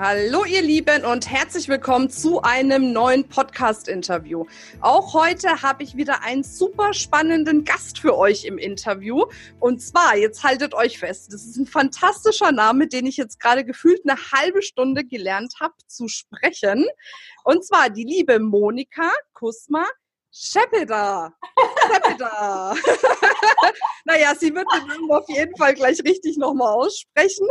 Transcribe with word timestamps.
Hallo 0.00 0.44
ihr 0.44 0.62
Lieben 0.62 1.04
und 1.04 1.28
herzlich 1.28 1.68
willkommen 1.68 2.08
zu 2.08 2.40
einem 2.40 2.92
neuen 2.92 3.28
Podcast-Interview. 3.28 4.46
Auch 4.80 5.12
heute 5.12 5.62
habe 5.62 5.82
ich 5.82 5.96
wieder 5.96 6.22
einen 6.22 6.44
super 6.44 6.94
spannenden 6.94 7.64
Gast 7.64 7.98
für 7.98 8.16
euch 8.16 8.44
im 8.44 8.58
Interview. 8.58 9.24
Und 9.58 9.82
zwar, 9.82 10.16
jetzt 10.16 10.44
haltet 10.44 10.72
euch 10.72 11.00
fest, 11.00 11.32
das 11.32 11.44
ist 11.44 11.56
ein 11.56 11.66
fantastischer 11.66 12.52
Name, 12.52 12.86
den 12.86 13.06
ich 13.06 13.16
jetzt 13.16 13.40
gerade 13.40 13.64
gefühlt 13.64 14.02
eine 14.08 14.16
halbe 14.30 14.62
Stunde 14.62 15.04
gelernt 15.04 15.54
habe 15.58 15.74
zu 15.88 16.06
sprechen. 16.06 16.86
Und 17.42 17.66
zwar 17.66 17.90
die 17.90 18.04
liebe 18.04 18.38
Monika 18.38 19.10
Kusma 19.32 19.84
Schepeda. 20.40 21.32
Schepeda. 21.82 22.72
naja, 24.04 24.34
sie 24.38 24.54
wird 24.54 24.66
den 24.72 24.86
Namen 24.86 25.10
auf 25.10 25.28
jeden 25.28 25.56
Fall 25.56 25.74
gleich 25.74 25.98
richtig 26.04 26.36
nochmal 26.36 26.74
aussprechen. 26.74 27.48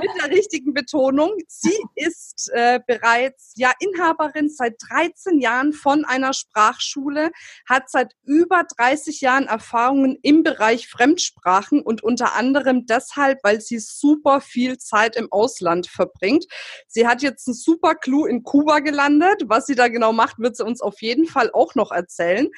Mit 0.00 0.10
der 0.18 0.30
richtigen 0.30 0.72
Betonung. 0.72 1.36
Sie 1.46 1.76
ist 1.94 2.50
äh, 2.54 2.80
bereits 2.86 3.52
ja 3.56 3.72
Inhaberin 3.80 4.48
seit 4.48 4.76
13 4.88 5.40
Jahren 5.40 5.74
von 5.74 6.06
einer 6.06 6.32
Sprachschule, 6.32 7.32
hat 7.68 7.90
seit 7.90 8.14
über 8.24 8.62
30 8.78 9.20
Jahren 9.20 9.46
Erfahrungen 9.46 10.18
im 10.22 10.42
Bereich 10.42 10.88
Fremdsprachen 10.88 11.82
und 11.82 12.02
unter 12.02 12.34
anderem 12.34 12.86
deshalb, 12.86 13.40
weil 13.42 13.60
sie 13.60 13.78
super 13.78 14.40
viel 14.40 14.78
Zeit 14.78 15.16
im 15.16 15.30
Ausland 15.30 15.86
verbringt. 15.86 16.46
Sie 16.88 17.06
hat 17.06 17.20
jetzt 17.20 17.46
einen 17.46 17.54
super 17.54 17.94
Clou 17.94 18.24
in 18.24 18.42
Kuba 18.42 18.78
gelandet. 18.78 19.42
Was 19.48 19.66
sie 19.66 19.74
da 19.74 19.88
genau 19.88 20.14
macht, 20.14 20.38
wird 20.38 20.56
sie 20.56 20.64
uns 20.64 20.80
auf 20.80 21.02
jeden 21.02 21.26
Fall 21.26 21.50
auch 21.52 21.74
noch 21.74 21.92
erzählen 21.92 22.21
erzählen. 22.22 22.50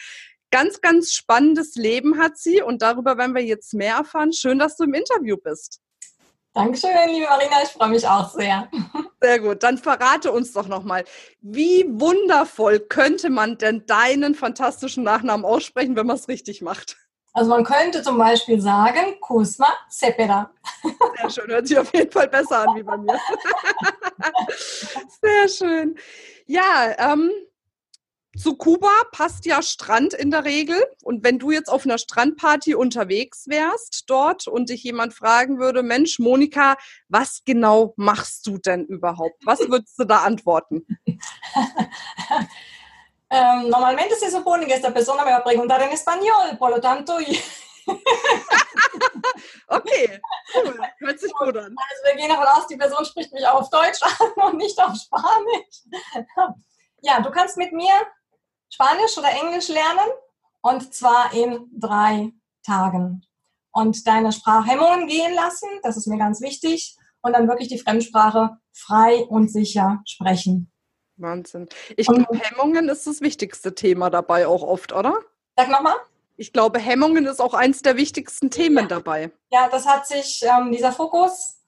Ganz, 0.50 0.80
ganz 0.80 1.12
spannendes 1.12 1.74
Leben 1.74 2.18
hat 2.18 2.36
sie 2.38 2.62
und 2.62 2.80
darüber 2.80 3.18
werden 3.18 3.34
wir 3.34 3.42
jetzt 3.42 3.74
mehr 3.74 3.96
erfahren. 3.96 4.32
Schön, 4.32 4.58
dass 4.58 4.76
du 4.76 4.84
im 4.84 4.94
Interview 4.94 5.36
bist. 5.36 5.80
Dankeschön, 6.52 6.90
liebe 7.08 7.26
Marina, 7.26 7.56
ich 7.64 7.70
freue 7.70 7.88
mich 7.88 8.06
auch 8.06 8.30
sehr. 8.32 8.70
Sehr 9.20 9.40
gut, 9.40 9.64
dann 9.64 9.78
verrate 9.78 10.30
uns 10.30 10.52
doch 10.52 10.68
nochmal, 10.68 11.04
wie 11.40 11.84
wundervoll 11.88 12.78
könnte 12.78 13.30
man 13.30 13.58
denn 13.58 13.86
deinen 13.86 14.36
fantastischen 14.36 15.02
Nachnamen 15.02 15.44
aussprechen, 15.44 15.96
wenn 15.96 16.06
man 16.06 16.16
es 16.16 16.28
richtig 16.28 16.60
macht? 16.60 16.96
Also 17.32 17.50
man 17.50 17.64
könnte 17.64 18.02
zum 18.02 18.18
Beispiel 18.18 18.60
sagen, 18.60 19.18
Kusma 19.20 19.66
Sepera. 19.88 20.52
Sehr 21.16 21.30
schön, 21.30 21.48
hört 21.48 21.66
sich 21.66 21.78
auf 21.78 21.92
jeden 21.92 22.12
Fall 22.12 22.28
besser 22.28 22.68
an 22.68 22.76
wie 22.76 22.82
bei 22.84 22.96
mir. 22.98 23.18
Sehr 25.22 25.48
schön. 25.48 25.98
Ja, 26.46 26.94
ähm, 26.98 27.30
zu 28.36 28.56
Kuba 28.56 28.90
passt 29.12 29.46
ja 29.46 29.62
Strand 29.62 30.14
in 30.14 30.30
der 30.30 30.44
Regel. 30.44 30.84
Und 31.02 31.22
wenn 31.24 31.38
du 31.38 31.50
jetzt 31.50 31.68
auf 31.68 31.84
einer 31.84 31.98
Strandparty 31.98 32.74
unterwegs 32.74 33.46
wärst 33.48 34.04
dort 34.08 34.46
und 34.48 34.70
dich 34.70 34.82
jemand 34.82 35.14
fragen 35.14 35.58
würde, 35.58 35.82
Mensch, 35.82 36.18
Monika, 36.18 36.76
was 37.08 37.42
genau 37.44 37.94
machst 37.96 38.46
du 38.46 38.58
denn 38.58 38.84
überhaupt? 38.86 39.44
Was 39.44 39.60
würdest 39.68 39.98
du 39.98 40.04
da 40.04 40.18
antworten? 40.18 40.86
um, 43.30 43.68
normalmente 43.68 44.16
se 44.16 44.30
supone 44.30 44.66
que 44.66 44.74
esta 44.74 44.90
persona 44.90 45.24
me 45.24 45.30
va 45.30 45.38
a 45.38 45.44
preguntar 45.44 45.80
en 45.82 45.90
español, 45.90 46.56
por 46.58 46.70
lo 46.70 46.80
tanto... 46.80 47.18
okay, 49.68 50.20
cool. 50.54 50.80
Hört 51.00 51.20
sich 51.20 51.30
gut 51.34 51.54
an. 51.54 51.76
Also 51.76 52.04
wir 52.04 52.14
gehen 52.16 52.30
davon 52.30 52.46
aus, 52.46 52.66
die 52.66 52.76
Person 52.76 53.04
spricht 53.04 53.30
mich 53.34 53.46
auch 53.46 53.60
auf 53.60 53.68
Deutsch 53.68 54.00
an 54.02 54.32
und 54.46 54.56
nicht 54.56 54.80
auf 54.80 54.94
Spanisch. 54.96 55.82
Ja, 57.02 57.20
du 57.20 57.30
kannst 57.30 57.58
mit 57.58 57.72
mir 57.72 57.92
Spanisch 58.70 59.16
oder 59.18 59.28
Englisch 59.30 59.68
lernen 59.68 60.10
und 60.62 60.94
zwar 60.94 61.32
in 61.32 61.70
drei 61.72 62.32
Tagen. 62.64 63.24
Und 63.72 64.06
deine 64.06 64.32
Sprachhemmungen 64.32 65.08
gehen 65.08 65.34
lassen, 65.34 65.68
das 65.82 65.96
ist 65.96 66.06
mir 66.06 66.18
ganz 66.18 66.40
wichtig, 66.40 66.96
und 67.22 67.32
dann 67.32 67.48
wirklich 67.48 67.68
die 67.68 67.78
Fremdsprache 67.78 68.58
frei 68.72 69.24
und 69.24 69.50
sicher 69.50 70.02
sprechen. 70.06 70.70
Wahnsinn. 71.16 71.68
Ich 71.96 72.06
glaube, 72.06 72.38
Hemmungen 72.38 72.88
ist 72.88 73.06
das 73.06 73.20
wichtigste 73.20 73.74
Thema 73.74 74.10
dabei 74.10 74.46
auch 74.46 74.62
oft, 74.62 74.92
oder? 74.92 75.18
Sag 75.56 75.68
nochmal. 75.70 75.96
Ich 76.36 76.52
glaube, 76.52 76.78
Hemmungen 76.80 77.26
ist 77.26 77.40
auch 77.40 77.54
eins 77.54 77.82
der 77.82 77.96
wichtigsten 77.96 78.50
Themen 78.50 78.84
ja. 78.84 78.86
dabei. 78.86 79.30
Ja, 79.50 79.68
das 79.68 79.86
hat 79.86 80.06
sich, 80.06 80.42
ähm, 80.42 80.72
dieser 80.72 80.92
Fokus 80.92 81.60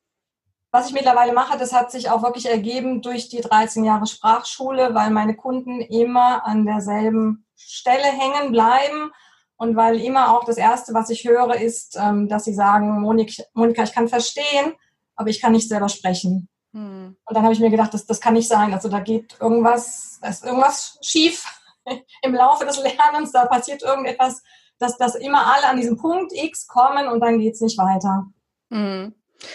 was 0.77 0.89
ich 0.89 0.93
mittlerweile 0.93 1.33
mache, 1.33 1.57
das 1.57 1.73
hat 1.73 1.91
sich 1.91 2.11
auch 2.11 2.23
wirklich 2.23 2.51
ergeben 2.51 3.01
durch 3.01 3.31
die 3.31 3.41
13 3.41 3.83
Jahre 3.83 4.07
Sprachschule, 4.07 4.95
weil 4.95 5.11
meine 5.11 5.35
Kunden 5.35 5.81
immer 5.81 6.45
an 6.45 6.67
derselben 6.67 7.47
Stelle 7.57 8.05
hängen 8.05 8.53
bleiben 8.53 9.11
und 9.57 9.75
weil 9.75 9.99
immer 9.99 10.37
auch 10.37 10.45
das 10.45 10.59
Erste, 10.59 10.93
was 10.93 11.09
ich 11.09 11.25
höre, 11.25 11.55
ist, 11.55 11.97
ähm, 11.99 12.29
dass 12.29 12.45
sie 12.45 12.53
sagen, 12.53 13.01
Monika, 13.01 13.43
Monika 13.55 13.85
ich 13.85 13.95
kann 13.95 14.09
verstehen, 14.09 14.75
aber 15.15 15.31
ich 15.31 15.41
kann 15.41 15.53
nicht 15.53 15.67
selber 15.67 15.89
sprechen. 15.89 16.51
Hm. 16.75 17.17
Und 17.25 17.35
dann 17.35 17.43
habe 17.43 17.55
ich 17.55 17.61
mir 17.61 17.71
gedacht, 17.71 17.95
das, 17.95 18.05
das 18.05 18.21
kann 18.21 18.35
nicht 18.35 18.49
sein. 18.49 18.75
Also 18.75 18.91
da 18.91 19.01
geht 19.01 19.39
irgendwas, 19.41 20.19
da 20.21 20.29
ist 20.29 20.45
irgendwas 20.45 20.99
schief 21.01 21.43
im 22.21 22.35
Laufe 22.35 22.67
des 22.67 22.83
Lernens, 22.83 23.33
da 23.33 23.47
passiert 23.47 23.83
irgendetwas, 23.83 24.43
dass, 24.79 24.99
dass 24.99 25.15
immer 25.15 25.55
alle 25.55 25.69
an 25.69 25.79
diesen 25.79 25.97
Punkt 25.97 26.35
X 26.35 26.67
kommen 26.67 27.09
und 27.09 27.21
dann 27.21 27.39
geht 27.39 27.55
es 27.55 27.63
nicht 27.63 27.79
weiter. 27.79 28.27
Hm. 28.71 29.15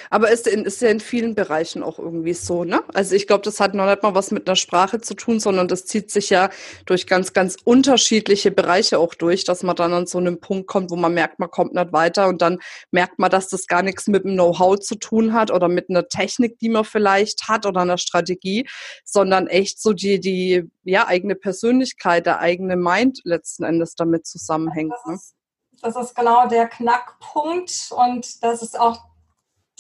Aber 0.10 0.30
ist, 0.30 0.48
in, 0.48 0.66
ist 0.66 0.82
ja 0.82 0.90
in 0.90 1.00
vielen 1.00 1.36
Bereichen 1.36 1.84
auch 1.84 1.98
irgendwie 1.98 2.34
so, 2.34 2.64
ne? 2.64 2.82
Also 2.94 3.16
ich 3.16 3.28
glaube, 3.28 3.44
das 3.44 3.60
hat 3.60 3.74
noch 3.74 3.88
nicht 3.88 4.04
mal 4.04 4.16
was 4.16 4.32
mit 4.32 4.48
einer 4.48 4.56
Sprache 4.56 5.02
zu 5.02 5.16
tun, 5.16 5.40
sondern 5.40 5.68
das 5.68 5.86
zieht 5.86 6.12
sich 6.12 6.30
ja 6.30 6.50
durch 6.86 7.08
ganz, 7.08 7.34
ganz 7.34 7.58
unterschiedliche 7.64 8.52
Bereiche 8.52 9.00
auch 9.00 9.16
durch, 9.16 9.44
dass 9.44 9.64
man 9.64 9.76
dann 9.76 9.94
an 9.94 10.06
so 10.06 10.18
einem 10.18 10.40
Punkt 10.40 10.68
kommt, 10.68 10.92
wo 10.92 10.96
man 10.96 11.14
merkt, 11.14 11.40
man 11.40 11.50
kommt 11.50 11.74
nicht 11.74 11.94
weiter 11.94 12.28
und 12.28 12.42
dann 12.42 12.60
merkt 12.92 13.20
man, 13.20 13.32
dass 13.32 13.48
das 13.50 13.68
gar 13.68 13.82
nichts 13.82 14.08
mit 14.08 14.24
dem 14.24 14.34
Know-how 14.34 14.80
zu 14.80 14.96
tun 14.96 15.34
hat 15.34 15.52
oder 15.52 15.68
mit 15.68 15.90
einer 15.90 16.08
Technik, 16.08 16.60
die 16.60 16.70
man 16.70 16.86
vielleicht 16.86 17.48
hat 17.48 17.66
oder 17.66 17.82
einer 17.82 17.98
Strategie, 17.98 18.68
sondern 19.04 19.48
echt 19.48 19.82
so 19.82 19.94
die, 19.94 20.20
die 20.20 20.64
ja, 20.84 21.08
eigene 21.08 21.36
Persönlichkeit, 21.36 22.26
der 22.26 22.40
eigene 22.40 22.76
Mind 22.76 23.20
letzten 23.24 23.64
Endes 23.64 23.96
damit 23.96 24.26
zusammenhängt. 24.26 24.94
Das, 24.94 25.06
ne? 25.06 25.16
ist, 25.16 25.36
das 25.82 25.96
ist 25.96 26.16
genau 26.16 26.48
der 26.48 26.68
Knackpunkt 26.68 27.90
und 27.92 28.44
das 28.44 28.62
ist 28.62 28.80
auch 28.80 29.11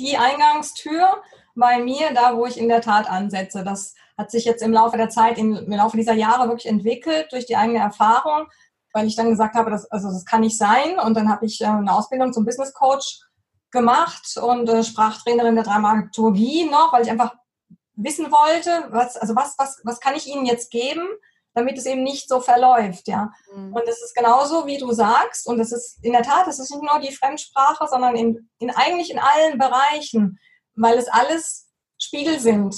die 0.01 0.17
Eingangstür 0.17 1.21
bei 1.55 1.79
mir, 1.79 2.13
da 2.13 2.35
wo 2.35 2.45
ich 2.45 2.57
in 2.57 2.69
der 2.69 2.81
Tat 2.81 3.09
ansetze. 3.09 3.63
Das 3.63 3.95
hat 4.17 4.31
sich 4.31 4.45
jetzt 4.45 4.61
im 4.61 4.73
Laufe 4.73 4.97
der 4.97 5.09
Zeit, 5.09 5.37
im 5.37 5.55
Laufe 5.69 5.97
dieser 5.97 6.13
Jahre 6.13 6.47
wirklich 6.47 6.67
entwickelt 6.67 7.31
durch 7.31 7.45
die 7.45 7.55
eigene 7.55 7.79
Erfahrung, 7.79 8.47
weil 8.93 9.07
ich 9.07 9.15
dann 9.15 9.29
gesagt 9.29 9.55
habe, 9.55 9.71
das, 9.71 9.89
also 9.91 10.09
das 10.09 10.25
kann 10.25 10.41
nicht 10.41 10.57
sein. 10.57 10.99
Und 10.99 11.15
dann 11.15 11.29
habe 11.29 11.45
ich 11.45 11.61
äh, 11.61 11.65
eine 11.65 11.93
Ausbildung 11.93 12.33
zum 12.33 12.45
Business 12.45 12.73
Coach 12.73 13.21
gemacht 13.71 14.37
und 14.37 14.67
äh, 14.69 14.83
Sprachtrainerin 14.83 15.55
der 15.55 15.63
Dramaturgie 15.63 16.65
noch, 16.65 16.91
weil 16.91 17.03
ich 17.03 17.11
einfach 17.11 17.35
wissen 17.95 18.31
wollte, 18.31 18.87
was, 18.91 19.17
also 19.17 19.35
was, 19.35 19.55
was, 19.57 19.81
was 19.83 19.99
kann 19.99 20.15
ich 20.15 20.27
Ihnen 20.27 20.45
jetzt 20.45 20.71
geben, 20.71 21.07
damit 21.53 21.77
es 21.77 21.85
eben 21.85 22.03
nicht 22.03 22.29
so 22.29 22.39
verläuft, 22.39 23.07
ja. 23.07 23.31
Mhm. 23.53 23.73
Und 23.73 23.87
es 23.87 24.01
ist 24.01 24.15
genauso, 24.15 24.65
wie 24.65 24.77
du 24.77 24.91
sagst, 24.91 25.47
und 25.47 25.59
es 25.59 25.71
ist 25.71 26.03
in 26.03 26.13
der 26.13 26.23
Tat, 26.23 26.47
es 26.47 26.59
ist 26.59 26.71
nicht 26.71 26.83
nur 26.83 26.99
die 26.99 27.13
Fremdsprache, 27.13 27.87
sondern 27.89 28.15
in, 28.15 28.49
in 28.59 28.69
eigentlich 28.71 29.11
in 29.11 29.19
allen 29.19 29.57
Bereichen, 29.57 30.39
weil 30.75 30.97
es 30.97 31.07
alles 31.07 31.67
Spiegel 31.97 32.39
sind. 32.39 32.75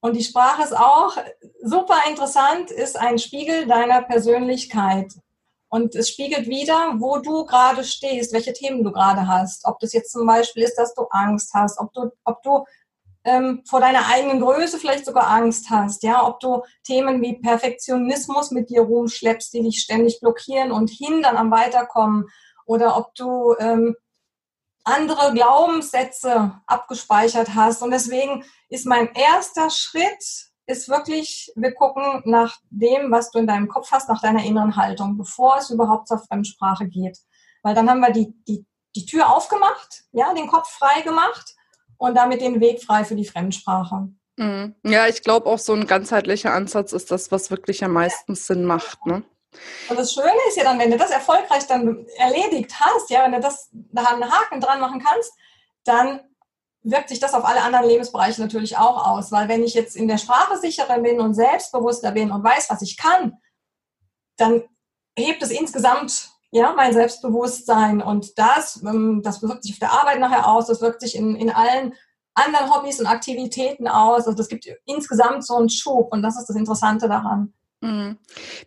Und 0.00 0.16
die 0.16 0.24
Sprache 0.24 0.62
ist 0.62 0.76
auch 0.76 1.16
super 1.62 1.98
interessant, 2.08 2.70
ist 2.70 2.98
ein 2.98 3.18
Spiegel 3.18 3.66
deiner 3.66 4.02
Persönlichkeit. 4.02 5.14
Und 5.68 5.94
es 5.94 6.10
spiegelt 6.10 6.46
wieder, 6.46 6.96
wo 6.98 7.18
du 7.18 7.46
gerade 7.46 7.82
stehst, 7.84 8.32
welche 8.32 8.52
Themen 8.52 8.84
du 8.84 8.92
gerade 8.92 9.26
hast. 9.26 9.64
Ob 9.64 9.80
das 9.80 9.92
jetzt 9.92 10.12
zum 10.12 10.26
Beispiel 10.26 10.62
ist, 10.62 10.76
dass 10.76 10.94
du 10.94 11.06
Angst 11.10 11.52
hast, 11.54 11.80
ob 11.80 11.92
du, 11.94 12.10
ob 12.24 12.42
du 12.42 12.64
ähm, 13.24 13.62
vor 13.66 13.80
deiner 13.80 14.06
eigenen 14.06 14.40
Größe 14.40 14.78
vielleicht 14.78 15.06
sogar 15.06 15.28
Angst 15.28 15.70
hast, 15.70 16.02
ja, 16.02 16.26
ob 16.26 16.40
du 16.40 16.62
Themen 16.84 17.22
wie 17.22 17.40
Perfektionismus 17.40 18.50
mit 18.50 18.70
dir 18.70 18.82
rumschleppst, 18.82 19.52
die 19.54 19.62
dich 19.62 19.80
ständig 19.80 20.20
blockieren 20.20 20.70
und 20.70 20.90
hindern 20.90 21.36
am 21.36 21.50
Weiterkommen, 21.50 22.28
oder 22.66 22.96
ob 22.96 23.14
du 23.14 23.54
ähm, 23.58 23.94
andere 24.84 25.32
Glaubenssätze 25.32 26.60
abgespeichert 26.66 27.54
hast. 27.54 27.82
Und 27.82 27.90
deswegen 27.90 28.44
ist 28.68 28.86
mein 28.86 29.12
erster 29.14 29.70
Schritt, 29.70 30.50
ist 30.66 30.88
wirklich, 30.88 31.52
wir 31.56 31.74
gucken 31.74 32.22
nach 32.24 32.56
dem, 32.70 33.10
was 33.10 33.30
du 33.30 33.38
in 33.38 33.46
deinem 33.46 33.68
Kopf 33.68 33.90
hast, 33.92 34.08
nach 34.08 34.20
deiner 34.20 34.44
inneren 34.44 34.76
Haltung, 34.76 35.18
bevor 35.18 35.58
es 35.58 35.70
überhaupt 35.70 36.08
zur 36.08 36.18
Fremdsprache 36.18 36.86
geht. 36.86 37.18
Weil 37.62 37.74
dann 37.74 37.88
haben 37.88 38.00
wir 38.00 38.12
die, 38.12 38.34
die, 38.48 38.66
die 38.96 39.06
Tür 39.06 39.34
aufgemacht, 39.34 40.04
ja, 40.12 40.32
den 40.32 40.48
Kopf 40.48 40.70
frei 40.70 41.02
gemacht 41.02 41.53
und 41.98 42.14
damit 42.14 42.40
den 42.40 42.60
Weg 42.60 42.82
frei 42.82 43.04
für 43.04 43.16
die 43.16 43.24
Fremdsprache. 43.24 44.08
Mhm. 44.36 44.74
Ja, 44.84 45.06
ich 45.06 45.22
glaube 45.22 45.46
auch 45.48 45.58
so 45.58 45.72
ein 45.72 45.86
ganzheitlicher 45.86 46.52
Ansatz 46.52 46.92
ist 46.92 47.10
das, 47.10 47.30
was 47.30 47.50
wirklich 47.50 47.84
am 47.84 47.92
meisten 47.92 48.34
Sinn 48.34 48.64
macht. 48.64 49.06
Ne? 49.06 49.22
Und 49.88 49.98
das 49.98 50.12
Schöne 50.12 50.32
ist 50.48 50.56
ja 50.56 50.64
dann, 50.64 50.78
wenn 50.78 50.90
du 50.90 50.96
das 50.96 51.10
erfolgreich 51.10 51.66
dann 51.66 52.06
erledigt 52.16 52.72
hast, 52.80 53.10
ja, 53.10 53.24
wenn 53.24 53.32
du 53.32 53.40
das 53.40 53.68
da 53.72 54.04
einen 54.04 54.30
Haken 54.30 54.60
dran 54.60 54.80
machen 54.80 55.02
kannst, 55.04 55.32
dann 55.84 56.20
wirkt 56.82 57.08
sich 57.08 57.20
das 57.20 57.34
auf 57.34 57.44
alle 57.44 57.62
anderen 57.62 57.88
Lebensbereiche 57.88 58.40
natürlich 58.40 58.76
auch 58.76 59.06
aus. 59.06 59.32
Weil 59.32 59.48
wenn 59.48 59.62
ich 59.62 59.74
jetzt 59.74 59.96
in 59.96 60.08
der 60.08 60.18
Sprache 60.18 60.58
sicherer 60.58 60.98
bin 60.98 61.20
und 61.20 61.34
selbstbewusster 61.34 62.12
bin 62.12 62.30
und 62.30 62.44
weiß, 62.44 62.68
was 62.70 62.82
ich 62.82 62.96
kann, 62.96 63.38
dann 64.36 64.64
hebt 65.16 65.42
es 65.42 65.50
insgesamt 65.50 66.33
ja, 66.54 66.72
mein 66.76 66.92
Selbstbewusstsein. 66.92 68.00
Und 68.00 68.38
das, 68.38 68.80
ähm, 68.84 69.22
das 69.24 69.42
wirkt 69.42 69.64
sich 69.64 69.72
auf 69.72 69.80
der 69.80 69.92
Arbeit 69.92 70.20
nachher 70.20 70.48
aus, 70.48 70.68
das 70.68 70.80
wirkt 70.80 71.00
sich 71.00 71.16
in, 71.16 71.34
in 71.34 71.50
allen 71.50 71.94
anderen 72.34 72.72
Hobbys 72.72 73.00
und 73.00 73.06
Aktivitäten 73.06 73.88
aus. 73.88 74.26
Also 74.26 74.34
das 74.34 74.48
gibt 74.48 74.66
insgesamt 74.84 75.44
so 75.44 75.56
einen 75.56 75.68
Schub 75.68 76.12
und 76.12 76.22
das 76.22 76.38
ist 76.38 76.48
das 76.48 76.56
Interessante 76.56 77.08
daran. 77.08 77.52
Mhm. 77.80 78.18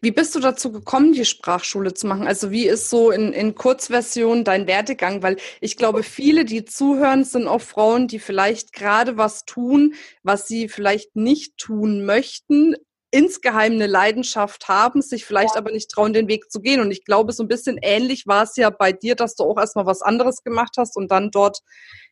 Wie 0.02 0.12
bist 0.12 0.36
du 0.36 0.42
dazu 0.42 0.70
gekommen, 0.74 1.14
die 1.14 1.24
Sprachschule 1.24 1.94
zu 1.94 2.08
machen? 2.08 2.28
Also 2.28 2.52
wie 2.52 2.68
ist 2.68 2.90
so 2.90 3.10
in, 3.10 3.32
in 3.32 3.56
Kurzversion 3.56 4.44
dein 4.44 4.68
Werdegang? 4.68 5.24
Weil 5.24 5.38
ich 5.62 5.78
glaube, 5.78 6.04
viele, 6.04 6.44
die 6.44 6.66
zuhören, 6.66 7.24
sind 7.24 7.48
auch 7.48 7.62
Frauen, 7.62 8.10
die 8.10 8.20
vielleicht 8.20 8.74
gerade 8.74 9.18
was 9.18 9.46
tun, 9.46 9.94
was 10.24 10.46
sie 10.46 10.68
vielleicht 10.68 11.16
nicht 11.16 11.58
tun 11.58 12.06
möchten, 12.06 12.76
insgeheim 13.12 13.74
eine 13.74 13.88
Leidenschaft 13.88 14.68
haben, 14.68 15.02
sich 15.02 15.26
vielleicht 15.26 15.56
ja. 15.56 15.62
aber 15.62 15.72
nicht 15.72 15.90
trauen, 15.90 16.14
den 16.14 16.28
Weg 16.28 16.52
zu 16.52 16.60
gehen. 16.60 16.82
Und 16.82 16.92
ich 16.92 17.06
glaube, 17.06 17.32
so 17.32 17.44
ein 17.44 17.48
bisschen 17.48 17.78
ähnlich 17.82 18.28
war 18.28 18.44
es 18.44 18.56
ja 18.58 18.70
bei 18.70 18.92
dir, 18.92 19.16
dass 19.16 19.36
du 19.36 19.44
auch 19.44 19.58
erstmal 19.58 19.86
was 19.86 20.02
anderes 20.02 20.44
gemacht 20.44 20.76
hast 20.78 20.98
und 20.98 21.12
dann 21.12 21.32
dort 21.32 21.60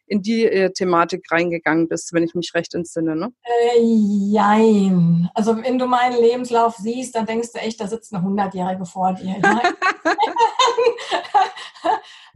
in 0.08 0.22
die 0.22 0.46
äh, 0.46 0.72
Thematik 0.72 1.26
reingegangen 1.32 1.88
bist, 1.88 2.14
wenn 2.14 2.24
ich 2.24 2.36
mich 2.36 2.54
recht 2.54 2.76
entsinne, 2.76 3.16
ne? 3.16 3.34
Äh, 3.44 3.82
jein. 3.82 5.30
Also 5.34 5.58
wenn 5.58 5.80
du 5.80 5.88
meinen 5.88 6.22
Lebenslauf 6.22 6.76
siehst, 6.76 7.16
dann 7.16 7.26
denkst 7.26 7.54
du 7.54 7.60
echt, 7.60 7.82
da 7.82 7.88
sitzt 7.88 8.14
eine 8.14 8.24
Hundertjährige 8.24 8.86
vor 8.86 9.14
dir. 9.14 9.36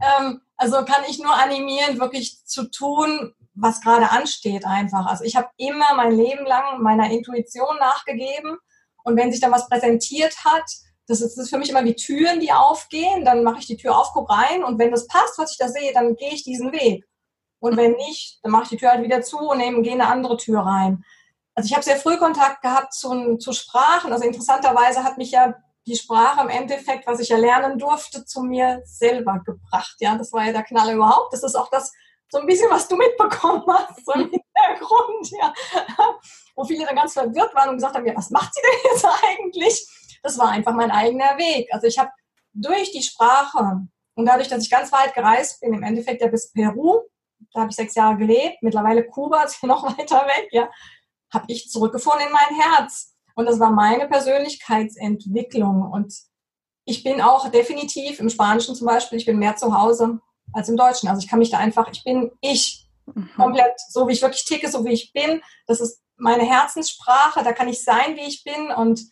ähm, 0.00 0.40
also 0.56 0.84
kann 0.84 1.04
ich 1.08 1.20
nur 1.20 1.32
animieren, 1.32 2.00
wirklich 2.00 2.44
zu 2.44 2.68
tun, 2.70 3.34
was 3.60 3.80
gerade 3.80 4.10
ansteht 4.10 4.64
einfach. 4.64 5.06
Also 5.06 5.24
ich 5.24 5.36
habe 5.36 5.48
immer 5.56 5.94
mein 5.94 6.12
Leben 6.12 6.46
lang 6.46 6.82
meiner 6.82 7.10
Intuition 7.10 7.76
nachgegeben 7.78 8.56
und 9.04 9.16
wenn 9.16 9.30
sich 9.30 9.40
dann 9.40 9.52
was 9.52 9.68
präsentiert 9.68 10.34
hat, 10.44 10.64
das 11.06 11.20
ist, 11.20 11.36
das 11.36 11.44
ist 11.44 11.50
für 11.50 11.58
mich 11.58 11.70
immer 11.70 11.84
wie 11.84 11.96
Türen, 11.96 12.40
die 12.40 12.52
aufgehen, 12.52 13.24
dann 13.24 13.42
mache 13.42 13.58
ich 13.58 13.66
die 13.66 13.76
Tür 13.76 13.98
auf, 13.98 14.12
gucke 14.12 14.32
rein 14.32 14.62
und 14.62 14.78
wenn 14.78 14.90
das 14.90 15.06
passt, 15.06 15.38
was 15.38 15.52
ich 15.52 15.58
da 15.58 15.68
sehe, 15.68 15.92
dann 15.92 16.14
gehe 16.16 16.32
ich 16.32 16.44
diesen 16.44 16.72
Weg. 16.72 17.04
Und 17.58 17.76
wenn 17.76 17.92
nicht, 17.92 18.38
dann 18.42 18.52
mache 18.52 18.64
ich 18.64 18.68
die 18.70 18.76
Tür 18.76 18.92
halt 18.92 19.02
wieder 19.02 19.20
zu 19.20 19.38
und 19.38 19.58
nehme, 19.58 19.82
gehe 19.82 19.92
eine 19.92 20.06
andere 20.06 20.36
Tür 20.36 20.60
rein. 20.60 21.04
Also 21.54 21.66
ich 21.66 21.74
habe 21.74 21.84
sehr 21.84 21.96
früh 21.96 22.16
Kontakt 22.16 22.62
gehabt 22.62 22.94
zu, 22.94 23.36
zu 23.36 23.52
Sprachen. 23.52 24.12
Also 24.12 24.24
interessanterweise 24.24 25.04
hat 25.04 25.18
mich 25.18 25.32
ja 25.32 25.54
die 25.86 25.96
Sprache 25.96 26.40
im 26.42 26.48
Endeffekt, 26.48 27.06
was 27.06 27.20
ich 27.20 27.28
ja 27.28 27.36
lernen 27.36 27.78
durfte, 27.78 28.24
zu 28.24 28.42
mir 28.42 28.80
selber 28.84 29.40
gebracht. 29.44 29.96
Ja, 29.98 30.16
das 30.16 30.32
war 30.32 30.46
ja 30.46 30.52
der 30.52 30.62
Knall 30.62 30.94
überhaupt. 30.94 31.32
Das 31.32 31.42
ist 31.42 31.54
auch 31.54 31.68
das, 31.70 31.92
so 32.30 32.38
ein 32.38 32.46
bisschen, 32.46 32.70
was 32.70 32.88
du 32.88 32.96
mitbekommen 32.96 33.64
hast, 33.68 34.06
so 34.06 34.12
im 34.12 34.30
Hintergrund, 34.30 35.30
ja. 35.32 35.52
Wo 36.54 36.64
viele 36.64 36.86
dann 36.86 36.96
ganz 36.96 37.12
verwirrt 37.12 37.54
waren 37.54 37.70
und 37.70 37.76
gesagt 37.76 37.96
haben, 37.96 38.06
ja, 38.06 38.16
was 38.16 38.30
macht 38.30 38.54
sie 38.54 38.60
denn 38.62 38.90
jetzt 38.92 39.04
eigentlich? 39.24 40.18
Das 40.22 40.38
war 40.38 40.48
einfach 40.48 40.74
mein 40.74 40.90
eigener 40.90 41.36
Weg. 41.38 41.68
Also 41.72 41.86
ich 41.86 41.98
habe 41.98 42.10
durch 42.52 42.92
die 42.92 43.02
Sprache 43.02 43.80
und 44.14 44.26
dadurch, 44.26 44.48
dass 44.48 44.62
ich 44.62 44.70
ganz 44.70 44.92
weit 44.92 45.14
gereist 45.14 45.60
bin, 45.60 45.74
im 45.74 45.82
Endeffekt 45.82 46.22
ja 46.22 46.28
bis 46.28 46.52
Peru, 46.52 47.00
da 47.52 47.62
habe 47.62 47.70
ich 47.70 47.76
sechs 47.76 47.94
Jahre 47.94 48.16
gelebt, 48.16 48.58
mittlerweile 48.60 49.04
Kuba 49.04 49.42
ist 49.42 49.62
noch 49.64 49.82
weiter 49.82 50.24
weg, 50.26 50.48
ja, 50.52 50.70
habe 51.32 51.46
ich 51.48 51.68
zurückgefunden 51.68 52.26
in 52.26 52.32
mein 52.32 52.60
Herz. 52.60 53.14
Und 53.34 53.46
das 53.46 53.58
war 53.58 53.70
meine 53.70 54.06
Persönlichkeitsentwicklung. 54.06 55.90
Und 55.90 56.14
ich 56.84 57.02
bin 57.02 57.20
auch 57.20 57.48
definitiv 57.48 58.20
im 58.20 58.28
Spanischen 58.28 58.74
zum 58.74 58.86
Beispiel, 58.86 59.18
ich 59.18 59.26
bin 59.26 59.38
mehr 59.38 59.56
zu 59.56 59.76
Hause 59.76 60.20
als 60.52 60.68
im 60.68 60.76
Deutschen. 60.76 61.08
Also 61.08 61.20
ich 61.22 61.28
kann 61.28 61.38
mich 61.38 61.50
da 61.50 61.58
einfach, 61.58 61.88
ich 61.92 62.04
bin 62.04 62.30
ich, 62.40 62.86
mhm. 63.06 63.30
komplett 63.36 63.74
so, 63.88 64.08
wie 64.08 64.12
ich 64.12 64.22
wirklich 64.22 64.44
ticke, 64.44 64.70
so 64.70 64.84
wie 64.84 64.92
ich 64.92 65.12
bin. 65.12 65.42
Das 65.66 65.80
ist 65.80 66.02
meine 66.16 66.44
Herzenssprache, 66.44 67.42
da 67.42 67.52
kann 67.52 67.68
ich 67.68 67.82
sein, 67.82 68.16
wie 68.16 68.26
ich 68.26 68.44
bin 68.44 68.70
und 68.70 69.02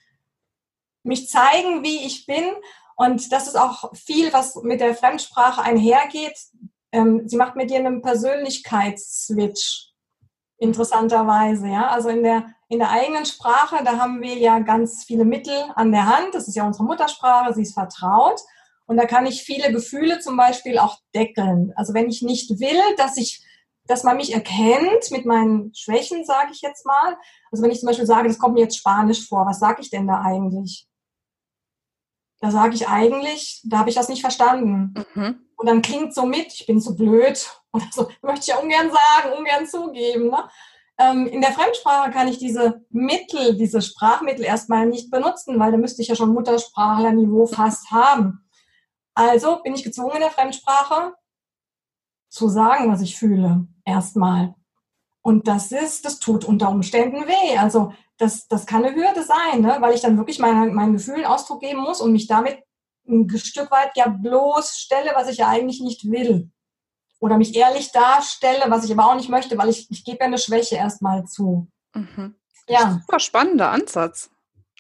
mich 1.02 1.29
zeigen, 1.29 1.82
wie 1.82 2.06
ich 2.06 2.26
bin. 2.26 2.44
Und 2.96 3.32
das 3.32 3.46
ist 3.46 3.56
auch 3.56 3.94
viel, 3.94 4.32
was 4.32 4.56
mit 4.56 4.81
der 4.81 4.94
Fremdsprache 4.94 5.62
einhergeht 5.62 6.37
ähm, 6.93 7.29
sie 7.29 7.37
macht 7.37 7.56
mit 7.56 7.70
dir 7.70 7.79
einen 7.79 8.02
Persönlichkeitsswitch, 8.02 9.93
interessanterweise. 10.58 11.69
Ja? 11.69 11.88
Also 11.88 12.08
in 12.08 12.23
der, 12.23 12.46
in 12.69 12.79
der 12.79 12.90
eigenen 12.90 13.26
Sprache, 13.26 13.85
da 13.85 13.99
haben 13.99 14.23
wir 14.23 14.37
ja 14.37 14.58
ganz 14.61 15.05
viele 15.05 15.25
Mittel 15.25 15.56
an 15.75 15.93
der 15.93 16.06
Hand. 16.06 16.35
Das 16.35 16.49
ist 16.49 16.55
ja 16.55 16.67
unsere 16.67 16.85
Muttersprache, 16.85 17.55
sie 17.55 17.62
ist 17.62 17.75
vertraut. 17.75 18.40
Und 18.88 18.96
da 18.96 19.06
kann 19.06 19.26
ich 19.26 19.44
viele 19.44 19.70
Gefühle 19.70 20.19
zum 20.19 20.37
Beispiel 20.37 20.79
auch 20.79 20.99
deckeln. 21.14 21.73
Also 21.76 21.94
wenn 21.94 22.08
ich 22.08 22.23
nicht 22.23 22.58
will, 22.58 22.96
dass 22.96 23.17
ich 23.17 23.44
dass 23.88 24.05
man 24.05 24.19
mich 24.19 24.32
erkennt 24.35 25.11
mit 25.11 25.25
meinen 25.25 25.75
Schwächen, 25.75 26.25
sage 26.25 26.50
ich 26.52 26.61
jetzt 26.61 26.87
mal. 26.87 27.17
Also 27.50 27.64
wenn 27.64 27.70
ich 27.70 27.81
zum 27.81 27.88
Beispiel 27.88 28.06
sage, 28.06 28.29
das 28.29 28.38
kommt 28.38 28.55
mir 28.55 28.61
jetzt 28.61 28.76
Spanisch 28.76 29.26
vor, 29.26 29.46
was 29.46 29.58
sage 29.58 29.81
ich 29.81 29.90
denn 29.90 30.06
da 30.06 30.20
eigentlich? 30.20 30.87
Da 32.40 32.50
sage 32.50 32.75
ich 32.75 32.87
eigentlich, 32.87 33.62
da 33.64 33.79
habe 33.79 33.88
ich 33.88 33.96
das 33.96 34.11
nicht 34.11 34.20
verstanden. 34.20 34.94
Mhm. 35.14 35.40
Und 35.56 35.67
dann 35.67 35.82
klingt 35.82 36.14
so 36.14 36.25
mit, 36.25 36.52
ich 36.52 36.67
bin 36.67 36.81
so 36.81 36.94
blöd 36.94 37.50
oder 37.73 37.87
so, 37.90 38.08
möchte 38.23 38.43
ich 38.43 38.46
ja 38.49 38.58
ungern 38.58 38.90
sagen, 38.90 39.37
ungern 39.37 39.67
zugeben. 39.67 40.29
Ne? 40.29 40.49
Ähm, 40.99 41.26
in 41.26 41.40
der 41.40 41.52
Fremdsprache 41.52 42.11
kann 42.11 42.29
ich 42.29 42.38
diese 42.38 42.85
Mittel, 42.90 43.56
diese 43.56 43.81
Sprachmittel 43.81 44.44
erstmal 44.44 44.87
nicht 44.87 45.11
benutzen, 45.11 45.58
weil 45.58 45.73
da 45.73 45.79
müsste 45.79 46.02
ich 46.02 46.08
ja 46.08 46.14
schon 46.14 46.35
Muttersprachlerniveau 46.35 47.46
fast 47.46 47.90
haben. 47.90 48.44
Also 49.19 49.61
bin 49.65 49.75
ich 49.75 49.82
gezwungen 49.82 50.15
in 50.15 50.20
der 50.20 50.31
Fremdsprache 50.31 51.12
zu 52.29 52.49
sagen, 52.49 52.93
was 52.93 53.00
ich 53.00 53.17
fühle, 53.17 53.67
erstmal. 53.85 54.55
Und 55.23 55.49
das 55.49 55.73
ist, 55.73 56.05
das 56.05 56.20
tut 56.20 56.44
unter 56.44 56.70
Umständen 56.70 57.26
weh. 57.26 57.59
Also 57.59 57.93
das, 58.17 58.47
das 58.47 58.65
kann 58.65 58.85
eine 58.85 58.94
Hürde 58.94 59.25
sein, 59.25 59.62
ne? 59.62 59.79
weil 59.81 59.94
ich 59.94 60.03
dann 60.03 60.19
wirklich 60.19 60.38
meine, 60.38 60.70
meinen 60.70 60.93
Gefühlen 60.93 61.25
Ausdruck 61.25 61.62
geben 61.62 61.81
muss 61.81 62.00
und 62.00 62.12
mich 62.12 62.29
damit 62.29 62.62
ein 63.09 63.29
Stück 63.37 63.73
weit 63.73 63.91
ja 63.97 64.06
bloß 64.06 64.79
stelle, 64.79 65.11
was 65.17 65.29
ich 65.29 65.38
ja 65.38 65.49
eigentlich 65.49 65.81
nicht 65.81 66.09
will. 66.09 66.53
Oder 67.19 67.38
mich 67.38 67.56
ehrlich 67.56 67.91
darstelle, 67.91 68.71
was 68.71 68.85
ich 68.85 68.93
aber 68.93 69.11
auch 69.11 69.17
nicht 69.17 69.31
möchte, 69.31 69.59
weil 69.59 69.71
ich, 69.71 69.91
ich 69.91 70.05
gebe 70.05 70.19
ja 70.21 70.26
eine 70.26 70.38
Schwäche 70.38 70.76
erstmal 70.76 71.25
zu. 71.25 71.67
Mhm. 71.93 72.37
Ja. 72.69 73.00
Super 73.03 73.19
spannender 73.19 73.73
Ansatz. 73.73 74.31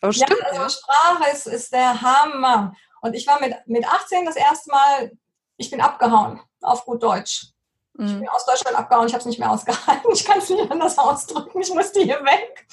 Aber 0.00 0.12
stimmt, 0.12 0.38
ja, 0.38 0.46
also 0.46 0.62
ja. 0.62 0.70
Sprache 0.70 1.30
ist, 1.32 1.46
ist 1.48 1.72
der 1.72 2.00
Hammer. 2.00 2.76
Und 3.00 3.14
ich 3.14 3.26
war 3.26 3.40
mit, 3.40 3.54
mit 3.66 3.86
18 3.86 4.24
das 4.24 4.36
erste 4.36 4.70
Mal, 4.70 5.12
ich 5.56 5.70
bin 5.70 5.80
abgehauen, 5.80 6.40
auf 6.62 6.84
gut 6.84 7.02
Deutsch. 7.02 7.48
Mhm. 7.94 8.06
Ich 8.06 8.18
bin 8.18 8.28
aus 8.28 8.46
Deutschland 8.46 8.76
abgehauen, 8.76 9.06
ich 9.06 9.14
habe 9.14 9.20
es 9.20 9.26
nicht 9.26 9.38
mehr 9.38 9.50
ausgehalten. 9.50 10.10
Ich 10.12 10.24
kann 10.24 10.38
es 10.38 10.48
nicht 10.50 10.70
anders 10.70 10.98
ausdrücken, 10.98 11.60
ich 11.60 11.72
musste 11.72 12.00
hier 12.00 12.20
weg. 12.24 12.66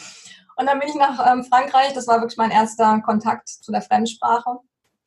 Und 0.58 0.68
dann 0.68 0.80
bin 0.80 0.90
ich 0.90 0.96
nach 0.96 1.32
ähm, 1.32 1.44
Frankreich, 1.44 1.94
das 1.94 2.08
war 2.08 2.22
wirklich 2.22 2.38
mein 2.38 2.52
erster 2.52 3.02
Kontakt 3.02 3.50
zu 3.50 3.72
der 3.72 3.82
Fremdsprache 3.82 4.60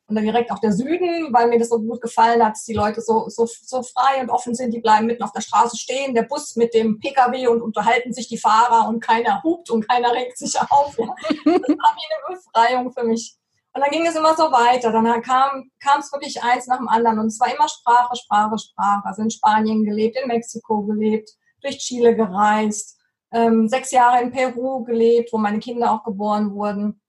und 0.09 0.15
dann 0.15 0.23
direkt 0.23 0.51
auch 0.51 0.59
der 0.59 0.73
Süden, 0.73 1.31
weil 1.31 1.47
mir 1.47 1.59
das 1.59 1.69
so 1.69 1.79
gut 1.79 2.01
gefallen 2.01 2.43
hat, 2.43 2.53
dass 2.53 2.65
die 2.65 2.73
Leute 2.73 3.01
so, 3.01 3.29
so, 3.29 3.45
so 3.45 3.83
frei 3.83 4.21
und 4.21 4.29
offen 4.29 4.55
sind, 4.55 4.73
die 4.73 4.79
bleiben 4.79 5.05
mitten 5.05 5.23
auf 5.23 5.31
der 5.31 5.41
Straße 5.41 5.77
stehen, 5.77 6.15
der 6.15 6.23
Bus 6.23 6.55
mit 6.55 6.73
dem 6.73 6.99
Pkw 6.99 7.47
und 7.47 7.61
unterhalten 7.61 8.11
sich 8.11 8.27
die 8.27 8.37
Fahrer 8.37 8.87
und 8.87 9.01
keiner 9.01 9.41
hupt 9.43 9.69
und 9.69 9.87
keiner 9.87 10.11
regt 10.11 10.37
sich 10.37 10.59
auf. 10.59 10.97
Ja. 10.97 11.15
Das 11.29 11.45
war 11.45 11.95
wie 11.95 12.29
eine 12.29 12.35
Befreiung 12.35 12.91
für 12.91 13.03
mich. 13.03 13.35
Und 13.73 13.81
dann 13.81 13.91
ging 13.91 14.05
es 14.05 14.15
immer 14.15 14.35
so 14.35 14.51
weiter. 14.51 14.91
Dann 14.91 15.21
kam, 15.21 15.71
es 15.99 16.11
wirklich 16.11 16.41
eins 16.43 16.67
nach 16.67 16.77
dem 16.77 16.87
anderen. 16.87 17.19
Und 17.19 17.27
es 17.27 17.39
war 17.39 17.53
immer 17.53 17.67
Sprache, 17.69 18.15
Sprache, 18.15 18.57
Sprache. 18.57 19.05
Also 19.05 19.21
in 19.21 19.29
Spanien 19.29 19.83
gelebt, 19.83 20.17
in 20.21 20.27
Mexiko 20.27 20.83
gelebt, 20.83 21.29
durch 21.61 21.77
Chile 21.77 22.15
gereist, 22.15 22.97
ähm, 23.31 23.67
sechs 23.67 23.91
Jahre 23.91 24.21
in 24.21 24.31
Peru 24.31 24.83
gelebt, 24.83 25.31
wo 25.31 25.37
meine 25.37 25.59
Kinder 25.59 25.91
auch 25.91 26.03
geboren 26.03 26.53
wurden. 26.53 27.01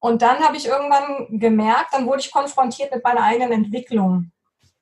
Und 0.00 0.22
dann 0.22 0.40
habe 0.40 0.56
ich 0.56 0.66
irgendwann 0.66 1.38
gemerkt, 1.38 1.92
dann 1.94 2.06
wurde 2.06 2.20
ich 2.20 2.32
konfrontiert 2.32 2.92
mit 2.92 3.04
meiner 3.04 3.22
eigenen 3.22 3.52
Entwicklung. 3.52 4.32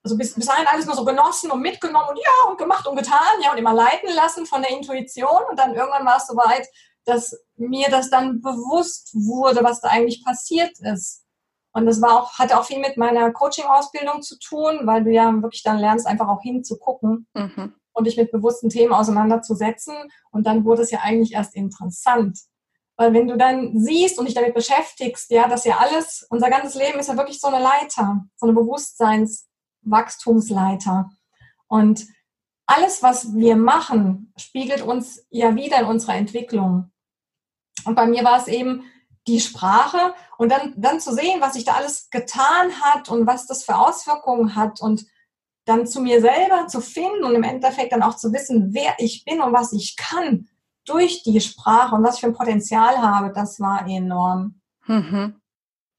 Also 0.02 0.16
bis, 0.16 0.34
bis 0.34 0.46
dahin 0.46 0.66
alles 0.66 0.86
nur 0.86 0.94
so 0.94 1.04
genossen 1.04 1.50
und 1.50 1.60
mitgenommen 1.60 2.08
und 2.08 2.16
ja 2.16 2.50
und 2.50 2.56
gemacht 2.56 2.86
und 2.86 2.96
getan, 2.96 3.18
ja 3.42 3.52
und 3.52 3.58
immer 3.58 3.74
leiten 3.74 4.08
lassen 4.14 4.46
von 4.46 4.62
der 4.62 4.70
Intuition. 4.70 5.42
Und 5.50 5.58
dann 5.58 5.74
irgendwann 5.74 6.06
war 6.06 6.16
es 6.16 6.26
so 6.26 6.34
weit, 6.36 6.66
dass 7.10 7.36
mir 7.56 7.88
das 7.90 8.10
dann 8.10 8.40
bewusst 8.40 9.10
wurde, 9.14 9.62
was 9.62 9.80
da 9.80 9.88
eigentlich 9.88 10.24
passiert 10.24 10.78
ist. 10.80 11.24
Und 11.72 11.86
das 11.86 12.02
war 12.02 12.20
auch, 12.20 12.38
hatte 12.38 12.58
auch 12.58 12.64
viel 12.64 12.80
mit 12.80 12.96
meiner 12.96 13.32
Coaching-Ausbildung 13.32 14.22
zu 14.22 14.36
tun, 14.38 14.80
weil 14.84 15.04
du 15.04 15.10
ja 15.10 15.30
wirklich 15.42 15.62
dann 15.62 15.78
lernst, 15.78 16.06
einfach 16.06 16.28
auch 16.28 16.40
hinzugucken 16.42 17.26
mhm. 17.34 17.74
und 17.92 18.06
dich 18.06 18.16
mit 18.16 18.32
bewussten 18.32 18.70
Themen 18.70 18.92
auseinanderzusetzen. 18.92 19.94
Und 20.30 20.46
dann 20.46 20.64
wurde 20.64 20.82
es 20.82 20.90
ja 20.90 21.00
eigentlich 21.02 21.34
erst 21.34 21.54
interessant. 21.54 22.40
Weil 22.96 23.12
wenn 23.14 23.28
du 23.28 23.36
dann 23.36 23.78
siehst 23.78 24.18
und 24.18 24.24
dich 24.26 24.34
damit 24.34 24.52
beschäftigst, 24.52 25.30
ja, 25.30 25.48
dass 25.48 25.64
ja 25.64 25.78
alles, 25.78 26.26
unser 26.28 26.50
ganzes 26.50 26.74
Leben 26.74 26.98
ist 26.98 27.08
ja 27.08 27.16
wirklich 27.16 27.40
so 27.40 27.48
eine 27.48 27.62
Leiter, 27.62 28.24
so 28.36 28.46
eine 28.46 28.54
Bewusstseinswachstumsleiter. 28.54 31.08
Und 31.68 32.04
alles, 32.66 33.02
was 33.02 33.34
wir 33.34 33.56
machen, 33.56 34.34
spiegelt 34.36 34.82
uns 34.82 35.24
ja 35.30 35.54
wieder 35.54 35.80
in 35.80 35.86
unserer 35.86 36.16
Entwicklung. 36.16 36.90
Und 37.84 37.94
bei 37.94 38.06
mir 38.06 38.25
war 38.25 38.38
es 38.38 38.49
eben 38.49 38.84
die 39.26 39.40
Sprache 39.40 40.14
und 40.38 40.50
dann, 40.50 40.75
dann 40.76 41.00
zu 41.00 41.12
sehen, 41.12 41.40
was 41.40 41.54
sich 41.54 41.64
da 41.64 41.75
alles 41.75 42.08
getan 42.10 42.72
hat 42.80 43.08
und 43.08 43.26
was 43.26 43.46
das 43.46 43.64
für 43.64 43.76
Auswirkungen 43.76 44.56
hat 44.56 44.80
und 44.80 45.06
dann 45.66 45.87
zu 45.87 46.00
mir 46.00 46.20
selber 46.20 46.66
zu 46.66 46.80
finden 46.80 47.25
und 47.25 47.34
im 47.34 47.42
Endeffekt 47.42 47.92
dann 47.92 48.02
auch 48.02 48.16
zu 48.16 48.32
wissen, 48.32 48.72
wer 48.72 48.94
ich 48.99 49.25
bin 49.25 49.40
und 49.40 49.52
was 49.52 49.72
ich 49.72 49.96
kann 49.96 50.49
durch 50.84 51.22
die 51.22 51.40
Sprache 51.40 51.94
und 51.94 52.02
was 52.02 52.16
ich 52.16 52.20
für 52.22 52.28
ein 52.28 52.34
Potenzial 52.34 52.99
habe, 52.99 53.32
das 53.32 53.60
war 53.60 53.87
enorm. 53.87 54.60
Mhm. 54.87 55.40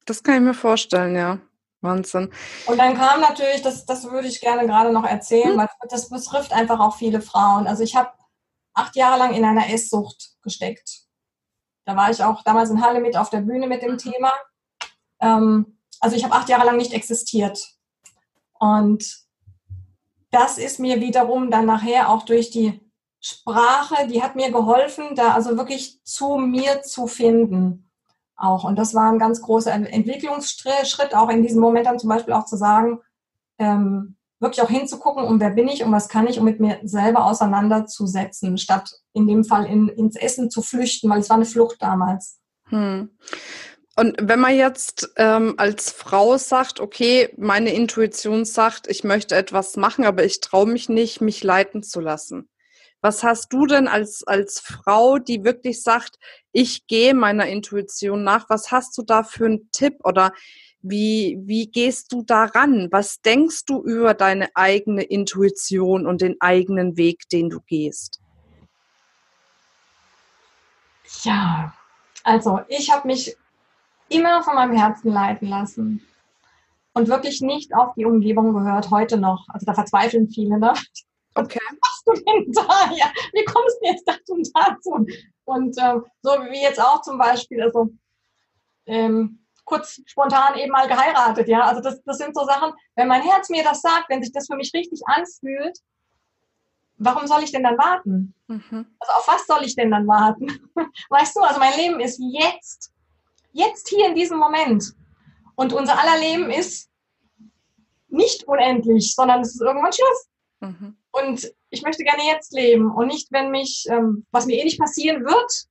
Das 0.04 0.22
kann 0.22 0.36
ich 0.36 0.40
mir 0.42 0.54
vorstellen, 0.54 1.14
ja. 1.14 1.38
Wahnsinn. 1.80 2.30
Und 2.66 2.78
dann 2.78 2.96
kam 2.96 3.20
natürlich, 3.20 3.62
das, 3.62 3.86
das 3.86 4.04
würde 4.04 4.28
ich 4.28 4.40
gerne 4.40 4.66
gerade 4.66 4.92
noch 4.92 5.04
erzählen, 5.04 5.54
mhm. 5.54 5.58
weil 5.58 5.68
das 5.88 6.08
betrifft 6.08 6.52
einfach 6.52 6.78
auch 6.78 6.96
viele 6.96 7.20
Frauen. 7.20 7.66
Also 7.66 7.82
ich 7.82 7.96
habe 7.96 8.10
acht 8.74 8.94
Jahre 8.94 9.18
lang 9.18 9.34
in 9.34 9.44
einer 9.44 9.68
Esssucht 9.68 10.30
gesteckt. 10.42 11.02
Da 11.84 11.96
war 11.96 12.10
ich 12.10 12.22
auch 12.22 12.42
damals 12.42 12.70
in 12.70 12.82
Halle 12.82 13.00
mit 13.00 13.16
auf 13.16 13.30
der 13.30 13.40
Bühne 13.40 13.66
mit 13.66 13.82
dem 13.82 13.98
Thema. 13.98 14.32
Ähm, 15.20 15.78
also 16.00 16.16
ich 16.16 16.24
habe 16.24 16.34
acht 16.34 16.48
Jahre 16.48 16.66
lang 16.66 16.76
nicht 16.76 16.92
existiert. 16.92 17.66
Und 18.58 19.22
das 20.30 20.58
ist 20.58 20.78
mir 20.78 21.00
wiederum 21.00 21.50
dann 21.50 21.66
nachher 21.66 22.08
auch 22.08 22.24
durch 22.24 22.50
die 22.50 22.80
Sprache, 23.20 24.08
die 24.08 24.22
hat 24.22 24.34
mir 24.34 24.50
geholfen, 24.50 25.14
da 25.14 25.32
also 25.32 25.56
wirklich 25.56 26.02
zu 26.04 26.36
mir 26.36 26.82
zu 26.82 27.06
finden. 27.06 27.90
Auch. 28.34 28.64
Und 28.64 28.76
das 28.76 28.94
war 28.94 29.12
ein 29.12 29.20
ganz 29.20 29.40
großer 29.42 29.72
Entwicklungsschritt, 29.72 31.14
auch 31.14 31.28
in 31.28 31.42
diesem 31.42 31.60
Moment 31.60 31.86
dann 31.86 32.00
zum 32.00 32.08
Beispiel 32.08 32.34
auch 32.34 32.46
zu 32.46 32.56
sagen, 32.56 32.98
ähm, 33.58 34.16
wirklich 34.42 34.62
auch 34.62 34.70
hinzugucken, 34.70 35.24
um 35.24 35.40
wer 35.40 35.50
bin 35.50 35.68
ich 35.68 35.84
und 35.84 35.92
was 35.92 36.08
kann 36.08 36.26
ich, 36.26 36.38
um 36.38 36.44
mit 36.44 36.60
mir 36.60 36.80
selber 36.82 37.24
auseinanderzusetzen, 37.26 38.58
statt 38.58 38.90
in 39.12 39.26
dem 39.26 39.44
Fall 39.44 39.66
in, 39.66 39.88
ins 39.88 40.16
Essen 40.16 40.50
zu 40.50 40.62
flüchten, 40.62 41.08
weil 41.08 41.20
es 41.20 41.30
war 41.30 41.36
eine 41.36 41.46
Flucht 41.46 41.80
damals. 41.80 42.40
Hm. 42.68 43.10
Und 43.94 44.16
wenn 44.20 44.40
man 44.40 44.56
jetzt 44.56 45.12
ähm, 45.16 45.54
als 45.58 45.90
Frau 45.90 46.38
sagt, 46.38 46.80
okay, 46.80 47.32
meine 47.36 47.72
Intuition 47.74 48.44
sagt, 48.44 48.88
ich 48.88 49.04
möchte 49.04 49.36
etwas 49.36 49.76
machen, 49.76 50.04
aber 50.04 50.24
ich 50.24 50.40
traue 50.40 50.66
mich 50.66 50.88
nicht, 50.88 51.20
mich 51.20 51.44
leiten 51.44 51.82
zu 51.82 52.00
lassen. 52.00 52.48
Was 53.02 53.22
hast 53.22 53.52
du 53.52 53.66
denn 53.66 53.88
als, 53.88 54.22
als 54.26 54.60
Frau, 54.60 55.18
die 55.18 55.44
wirklich 55.44 55.82
sagt, 55.82 56.18
ich 56.52 56.86
gehe 56.86 57.14
meiner 57.14 57.46
Intuition 57.46 58.24
nach? 58.24 58.48
Was 58.48 58.70
hast 58.70 58.96
du 58.96 59.02
da 59.02 59.24
für 59.24 59.46
einen 59.46 59.70
Tipp 59.72 59.96
oder 60.04 60.32
wie, 60.82 61.38
wie 61.44 61.66
gehst 61.70 62.12
du 62.12 62.22
daran? 62.22 62.88
Was 62.90 63.20
denkst 63.20 63.64
du 63.66 63.82
über 63.82 64.14
deine 64.14 64.48
eigene 64.54 65.02
Intuition 65.02 66.06
und 66.06 66.20
den 66.20 66.40
eigenen 66.40 66.96
Weg, 66.96 67.28
den 67.30 67.50
du 67.50 67.60
gehst? 67.60 68.20
Ja, 71.22 71.72
also 72.24 72.60
ich 72.68 72.90
habe 72.90 73.06
mich 73.06 73.36
immer 74.08 74.42
von 74.42 74.54
meinem 74.54 74.76
Herzen 74.76 75.10
leiten 75.12 75.48
lassen 75.48 76.02
und 76.94 77.08
wirklich 77.08 77.40
nicht 77.40 77.74
auf 77.74 77.94
die 77.94 78.04
Umgebung 78.04 78.52
gehört, 78.52 78.90
heute 78.90 79.18
noch. 79.18 79.46
Also 79.48 79.66
da 79.66 79.74
verzweifeln 79.74 80.28
viele, 80.30 80.58
ne? 80.58 80.72
Okay. 81.34 81.60
Was 81.80 81.80
machst 81.80 82.06
du 82.06 82.24
denn 82.24 82.52
da? 82.52 82.90
Ja, 82.96 83.12
wie 83.32 83.44
kommst 83.44 83.78
du 83.80 83.86
jetzt 83.86 84.04
dazu 84.06 84.34
und 84.34 84.48
dazu? 84.54 85.06
Und 85.44 85.78
äh, 85.78 86.00
so 86.22 86.30
wie 86.50 86.62
jetzt 86.62 86.80
auch 86.80 87.00
zum 87.02 87.18
Beispiel, 87.18 87.62
also 87.62 87.90
ähm, 88.86 89.41
kurz 89.64 90.00
spontan 90.06 90.56
eben 90.58 90.72
mal 90.72 90.88
geheiratet, 90.88 91.48
ja. 91.48 91.62
Also 91.62 91.80
das, 91.80 92.02
das 92.04 92.18
sind 92.18 92.34
so 92.34 92.44
Sachen, 92.44 92.72
wenn 92.96 93.08
mein 93.08 93.22
Herz 93.22 93.48
mir 93.48 93.64
das 93.64 93.80
sagt, 93.80 94.08
wenn 94.08 94.22
sich 94.22 94.32
das 94.32 94.46
für 94.46 94.56
mich 94.56 94.72
richtig 94.74 95.00
anfühlt, 95.06 95.78
warum 96.98 97.26
soll 97.26 97.42
ich 97.42 97.52
denn 97.52 97.62
dann 97.62 97.78
warten? 97.78 98.34
Mhm. 98.46 98.86
Also 98.98 99.12
auf 99.14 99.28
was 99.28 99.46
soll 99.46 99.64
ich 99.64 99.74
denn 99.74 99.90
dann 99.90 100.06
warten? 100.06 100.46
Weißt 101.10 101.36
du, 101.36 101.40
also 101.40 101.58
mein 101.58 101.76
Leben 101.76 102.00
ist 102.00 102.20
jetzt 102.20 102.92
Jetzt 103.52 103.88
hier 103.88 104.06
in 104.08 104.14
diesem 104.14 104.38
Moment. 104.38 104.94
Und 105.54 105.72
unser 105.72 105.98
aller 105.98 106.18
Leben 106.18 106.50
ist 106.50 106.90
nicht 108.08 108.44
unendlich, 108.44 109.14
sondern 109.14 109.42
es 109.42 109.54
ist 109.54 109.60
irgendwann 109.60 109.92
Schluss. 109.92 110.28
Mhm. 110.60 110.96
Und 111.10 111.52
ich 111.70 111.82
möchte 111.82 112.04
gerne 112.04 112.22
jetzt 112.24 112.52
leben 112.52 112.90
und 112.90 113.06
nicht, 113.06 113.30
wenn 113.30 113.50
mich, 113.50 113.86
ähm, 113.90 114.26
was 114.30 114.46
mir 114.46 114.58
eh 114.58 114.64
nicht 114.64 114.80
passieren 114.80 115.24
wird, 115.24 115.66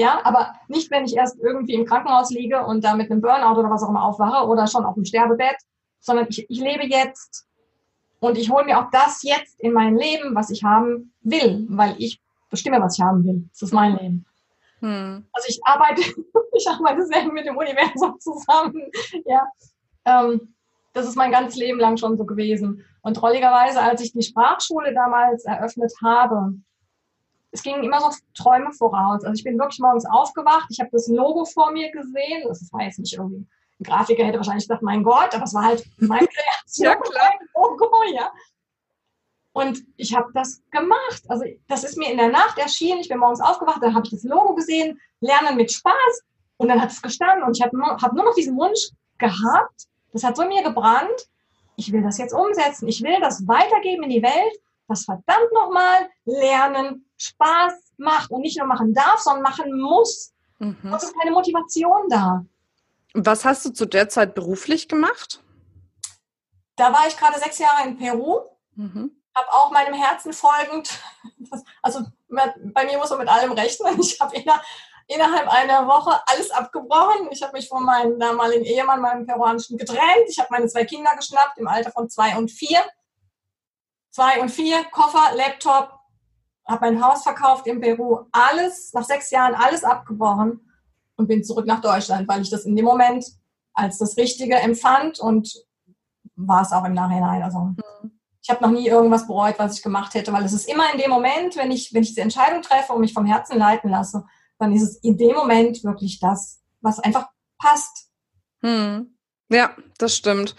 ja, 0.00 0.20
aber 0.24 0.54
nicht, 0.68 0.90
wenn 0.90 1.04
ich 1.04 1.14
erst 1.14 1.38
irgendwie 1.38 1.74
im 1.74 1.84
Krankenhaus 1.84 2.30
liege 2.30 2.64
und 2.64 2.82
da 2.82 2.94
mit 2.96 3.10
einem 3.10 3.20
Burnout 3.20 3.58
oder 3.58 3.70
was 3.70 3.82
auch 3.82 3.90
immer 3.90 4.04
aufwache 4.04 4.46
oder 4.48 4.66
schon 4.66 4.86
auf 4.86 4.94
dem 4.94 5.04
Sterbebett, 5.04 5.56
sondern 6.00 6.26
ich, 6.30 6.48
ich 6.48 6.58
lebe 6.58 6.86
jetzt 6.86 7.46
und 8.18 8.38
ich 8.38 8.50
hole 8.50 8.64
mir 8.64 8.78
auch 8.78 8.90
das 8.90 9.22
jetzt 9.22 9.60
in 9.60 9.74
mein 9.74 9.96
Leben, 9.96 10.34
was 10.34 10.48
ich 10.48 10.64
haben 10.64 11.12
will, 11.20 11.66
weil 11.68 11.94
ich 11.98 12.18
bestimme, 12.48 12.80
was 12.80 12.98
ich 12.98 13.04
haben 13.04 13.24
will. 13.24 13.48
Das 13.50 13.60
ist 13.60 13.74
mein 13.74 13.96
Leben. 13.96 14.26
Hm. 14.80 15.26
Also 15.32 15.48
ich 15.48 15.60
arbeite, 15.64 16.00
ich 16.56 16.66
arbeite 16.66 17.04
sehr 17.04 17.30
mit 17.30 17.46
dem 17.46 17.56
Universum 17.56 18.18
zusammen. 18.18 18.90
Ja. 19.26 19.46
Ähm, 20.06 20.54
das 20.94 21.06
ist 21.06 21.16
mein 21.16 21.30
ganzes 21.30 21.56
Leben 21.56 21.78
lang 21.78 21.98
schon 21.98 22.16
so 22.16 22.24
gewesen. 22.24 22.84
Und 23.02 23.14
trolligerweise, 23.14 23.80
als 23.80 24.00
ich 24.00 24.12
die 24.12 24.22
Sprachschule 24.22 24.94
damals 24.94 25.44
eröffnet 25.44 25.92
habe, 26.02 26.54
es 27.52 27.62
gingen 27.62 27.82
immer 27.82 28.00
so 28.00 28.10
Träume 28.34 28.72
voraus. 28.72 29.24
Also 29.24 29.32
ich 29.34 29.44
bin 29.44 29.58
wirklich 29.58 29.80
morgens 29.80 30.06
aufgewacht, 30.06 30.66
ich 30.70 30.80
habe 30.80 30.90
das 30.92 31.08
Logo 31.08 31.44
vor 31.44 31.72
mir 31.72 31.90
gesehen. 31.90 32.44
Das 32.46 32.72
war 32.72 32.82
jetzt 32.82 32.98
nicht 32.98 33.12
irgendwie, 33.12 33.46
ein 33.80 33.82
Grafiker 33.82 34.24
hätte 34.24 34.38
wahrscheinlich 34.38 34.64
gesagt, 34.64 34.82
mein 34.82 35.02
Gott, 35.02 35.34
aber 35.34 35.44
es 35.44 35.54
war 35.54 35.64
halt 35.64 35.84
mein 35.98 36.26
Kreation, 36.26 36.86
ja, 36.86 36.96
klar. 36.96 37.32
Logo, 37.54 37.90
ja. 38.14 38.30
Und 39.52 39.82
ich 39.96 40.14
habe 40.14 40.30
das 40.32 40.62
gemacht. 40.70 41.22
Also 41.28 41.44
das 41.66 41.84
ist 41.84 41.98
mir 41.98 42.10
in 42.10 42.18
der 42.18 42.28
Nacht 42.28 42.58
erschienen. 42.58 43.00
Ich 43.00 43.08
bin 43.08 43.18
morgens 43.18 43.40
aufgewacht, 43.40 43.82
dann 43.82 43.94
habe 43.94 44.06
ich 44.06 44.12
das 44.12 44.22
Logo 44.22 44.54
gesehen, 44.54 45.00
Lernen 45.20 45.56
mit 45.56 45.72
Spaß. 45.72 46.22
Und 46.56 46.68
dann 46.68 46.80
hat 46.80 46.90
es 46.90 47.02
gestanden 47.02 47.42
und 47.44 47.56
ich 47.56 47.64
habe 47.64 47.76
nur, 47.76 47.86
hab 47.86 48.12
nur 48.12 48.24
noch 48.24 48.34
diesen 48.34 48.56
Wunsch 48.56 48.90
gehabt. 49.18 49.86
Das 50.12 50.22
hat 50.22 50.36
so 50.36 50.42
in 50.42 50.48
mir 50.48 50.62
gebrannt. 50.62 51.28
Ich 51.76 51.90
will 51.90 52.02
das 52.02 52.18
jetzt 52.18 52.34
umsetzen. 52.34 52.86
Ich 52.86 53.02
will 53.02 53.18
das 53.20 53.46
weitergeben 53.48 54.02
in 54.04 54.10
die 54.10 54.22
Welt, 54.22 54.60
dass 54.90 55.04
verdammt 55.04 55.52
nochmal 55.52 56.08
Lernen 56.24 57.10
Spaß 57.16 57.92
macht 57.96 58.30
und 58.30 58.42
nicht 58.42 58.58
nur 58.58 58.66
machen 58.66 58.92
darf, 58.92 59.20
sondern 59.20 59.42
machen 59.42 59.80
muss. 59.80 60.32
Mhm. 60.58 60.92
Es 60.94 61.04
ist 61.04 61.18
keine 61.18 61.32
Motivation 61.32 62.08
da. 62.08 62.44
Was 63.14 63.44
hast 63.44 63.64
du 63.64 63.70
zu 63.70 63.86
der 63.86 64.08
Zeit 64.08 64.34
beruflich 64.34 64.88
gemacht? 64.88 65.42
Da 66.76 66.92
war 66.92 67.06
ich 67.08 67.16
gerade 67.16 67.38
sechs 67.38 67.58
Jahre 67.58 67.88
in 67.88 67.96
Peru. 67.96 68.40
Mhm 68.74 69.10
habe 69.40 69.52
auch 69.52 69.70
meinem 69.70 69.94
Herzen 69.94 70.32
folgend, 70.32 70.90
also 71.82 72.00
bei 72.28 72.84
mir 72.84 72.98
muss 72.98 73.10
man 73.10 73.20
mit 73.20 73.28
allem 73.28 73.52
rechnen. 73.52 73.98
Ich 74.00 74.20
habe 74.20 74.36
inner, 74.36 74.62
innerhalb 75.06 75.48
einer 75.48 75.86
Woche 75.86 76.20
alles 76.26 76.50
abgebrochen. 76.50 77.28
Ich 77.30 77.42
habe 77.42 77.52
mich 77.52 77.68
von 77.68 77.84
meinem 77.84 78.18
damaligen 78.18 78.64
Ehemann, 78.64 79.00
meinem 79.00 79.26
peruanischen, 79.26 79.76
getrennt. 79.76 80.28
Ich 80.28 80.38
habe 80.38 80.48
meine 80.50 80.66
zwei 80.66 80.84
Kinder 80.84 81.14
geschnappt 81.16 81.58
im 81.58 81.68
Alter 81.68 81.90
von 81.90 82.08
zwei 82.08 82.36
und 82.36 82.50
vier. 82.50 82.80
Zwei 84.10 84.40
und 84.40 84.50
vier, 84.50 84.84
Koffer, 84.90 85.34
Laptop, 85.36 85.98
habe 86.66 86.90
mein 86.90 87.04
Haus 87.04 87.22
verkauft 87.22 87.66
in 87.66 87.80
Peru. 87.80 88.26
Alles, 88.32 88.92
nach 88.92 89.04
sechs 89.04 89.30
Jahren 89.30 89.54
alles 89.54 89.84
abgebrochen 89.84 90.60
und 91.16 91.26
bin 91.26 91.44
zurück 91.44 91.66
nach 91.66 91.80
Deutschland, 91.80 92.28
weil 92.28 92.42
ich 92.42 92.50
das 92.50 92.64
in 92.64 92.76
dem 92.76 92.84
Moment 92.84 93.24
als 93.72 93.98
das 93.98 94.16
Richtige 94.16 94.56
empfand 94.56 95.20
und 95.20 95.52
war 96.36 96.62
es 96.62 96.72
auch 96.72 96.84
im 96.84 96.94
Nachhinein. 96.94 97.42
Also 97.42 97.58
mhm 97.58 97.76
ich 98.42 98.48
habe 98.48 98.64
noch 98.64 98.70
nie 98.70 98.88
irgendwas 98.88 99.26
bereut, 99.26 99.58
was 99.58 99.76
ich 99.76 99.82
gemacht 99.82 100.14
hätte, 100.14 100.32
weil 100.32 100.44
es 100.44 100.52
ist 100.52 100.68
immer 100.68 100.92
in 100.92 100.98
dem 100.98 101.10
Moment, 101.10 101.56
wenn 101.56 101.70
ich, 101.70 101.92
wenn 101.92 102.02
ich 102.02 102.10
diese 102.10 102.22
Entscheidung 102.22 102.62
treffe 102.62 102.92
und 102.92 103.00
mich 103.00 103.12
vom 103.12 103.26
Herzen 103.26 103.58
leiten 103.58 103.90
lasse, 103.90 104.24
dann 104.58 104.72
ist 104.72 104.82
es 104.82 104.96
in 104.96 105.16
dem 105.16 105.36
Moment 105.36 105.84
wirklich 105.84 106.20
das, 106.20 106.60
was 106.80 106.98
einfach 106.98 107.28
passt. 107.58 108.10
Hm. 108.62 109.16
Ja, 109.50 109.76
das 109.98 110.16
stimmt. 110.16 110.54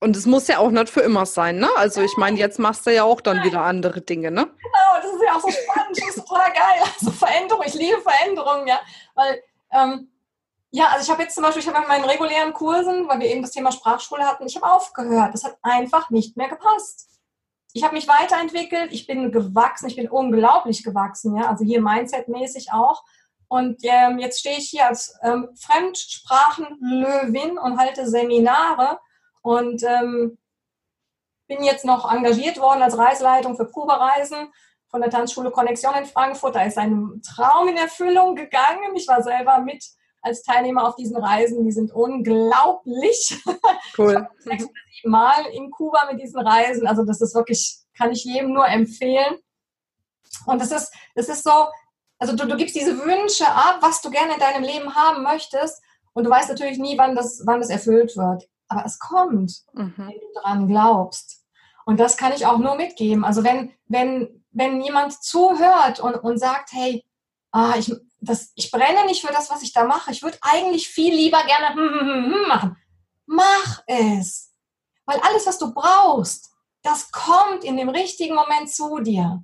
Und 0.00 0.16
es 0.16 0.26
muss 0.26 0.48
ja 0.48 0.58
auch 0.58 0.70
nicht 0.70 0.88
für 0.88 1.00
immer 1.00 1.26
sein, 1.26 1.58
ne? 1.58 1.68
Also 1.76 2.00
ich 2.00 2.16
meine, 2.16 2.38
jetzt 2.38 2.58
machst 2.58 2.86
du 2.86 2.94
ja 2.94 3.04
auch 3.04 3.20
dann 3.20 3.44
wieder 3.44 3.62
andere 3.62 4.00
Dinge, 4.00 4.30
ne? 4.30 4.46
Genau, 4.46 4.96
das 4.96 5.12
ist 5.12 5.22
ja 5.22 5.36
auch 5.36 5.40
so 5.40 5.50
spannend, 5.50 5.98
das 5.98 6.16
ist 6.16 6.26
total 6.26 6.52
geil. 6.52 6.82
Also 6.98 7.10
Veränderung, 7.10 7.64
ich 7.66 7.74
liebe 7.74 8.00
Veränderungen, 8.00 8.66
ja. 8.66 8.80
Weil, 9.14 9.42
ähm, 9.72 10.10
ja, 10.70 10.88
also 10.88 11.04
ich 11.04 11.10
habe 11.10 11.22
jetzt 11.22 11.34
zum 11.34 11.44
Beispiel, 11.44 11.62
ich 11.62 11.68
habe 11.68 11.82
in 11.82 11.88
meinen 11.88 12.04
regulären 12.04 12.54
Kursen, 12.54 13.08
weil 13.08 13.20
wir 13.20 13.26
eben 13.26 13.42
das 13.42 13.50
Thema 13.50 13.72
Sprachschule 13.72 14.24
hatten, 14.24 14.46
ich 14.46 14.56
habe 14.56 14.72
aufgehört. 14.72 15.34
Das 15.34 15.44
hat 15.44 15.58
einfach 15.62 16.10
nicht 16.10 16.36
mehr 16.36 16.48
gepasst 16.48 17.10
ich 17.72 17.84
habe 17.84 17.94
mich 17.94 18.08
weiterentwickelt, 18.08 18.92
ich 18.92 19.06
bin 19.06 19.30
gewachsen, 19.30 19.88
ich 19.88 19.96
bin 19.96 20.08
unglaublich 20.08 20.82
gewachsen, 20.82 21.36
ja, 21.36 21.48
also 21.48 21.64
hier 21.64 21.80
Mindset-mäßig 21.80 22.72
auch. 22.72 23.04
Und 23.48 23.78
ähm, 23.82 24.18
jetzt 24.18 24.40
stehe 24.40 24.58
ich 24.58 24.70
hier 24.70 24.86
als 24.86 25.16
ähm, 25.22 25.48
Fremdsprachenlöwin 25.56 27.58
und 27.58 27.78
halte 27.78 28.08
Seminare 28.08 28.98
und 29.42 29.82
ähm, 29.82 30.38
bin 31.48 31.64
jetzt 31.64 31.84
noch 31.84 32.10
engagiert 32.10 32.58
worden 32.58 32.82
als 32.82 32.96
Reiseleitung 32.96 33.56
für 33.56 33.64
Probereisen 33.64 34.52
von 34.88 35.00
der 35.00 35.10
Tanzschule 35.10 35.50
Connexion 35.50 35.94
in 35.94 36.06
Frankfurt. 36.06 36.54
Da 36.54 36.62
ist 36.62 36.78
ein 36.78 37.20
Traum 37.22 37.68
in 37.68 37.76
Erfüllung 37.76 38.34
gegangen. 38.34 38.94
Ich 38.94 39.08
war 39.08 39.22
selber 39.22 39.58
mit 39.60 39.84
als 40.22 40.42
Teilnehmer 40.42 40.86
auf 40.86 40.96
diesen 40.96 41.16
Reisen. 41.16 41.64
Die 41.64 41.72
sind 41.72 41.92
unglaublich. 41.92 43.42
Cool. 43.96 44.28
sechs 44.38 44.64
oder 44.64 44.72
sieben 44.94 45.10
Mal 45.10 45.46
in 45.52 45.70
Kuba 45.70 46.08
mit 46.10 46.20
diesen 46.22 46.40
Reisen. 46.40 46.86
Also 46.86 47.04
das 47.04 47.20
ist 47.20 47.34
wirklich, 47.34 47.78
kann 47.96 48.12
ich 48.12 48.24
jedem 48.24 48.52
nur 48.52 48.66
empfehlen. 48.66 49.38
Und 50.46 50.62
es 50.62 50.70
ist, 50.70 50.92
es 51.14 51.28
ist 51.28 51.42
so, 51.42 51.66
also 52.18 52.36
du, 52.36 52.46
du 52.46 52.56
gibst 52.56 52.76
diese 52.76 52.98
Wünsche 52.98 53.46
ab, 53.48 53.78
was 53.80 54.00
du 54.02 54.10
gerne 54.10 54.34
in 54.34 54.40
deinem 54.40 54.62
Leben 54.62 54.94
haben 54.94 55.22
möchtest. 55.22 55.82
Und 56.12 56.24
du 56.24 56.30
weißt 56.30 56.48
natürlich 56.48 56.78
nie, 56.78 56.96
wann 56.98 57.14
das, 57.14 57.42
wann 57.44 57.60
das 57.60 57.70
erfüllt 57.70 58.16
wird. 58.16 58.48
Aber 58.70 58.84
es 58.86 58.98
kommt, 58.98 59.52
mhm. 59.72 59.94
wenn 59.96 60.06
du 60.06 60.40
dran 60.40 60.68
glaubst. 60.68 61.44
Und 61.84 61.98
das 61.98 62.16
kann 62.16 62.32
ich 62.32 62.46
auch 62.46 62.58
nur 62.58 62.76
mitgeben. 62.76 63.24
Also 63.24 63.42
wenn, 63.42 63.72
wenn, 63.86 64.44
wenn 64.52 64.80
jemand 64.80 65.12
zuhört 65.12 65.98
und, 65.98 66.14
und 66.14 66.38
sagt, 66.38 66.70
hey, 66.72 67.04
ah, 67.50 67.74
ich, 67.76 67.92
das, 68.20 68.52
ich 68.54 68.70
brenne 68.70 69.06
nicht 69.06 69.26
für 69.26 69.32
das, 69.32 69.50
was 69.50 69.62
ich 69.62 69.72
da 69.72 69.84
mache. 69.84 70.12
Ich 70.12 70.22
würde 70.22 70.38
eigentlich 70.42 70.88
viel 70.88 71.12
lieber 71.12 71.42
gerne 71.44 71.74
hm, 71.74 72.00
hm, 72.00 72.32
hm, 72.32 72.48
machen. 72.48 72.76
Mach 73.26 73.82
es. 73.86 74.52
Weil 75.04 75.18
alles, 75.20 75.46
was 75.46 75.58
du 75.58 75.74
brauchst, 75.74 76.52
das 76.82 77.10
kommt 77.10 77.64
in 77.64 77.76
dem 77.76 77.88
richtigen 77.88 78.36
Moment 78.36 78.70
zu 78.70 79.00
dir. 79.00 79.42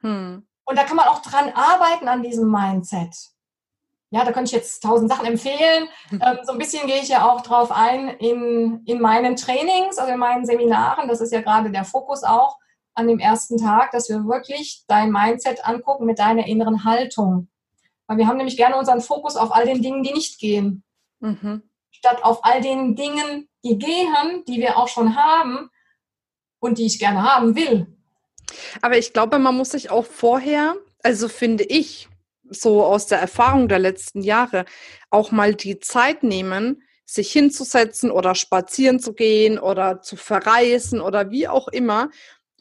Hm. 0.00 0.46
Und 0.64 0.76
da 0.76 0.82
kann 0.82 0.96
man 0.96 1.06
auch 1.06 1.22
dran 1.22 1.50
arbeiten 1.50 2.08
an 2.08 2.22
diesem 2.22 2.50
Mindset. 2.50 3.14
Ja, 4.16 4.24
da 4.24 4.32
könnte 4.32 4.48
ich 4.48 4.52
jetzt 4.52 4.82
tausend 4.82 5.10
Sachen 5.10 5.26
empfehlen. 5.26 5.88
Hm. 6.08 6.20
Ähm, 6.26 6.38
so 6.44 6.52
ein 6.52 6.58
bisschen 6.58 6.86
gehe 6.86 7.02
ich 7.02 7.08
ja 7.08 7.30
auch 7.30 7.42
drauf 7.42 7.70
ein 7.70 8.08
in, 8.08 8.82
in 8.86 9.00
meinen 9.00 9.36
Trainings, 9.36 9.98
also 9.98 10.10
in 10.10 10.18
meinen 10.18 10.46
Seminaren. 10.46 11.08
Das 11.08 11.20
ist 11.20 11.30
ja 11.30 11.42
gerade 11.42 11.70
der 11.70 11.84
Fokus 11.84 12.22
auch 12.24 12.56
an 12.94 13.06
dem 13.06 13.18
ersten 13.18 13.58
Tag, 13.58 13.90
dass 13.90 14.08
wir 14.08 14.26
wirklich 14.26 14.84
dein 14.88 15.12
Mindset 15.12 15.66
angucken 15.66 16.06
mit 16.06 16.18
deiner 16.18 16.46
inneren 16.46 16.84
Haltung. 16.84 17.48
Weil 18.06 18.16
wir 18.16 18.26
haben 18.26 18.38
nämlich 18.38 18.56
gerne 18.56 18.76
unseren 18.76 19.02
Fokus 19.02 19.36
auf 19.36 19.54
all 19.54 19.66
den 19.66 19.82
Dingen, 19.82 20.02
die 20.02 20.14
nicht 20.14 20.38
gehen. 20.38 20.82
Mhm. 21.20 21.62
Statt 21.90 22.24
auf 22.24 22.42
all 22.44 22.62
den 22.62 22.96
Dingen, 22.96 23.48
die 23.62 23.78
gehen, 23.78 24.44
die 24.48 24.58
wir 24.58 24.78
auch 24.78 24.88
schon 24.88 25.16
haben 25.16 25.68
und 26.60 26.78
die 26.78 26.86
ich 26.86 26.98
gerne 26.98 27.22
haben 27.22 27.54
will. 27.54 27.86
Aber 28.80 28.96
ich 28.96 29.12
glaube, 29.12 29.38
man 29.38 29.54
muss 29.54 29.72
sich 29.72 29.90
auch 29.90 30.06
vorher, 30.06 30.76
also 31.02 31.28
finde 31.28 31.64
ich, 31.64 32.08
so 32.50 32.84
aus 32.84 33.06
der 33.06 33.18
Erfahrung 33.18 33.68
der 33.68 33.78
letzten 33.78 34.22
Jahre, 34.22 34.64
auch 35.10 35.30
mal 35.30 35.54
die 35.54 35.78
Zeit 35.78 36.22
nehmen, 36.22 36.82
sich 37.04 37.30
hinzusetzen 37.30 38.10
oder 38.10 38.34
spazieren 38.34 38.98
zu 38.98 39.14
gehen 39.14 39.58
oder 39.58 40.02
zu 40.02 40.16
verreisen 40.16 41.00
oder 41.00 41.30
wie 41.30 41.46
auch 41.48 41.68
immer 41.68 42.10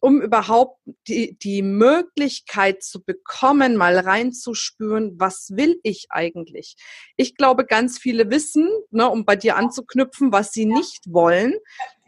um 0.05 0.21
überhaupt 0.21 0.79
die, 1.07 1.35
die 1.39 1.63
Möglichkeit 1.63 2.83
zu 2.83 3.03
bekommen, 3.03 3.75
mal 3.75 3.97
reinzuspüren, 3.97 5.15
was 5.17 5.47
will 5.55 5.79
ich 5.81 6.07
eigentlich? 6.09 6.75
Ich 7.15 7.35
glaube, 7.35 7.65
ganz 7.65 7.97
viele 7.97 8.29
wissen, 8.29 8.69
ne, 8.91 9.09
um 9.09 9.25
bei 9.25 9.35
dir 9.35 9.55
anzuknüpfen, 9.55 10.31
was 10.31 10.51
sie 10.51 10.67
nicht 10.67 11.11
wollen. 11.11 11.55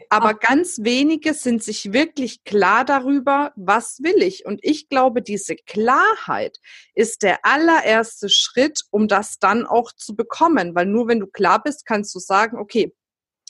Aber 0.09 0.33
ganz 0.33 0.79
wenige 0.81 1.33
sind 1.33 1.63
sich 1.63 1.93
wirklich 1.93 2.43
klar 2.43 2.85
darüber, 2.85 3.51
was 3.55 3.99
will 4.01 4.21
ich. 4.21 4.45
Und 4.45 4.59
ich 4.63 4.89
glaube, 4.89 5.21
diese 5.21 5.55
Klarheit 5.55 6.57
ist 6.93 7.23
der 7.23 7.45
allererste 7.45 8.29
Schritt, 8.29 8.81
um 8.91 9.07
das 9.07 9.39
dann 9.39 9.65
auch 9.65 9.91
zu 9.91 10.15
bekommen. 10.15 10.75
Weil 10.75 10.85
nur 10.85 11.07
wenn 11.07 11.19
du 11.19 11.27
klar 11.27 11.61
bist, 11.61 11.85
kannst 11.85 12.13
du 12.15 12.19
sagen, 12.19 12.57
okay, 12.57 12.93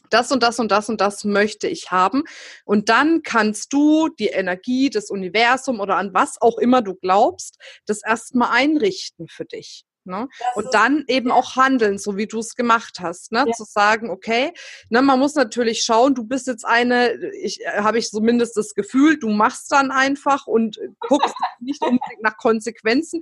das 0.10 0.32
und 0.32 0.44
das 0.44 0.60
und 0.60 0.72
das 0.72 0.90
und 0.90 1.02
das 1.02 1.24
möchte 1.24 1.68
ich 1.68 1.92
haben. 1.92 2.24
Und 2.66 2.90
dann 2.90 3.24
kannst 3.24 3.74
du 3.74 4.10
die 4.10 4.28
Energie 4.28 4.90
des 4.90 5.10
Universums 5.10 5.80
oder 5.80 5.98
an 5.98 6.14
was 6.14 6.42
auch 6.42 6.58
immer 6.58 6.82
du 6.82 6.96
glaubst, 6.96 7.58
das 7.86 8.02
erstmal 8.04 8.50
einrichten 8.52 9.28
für 9.28 9.46
dich. 9.46 9.87
Ne? 10.08 10.28
Und 10.56 10.74
dann 10.74 11.04
eben 11.08 11.32
auch 11.32 11.56
handeln, 11.56 11.98
so 11.98 12.18
wie 12.18 12.28
du 12.28 12.40
es 12.40 12.56
gemacht 12.56 13.00
hast. 13.00 13.32
Ne? 13.32 13.44
Ja. 13.46 13.52
Zu 13.54 13.66
sagen, 13.66 14.10
okay, 14.10 14.54
ne, 14.90 15.02
man 15.02 15.20
muss 15.20 15.36
natürlich 15.36 15.84
schauen, 15.84 16.16
du 16.16 16.24
bist 16.24 16.48
jetzt 16.48 16.66
eine, 16.66 17.14
ich 17.42 17.62
äh, 17.62 17.82
habe 17.82 18.00
ich 18.00 18.10
zumindest 18.10 18.58
das 18.58 18.74
Gefühl, 18.74 19.20
du 19.20 19.30
machst 19.30 19.72
dann 19.72 19.92
einfach 19.92 20.48
und 20.48 20.80
guckst 21.00 21.36
nicht 21.60 21.82
unbedingt 21.82 22.22
nach 22.22 22.38
Konsequenzen. 22.38 23.22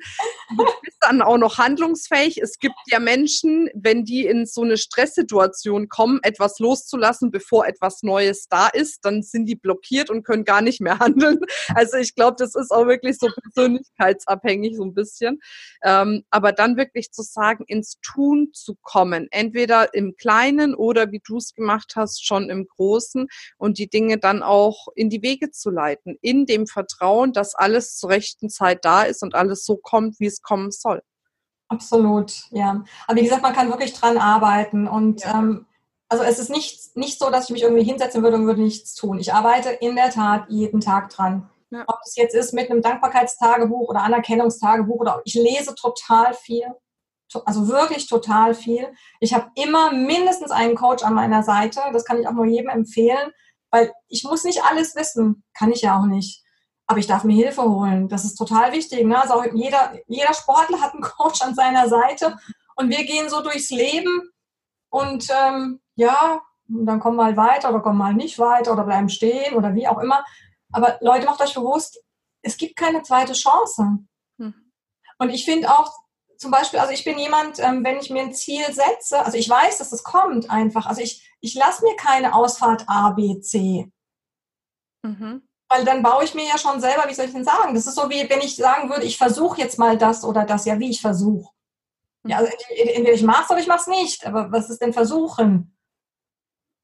Du 0.58 0.66
bist 0.84 0.98
dann 1.02 1.22
auch 1.22 1.38
noch 1.38 1.58
handlungsfähig. 1.58 2.38
Es 2.42 2.60
gibt 2.60 2.76
ja 2.88 3.00
Menschen, 3.00 3.70
wenn 3.74 4.06
die 4.06 4.26
in 4.26 4.46
so 4.46 4.62
eine 4.62 4.78
Stresssituation 4.78 5.90
kommen, 5.90 6.20
etwas 6.24 6.60
loszulassen, 6.60 7.32
bevor 7.32 7.68
etwas 7.68 8.04
Neues 8.04 8.48
da 8.48 8.68
ist, 8.68 9.06
dann 9.06 9.24
sind 9.24 9.46
die 9.46 9.56
blockiert 9.56 10.10
und 10.10 10.24
können 10.24 10.46
gar 10.46 10.62
nicht 10.62 10.82
mehr 10.82 11.00
handeln. 11.00 11.40
Also 11.74 11.98
ich 11.98 12.16
glaube, 12.16 12.36
das 12.38 12.56
ist 12.56 12.72
auch 12.72 12.86
wirklich 12.86 13.18
so 13.18 13.28
persönlichkeitsabhängig 13.54 14.76
so 14.78 14.84
ein 14.84 14.94
bisschen. 14.94 15.40
Ähm, 15.84 16.24
aber 16.30 16.52
dann 16.52 16.75
wirklich 16.78 17.12
zu 17.12 17.22
sagen, 17.22 17.64
ins 17.68 18.00
Tun 18.02 18.50
zu 18.54 18.76
kommen. 18.82 19.28
Entweder 19.32 19.94
im 19.94 20.16
Kleinen 20.16 20.76
oder 20.76 21.12
wie 21.12 21.22
du 21.26 21.38
es 21.38 21.54
gemacht 21.54 21.94
hast, 21.96 22.26
schon 22.26 22.50
im 22.50 22.68
Großen 22.68 23.28
und 23.58 23.78
die 23.78 23.90
Dinge 23.90 24.18
dann 24.18 24.44
auch 24.44 24.88
in 24.96 25.10
die 25.10 25.22
Wege 25.22 25.52
zu 25.52 25.70
leiten. 25.70 26.18
In 26.22 26.46
dem 26.46 26.68
Vertrauen, 26.68 27.34
dass 27.34 27.56
alles 27.56 27.98
zur 27.98 28.10
rechten 28.10 28.50
Zeit 28.50 28.86
da 28.86 29.04
ist 29.04 29.24
und 29.24 29.36
alles 29.36 29.66
so 29.66 29.78
kommt, 29.78 30.20
wie 30.20 30.28
es 30.28 30.42
kommen 30.42 30.72
soll. 30.72 31.02
Absolut, 31.68 32.44
ja. 32.52 32.84
Aber 33.08 33.18
wie 33.18 33.24
gesagt, 33.24 33.42
man 33.42 33.54
kann 33.54 33.70
wirklich 33.70 33.94
dran 33.94 34.18
arbeiten 34.18 34.88
und 34.88 35.22
ja. 35.22 35.40
ähm, 35.40 35.66
also 36.08 36.24
es 36.24 36.38
ist 36.38 36.50
nicht, 36.50 36.96
nicht 36.96 37.20
so, 37.20 37.30
dass 37.30 37.46
ich 37.46 37.50
mich 37.50 37.64
irgendwie 37.64 37.84
hinsetzen 37.84 38.22
würde 38.22 38.38
und 38.38 38.46
würde 38.46 38.62
nichts 38.62 38.94
tun. 38.94 39.18
Ich 39.20 39.34
arbeite 39.34 39.70
in 39.70 39.96
der 39.96 40.12
Tat 40.12 40.46
jeden 40.50 40.80
Tag 40.80 41.10
dran. 41.10 41.50
Ja. 41.76 41.84
Ob 41.88 42.00
es 42.06 42.16
jetzt 42.16 42.34
ist 42.34 42.54
mit 42.54 42.72
einem 42.72 42.82
Dankbarkeitstagebuch 42.82 43.90
oder 43.90 44.04
Anerkennungstagebuch 44.04 45.00
oder 45.00 45.22
ich 45.26 45.34
lese 45.34 45.76
total 45.76 46.34
viel. 46.34 46.68
Also 47.44 47.68
wirklich 47.68 48.08
total 48.08 48.56
viel. 48.56 48.88
Ich 49.20 49.34
habe 49.34 49.52
immer 49.56 49.92
mindestens 49.92 50.52
einen 50.52 50.76
Coach 50.76 51.04
an 51.04 51.14
meiner 51.14 51.44
Seite. 51.44 51.82
Das 51.92 52.06
kann 52.06 52.20
ich 52.20 52.28
auch 52.28 52.34
nur 52.34 52.46
jedem 52.46 52.70
empfehlen, 52.70 53.32
weil 53.72 53.92
ich 54.08 54.24
muss 54.24 54.46
nicht 54.46 54.64
alles 54.64 54.96
wissen. 54.96 55.44
Kann 55.54 55.72
ich 55.72 55.82
ja 55.82 56.00
auch 56.00 56.06
nicht. 56.06 56.44
Aber 56.88 57.00
ich 57.00 57.08
darf 57.08 57.26
mir 57.26 57.36
Hilfe 57.36 57.64
holen. 57.64 58.08
Das 58.08 58.24
ist 58.24 58.36
total 58.36 58.72
wichtig. 58.72 59.04
Ne? 59.06 59.22
Also 59.22 59.44
jeder, 59.54 59.94
jeder 60.08 60.34
Sportler 60.34 60.80
hat 60.80 60.94
einen 60.94 61.02
Coach 61.18 61.42
an 61.42 61.56
seiner 61.56 61.90
Seite 61.90 62.38
und 62.76 62.90
wir 62.90 63.04
gehen 63.04 63.28
so 63.28 63.42
durchs 63.42 63.70
Leben 63.70 64.32
und 64.90 65.28
ähm, 65.30 65.82
ja, 65.96 66.42
dann 66.68 67.00
kommen 67.00 67.18
wir 67.18 67.26
halt 67.26 67.38
weiter 67.38 67.70
oder 67.70 67.82
kommen 67.82 67.98
mal 67.98 68.14
nicht 68.14 68.40
weiter 68.40 68.74
oder 68.74 68.84
bleiben 68.84 69.10
stehen 69.10 69.56
oder 69.56 69.76
wie 69.76 69.88
auch 69.88 70.00
immer. 70.00 70.24
Aber 70.76 70.98
Leute, 71.00 71.26
macht 71.26 71.42
euch 71.42 71.54
bewusst, 71.54 72.04
es 72.42 72.58
gibt 72.58 72.76
keine 72.76 73.02
zweite 73.02 73.34
Chance. 73.34 74.00
Hm. 74.38 74.54
Und 75.18 75.30
ich 75.30 75.46
finde 75.46 75.70
auch, 75.70 75.92
zum 76.38 76.52
Beispiel, 76.52 76.80
also 76.80 76.92
ich 76.92 77.06
bin 77.06 77.18
jemand, 77.18 77.60
ähm, 77.60 77.84
wenn 77.86 77.98
ich 77.98 78.10
mir 78.10 78.22
ein 78.22 78.34
Ziel 78.34 78.66
setze, 78.74 79.24
also 79.24 79.38
ich 79.38 79.50
weiß, 79.50 79.78
dass 79.78 79.94
es 79.94 80.04
kommt 80.04 80.50
einfach. 80.50 80.86
Also 80.86 81.02
ich, 81.02 81.26
ich 81.40 81.56
lasse 81.56 81.84
mir 81.84 81.96
keine 81.96 82.36
Ausfahrt 82.36 82.84
A, 82.88 83.12
B, 83.12 83.40
C. 83.40 83.90
Mhm. 85.02 85.48
Weil 85.70 85.86
dann 85.86 86.04
baue 86.04 86.26
ich 86.26 86.36
mir 86.36 86.46
ja 86.46 86.58
schon 86.58 86.82
selber, 86.82 87.08
wie 87.08 87.14
soll 87.14 87.26
ich 87.26 87.32
denn 87.34 87.46
sagen? 87.46 87.74
Das 87.74 87.88
ist 87.88 87.96
so 87.96 88.10
wie, 88.10 88.30
wenn 88.30 88.42
ich 88.42 88.58
sagen 88.58 88.90
würde, 88.90 89.06
ich 89.06 89.18
versuche 89.18 89.62
jetzt 89.62 89.80
mal 89.80 89.98
das 89.98 90.26
oder 90.26 90.44
das, 90.44 90.66
ja, 90.66 90.78
wie 90.78 90.90
ich 90.90 91.00
versuche. 91.00 91.50
Ja, 92.28 92.38
also 92.40 92.52
entweder 92.70 93.14
ich 93.14 93.24
mache 93.24 93.44
es 93.44 93.50
oder 93.50 93.60
ich 93.60 93.68
mache 93.68 93.80
es 93.80 93.88
nicht. 93.88 94.26
Aber 94.26 94.52
was 94.52 94.70
ist 94.70 94.82
denn 94.82 94.94
versuchen? 94.94 95.78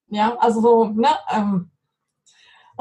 Ja, 0.08 0.38
also 0.38 0.62
so, 0.62 0.86
ne? 0.86 1.10
Ähm, 1.30 1.71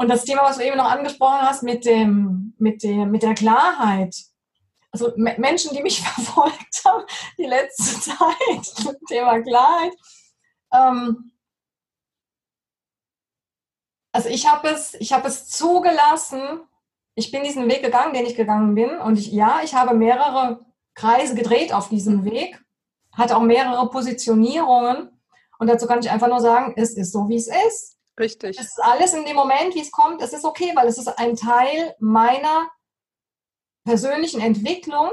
und 0.01 0.07
das 0.07 0.25
Thema, 0.25 0.41
was 0.41 0.57
du 0.57 0.65
eben 0.65 0.77
noch 0.77 0.89
angesprochen 0.89 1.41
hast 1.41 1.61
mit, 1.61 1.85
dem, 1.85 2.55
mit, 2.57 2.81
dem, 2.81 3.11
mit 3.11 3.21
der 3.21 3.35
Klarheit. 3.35 4.15
Also 4.89 5.13
Menschen, 5.15 5.75
die 5.75 5.83
mich 5.83 6.01
verfolgt 6.01 6.81
haben, 6.83 7.05
die 7.37 7.45
letzte 7.45 7.83
Zeit, 8.01 8.97
Thema 9.07 9.39
Klarheit. 9.41 9.93
Ähm, 10.73 11.31
also 14.11 14.29
ich 14.29 14.47
habe 14.47 14.69
es, 14.69 14.95
ich 14.95 15.13
habe 15.13 15.27
es 15.27 15.49
zugelassen. 15.49 16.61
Ich 17.13 17.31
bin 17.31 17.43
diesen 17.43 17.69
Weg 17.69 17.83
gegangen, 17.83 18.15
den 18.15 18.25
ich 18.25 18.35
gegangen 18.35 18.73
bin. 18.73 18.97
Und 18.97 19.19
ich, 19.19 19.31
ja, 19.31 19.61
ich 19.63 19.75
habe 19.75 19.93
mehrere 19.93 20.65
Kreise 20.95 21.35
gedreht 21.35 21.73
auf 21.73 21.89
diesem 21.89 22.25
Weg, 22.25 22.59
hatte 23.13 23.37
auch 23.37 23.43
mehrere 23.43 23.87
Positionierungen. 23.91 25.11
Und 25.59 25.67
dazu 25.67 25.85
kann 25.85 25.99
ich 25.99 26.09
einfach 26.09 26.27
nur 26.27 26.41
sagen, 26.41 26.73
es 26.75 26.97
ist 26.97 27.11
so, 27.11 27.29
wie 27.29 27.35
es 27.35 27.49
ist. 27.67 28.00
Richtig. 28.21 28.57
Es 28.59 28.67
ist 28.67 28.83
alles 28.83 29.13
in 29.13 29.25
dem 29.25 29.35
Moment, 29.35 29.73
wie 29.73 29.81
es 29.81 29.91
kommt, 29.91 30.21
es 30.21 30.31
ist 30.31 30.45
okay, 30.45 30.71
weil 30.75 30.87
es 30.87 30.99
ist 30.99 31.07
ein 31.07 31.35
Teil 31.35 31.95
meiner 31.99 32.69
persönlichen 33.83 34.39
Entwicklung. 34.39 35.09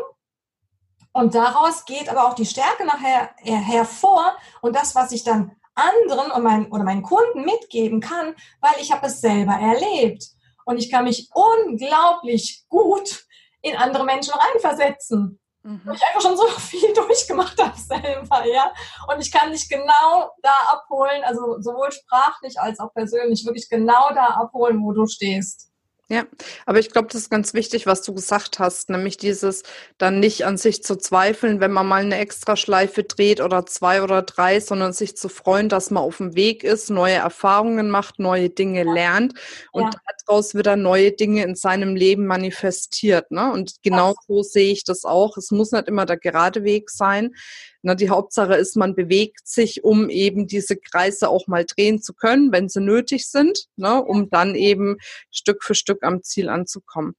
Und 1.13 1.35
daraus 1.35 1.87
geht 1.87 2.09
aber 2.11 2.29
auch 2.29 2.35
die 2.35 2.47
Stärke 2.47 2.85
nachher 2.85 3.35
hervor 3.39 4.37
und 4.61 4.77
das, 4.77 4.95
was 4.95 5.11
ich 5.11 5.25
dann 5.25 5.57
anderen 5.75 6.31
und 6.31 6.43
meinen, 6.43 6.71
oder 6.71 6.85
meinen 6.85 7.03
Kunden 7.03 7.45
mitgeben 7.45 8.01
kann, 8.01 8.37
weil 8.61 8.75
ich 8.81 8.93
habe 8.93 9.07
es 9.07 9.21
selber 9.21 9.55
erlebt. 9.55 10.25
Und 10.67 10.77
ich 10.77 10.91
kann 10.91 11.05
mich 11.05 11.31
unglaublich 11.33 12.65
gut 12.69 13.25
in 13.63 13.75
andere 13.75 14.05
Menschen 14.05 14.35
reinversetzen. 14.35 15.41
Mhm. 15.69 15.83
Weil 15.85 15.97
ich 15.97 16.03
einfach 16.03 16.23
schon 16.23 16.37
so 16.37 16.47
viel 16.59 16.95
durchgemacht 16.95 17.63
habe 17.63 17.79
selber, 17.79 18.47
ja. 18.47 18.73
Und 19.13 19.21
ich 19.21 19.31
kann 19.31 19.53
dich 19.53 19.69
genau 19.69 20.31
da 20.43 20.55
abholen, 20.73 21.23
also 21.25 21.61
sowohl 21.61 21.93
sprachlich 21.93 22.59
als 22.59 22.81
auch 22.81 22.93
persönlich, 22.95 23.45
wirklich 23.45 23.69
genau 23.69 24.09
da 24.15 24.29
abholen, 24.29 24.83
wo 24.83 24.93
du 24.93 25.07
stehst. 25.07 25.69
Ja, 26.11 26.25
aber 26.65 26.79
ich 26.79 26.91
glaube, 26.91 27.09
das 27.09 27.21
ist 27.21 27.31
ganz 27.31 27.53
wichtig, 27.53 27.85
was 27.85 28.01
du 28.01 28.15
gesagt 28.15 28.59
hast, 28.59 28.89
nämlich 28.89 29.19
dieses 29.19 29.63
dann 29.99 30.21
nicht 30.21 30.47
an 30.47 30.57
sich 30.57 30.83
zu 30.83 30.97
zweifeln, 30.97 31.61
wenn 31.61 31.71
man 31.71 31.87
mal 31.87 32.01
eine 32.01 32.17
Extraschleife 32.17 33.05
dreht 33.05 33.43
oder 33.43 33.67
zwei 33.67 34.03
oder 34.03 34.23
drei, 34.23 34.59
sondern 34.61 34.95
sich 34.95 35.19
zu 35.19 35.29
freuen, 35.29 35.69
dass 35.69 35.91
man 35.91 36.03
auf 36.03 36.17
dem 36.17 36.35
Weg 36.35 36.65
ist, 36.65 36.89
neue 36.89 37.17
Erfahrungen 37.17 37.91
macht, 37.91 38.21
neue 38.21 38.49
Dinge 38.49 38.87
ja. 38.87 38.93
lernt 38.95 39.35
und 39.71 39.83
ja. 39.83 40.01
Daraus 40.29 40.55
wieder 40.55 40.77
neue 40.77 41.13
Dinge 41.13 41.43
in 41.43 41.55
seinem 41.55 41.97
Leben 41.97 42.27
manifestiert. 42.27 43.31
Ne? 43.31 43.51
Und 43.53 43.77
genau 43.83 44.15
so 44.27 44.43
sehe 44.43 44.73
ich 44.73 44.85
das 44.85 45.05
auch. 45.05 45.37
Es 45.37 45.51
muss 45.51 45.73
nicht 45.73 45.89
immer 45.89 46.07
der 46.07 46.19
gerade 46.19 46.65
Weg 46.65 46.91
sein. 46.91 47.35
Na, 47.83 47.95
die 47.95 48.11
Hauptsache 48.11 48.55
ist, 48.55 48.77
man 48.77 48.95
bewegt 48.95 49.47
sich, 49.47 49.85
um 49.85 50.11
eben 50.11 50.47
diese 50.47 50.77
Kreise 50.77 51.29
auch 51.29 51.47
mal 51.47 51.65
drehen 51.65 52.03
zu 52.03 52.13
können, 52.13 52.53
wenn 52.53 52.69
sie 52.69 52.81
nötig 52.81 53.31
sind, 53.31 53.67
ne, 53.77 54.03
um 54.03 54.31
dann 54.31 54.55
eben 54.55 54.99
Stück 55.31 55.63
für 55.63 55.75
Stück 55.75 56.03
am 56.03 56.23
Ziel 56.23 56.49
anzukommen. 56.49 57.15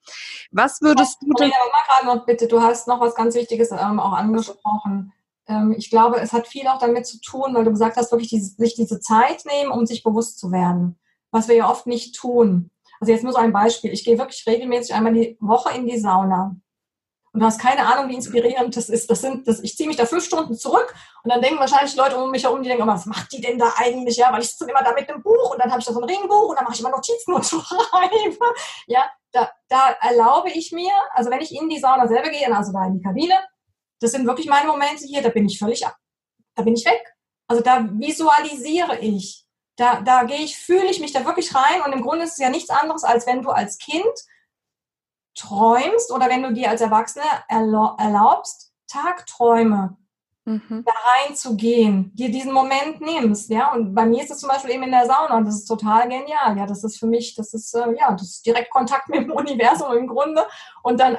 Was 0.51 0.81
würdest 0.81 1.17
du 1.21 1.33
denn? 1.33 1.51
Aber 1.87 2.15
noch 2.15 2.25
bitte, 2.25 2.47
du 2.47 2.61
hast 2.61 2.87
noch 2.87 2.99
was 2.99 3.15
ganz 3.15 3.35
Wichtiges 3.35 3.71
ähm, 3.71 3.99
auch 3.99 4.13
angesprochen. 4.13 5.13
Ähm, 5.47 5.73
ich 5.77 5.89
glaube, 5.89 6.19
es 6.19 6.33
hat 6.33 6.47
viel 6.47 6.67
auch 6.67 6.79
damit 6.79 7.07
zu 7.07 7.19
tun, 7.21 7.55
weil 7.55 7.63
du 7.63 7.71
gesagt 7.71 7.95
hast, 7.95 8.11
wirklich 8.11 8.29
diese, 8.29 8.55
sich 8.55 8.75
diese 8.75 8.99
Zeit 8.99 9.45
nehmen, 9.45 9.71
um 9.71 9.85
sich 9.85 10.03
bewusst 10.03 10.39
zu 10.39 10.51
werden, 10.51 10.99
was 11.31 11.47
wir 11.47 11.55
ja 11.55 11.69
oft 11.69 11.87
nicht 11.87 12.15
tun. 12.15 12.69
Also 12.99 13.11
jetzt 13.11 13.23
nur 13.23 13.33
so 13.33 13.39
ein 13.39 13.53
Beispiel. 13.53 13.91
Ich 13.91 14.03
gehe 14.03 14.17
wirklich 14.17 14.45
regelmäßig 14.45 14.93
einmal 14.93 15.13
die 15.13 15.37
Woche 15.39 15.75
in 15.75 15.87
die 15.87 15.99
Sauna 15.99 16.55
und 17.31 17.41
du 17.41 17.45
hast 17.45 17.59
keine 17.59 17.85
Ahnung, 17.85 18.09
wie 18.09 18.15
inspirierend 18.15 18.75
das 18.75 18.89
ist. 18.89 19.09
Das 19.09 19.21
sind, 19.21 19.47
das, 19.47 19.59
ich 19.59 19.77
ziehe 19.77 19.87
mich 19.87 19.97
da 19.97 20.05
fünf 20.05 20.25
Stunden 20.25 20.55
zurück 20.55 20.93
und 21.23 21.31
dann 21.31 21.41
denken 21.41 21.59
wahrscheinlich 21.59 21.95
Leute 21.95 22.17
um 22.17 22.31
mich 22.31 22.43
herum, 22.43 22.63
die 22.63 22.69
denken, 22.69 22.83
oh, 22.83 22.87
was 22.87 23.05
macht 23.05 23.31
die 23.31 23.41
denn 23.41 23.59
da 23.59 23.71
eigentlich? 23.77 24.17
Ja, 24.17 24.33
weil 24.33 24.41
ich 24.41 24.49
sitze 24.49 24.69
immer 24.69 24.83
da 24.83 24.93
mit 24.93 25.07
einem 25.09 25.21
Buch 25.21 25.51
und 25.51 25.59
dann 25.59 25.69
habe 25.69 25.79
ich 25.79 25.85
da 25.85 25.93
so 25.93 26.01
ein 26.01 26.09
Ringbuch 26.09 26.49
und 26.49 26.55
dann 26.55 26.63
mache 26.63 26.73
ich 26.73 26.79
immer 26.79 26.89
Notizen 26.89 27.33
und 27.33 27.45
schreibe. 27.45 28.37
Ja, 28.87 29.09
da, 29.31 29.49
da 29.67 29.91
erlaube 30.01 30.49
ich 30.49 30.71
mir, 30.71 30.91
also 31.13 31.29
wenn 31.29 31.41
ich 31.41 31.55
in 31.55 31.69
die 31.69 31.79
Sauna 31.79 32.07
selber 32.07 32.29
gehe, 32.29 32.51
also 32.53 32.73
da 32.73 32.85
in 32.85 32.95
die 32.95 33.01
Kabine, 33.01 33.35
das 33.99 34.11
sind 34.11 34.25
wirklich 34.25 34.47
meine 34.47 34.67
Momente 34.67 35.05
hier, 35.05 35.21
da 35.21 35.29
bin 35.29 35.45
ich 35.45 35.59
völlig 35.59 35.85
ab. 35.85 35.95
Da 36.55 36.63
bin 36.63 36.73
ich 36.73 36.85
weg. 36.85 37.15
Also 37.47 37.61
da 37.61 37.87
visualisiere 37.91 38.97
ich. 38.99 39.45
Da, 39.79 40.01
da 40.01 40.23
gehe 40.23 40.39
ich, 40.39 40.57
fühle 40.57 40.89
ich 40.89 40.99
mich 40.99 41.13
da 41.13 41.25
wirklich 41.25 41.55
rein 41.55 41.81
und 41.85 41.93
im 41.93 42.01
Grunde 42.01 42.25
ist 42.25 42.33
es 42.33 42.37
ja 42.39 42.49
nichts 42.49 42.69
anderes, 42.69 43.03
als 43.03 43.25
wenn 43.25 43.41
du 43.41 43.49
als 43.49 43.77
Kind 43.77 44.03
träumst 45.35 46.11
oder 46.11 46.27
wenn 46.27 46.43
du 46.43 46.51
dir 46.51 46.69
als 46.69 46.81
Erwachsene 46.81 47.23
erlaubst, 47.47 48.73
Tagträume 48.87 49.97
mhm. 50.43 50.83
da 50.85 50.91
reinzugehen, 50.91 52.11
dir 52.15 52.29
diesen 52.29 52.51
Moment 52.51 52.99
nimmst, 52.99 53.49
ja. 53.49 53.71
Und 53.71 53.93
bei 53.95 54.05
mir 54.05 54.23
ist 54.23 54.31
es 54.31 54.39
zum 54.39 54.49
Beispiel 54.49 54.71
eben 54.71 54.83
in 54.83 54.91
der 54.91 55.05
Sauna 55.05 55.37
und 55.37 55.45
das 55.45 55.55
ist 55.55 55.65
total 55.65 56.09
genial, 56.09 56.57
ja. 56.57 56.65
Das 56.65 56.83
ist 56.83 56.99
für 56.99 57.07
mich, 57.07 57.35
das 57.35 57.53
ist, 57.53 57.73
äh, 57.73 57.95
ja, 57.97 58.11
das 58.11 58.23
ist 58.23 58.45
direkt 58.45 58.71
Kontakt 58.71 59.07
mit 59.07 59.21
dem 59.21 59.31
Universum 59.31 59.95
im 59.95 60.07
Grunde 60.07 60.45
und 60.83 60.99
dann 60.99 61.17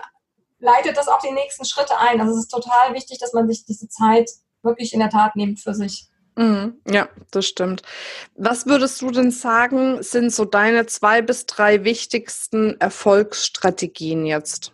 leitet 0.58 0.98
das 0.98 1.08
auch 1.08 1.20
die 1.20 1.32
nächsten 1.32 1.64
Schritte 1.64 1.96
ein. 1.98 2.20
Also 2.20 2.34
es 2.34 2.40
ist 2.40 2.50
total 2.50 2.92
wichtig, 2.92 3.18
dass 3.18 3.32
man 3.32 3.48
sich 3.48 3.64
diese 3.64 3.88
Zeit 3.88 4.30
wirklich 4.62 4.92
in 4.92 5.00
der 5.00 5.08
Tat 5.08 5.34
nimmt 5.36 5.60
für 5.60 5.72
sich. 5.72 6.09
Mhm, 6.36 6.80
ja, 6.86 7.08
das 7.30 7.46
stimmt. 7.46 7.82
Was 8.34 8.66
würdest 8.66 9.02
du 9.02 9.10
denn 9.10 9.30
sagen, 9.30 10.02
sind 10.02 10.32
so 10.32 10.44
deine 10.44 10.86
zwei 10.86 11.22
bis 11.22 11.46
drei 11.46 11.84
wichtigsten 11.84 12.80
Erfolgsstrategien 12.80 14.26
jetzt? 14.26 14.72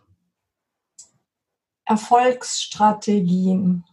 Erfolgsstrategien. 1.87 3.85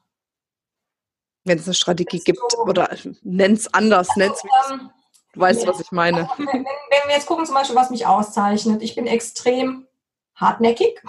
Wenn 1.45 1.59
es 1.59 1.65
eine 1.65 1.73
Strategie 1.73 2.19
gibt 2.19 2.39
oder 2.57 2.89
nenn 3.21 3.53
es 3.53 3.73
anders, 3.73 4.09
also, 4.09 4.19
nenn's, 4.19 4.43
ähm, 4.71 4.89
du 5.33 5.39
weißt, 5.39 5.63
ja, 5.63 5.67
was 5.69 5.79
ich 5.79 5.91
meine. 5.91 6.29
Wenn, 6.37 6.47
wenn, 6.47 6.65
wir 7.07 7.15
jetzt 7.15 7.27
gucken, 7.27 7.45
zum 7.45 7.55
Beispiel, 7.55 7.75
was 7.75 7.89
mich 7.89 8.05
auszeichnet, 8.05 8.81
ich 8.81 8.95
bin 8.95 9.07
extrem 9.07 9.87
hartnäckig. 10.35 11.01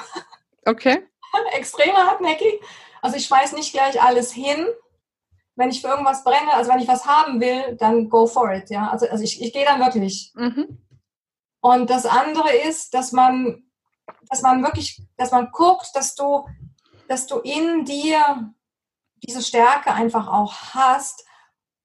Okay. 0.66 1.06
extrem 1.52 1.96
hartnäckig. 1.96 2.60
Also 3.00 3.16
ich 3.16 3.26
schmeiß 3.26 3.52
nicht 3.52 3.72
gleich 3.72 4.00
alles 4.00 4.32
hin, 4.32 4.66
wenn 5.56 5.70
ich 5.70 5.80
für 5.80 5.88
irgendwas 5.88 6.24
brenne, 6.24 6.52
also 6.54 6.70
wenn 6.70 6.80
ich 6.80 6.88
was 6.88 7.06
haben 7.06 7.40
will, 7.40 7.76
dann 7.76 8.08
go 8.08 8.26
for 8.26 8.52
it, 8.52 8.70
ja. 8.70 8.90
Also, 8.90 9.08
also 9.08 9.22
ich, 9.22 9.40
ich 9.40 9.52
gehe 9.52 9.64
dann 9.64 9.80
wirklich. 9.80 10.32
Mhm. 10.34 10.78
Und 11.60 11.90
das 11.90 12.06
andere 12.06 12.52
ist, 12.52 12.92
dass 12.92 13.12
man, 13.12 13.64
dass 14.28 14.42
man 14.42 14.62
wirklich, 14.62 15.02
dass 15.16 15.30
man 15.30 15.50
guckt, 15.52 15.90
dass 15.94 16.14
du, 16.14 16.46
dass 17.08 17.26
du 17.26 17.38
in 17.38 17.84
dir 17.84 18.52
diese 19.22 19.42
Stärke 19.42 19.92
einfach 19.92 20.28
auch 20.28 20.52
hast, 20.74 21.24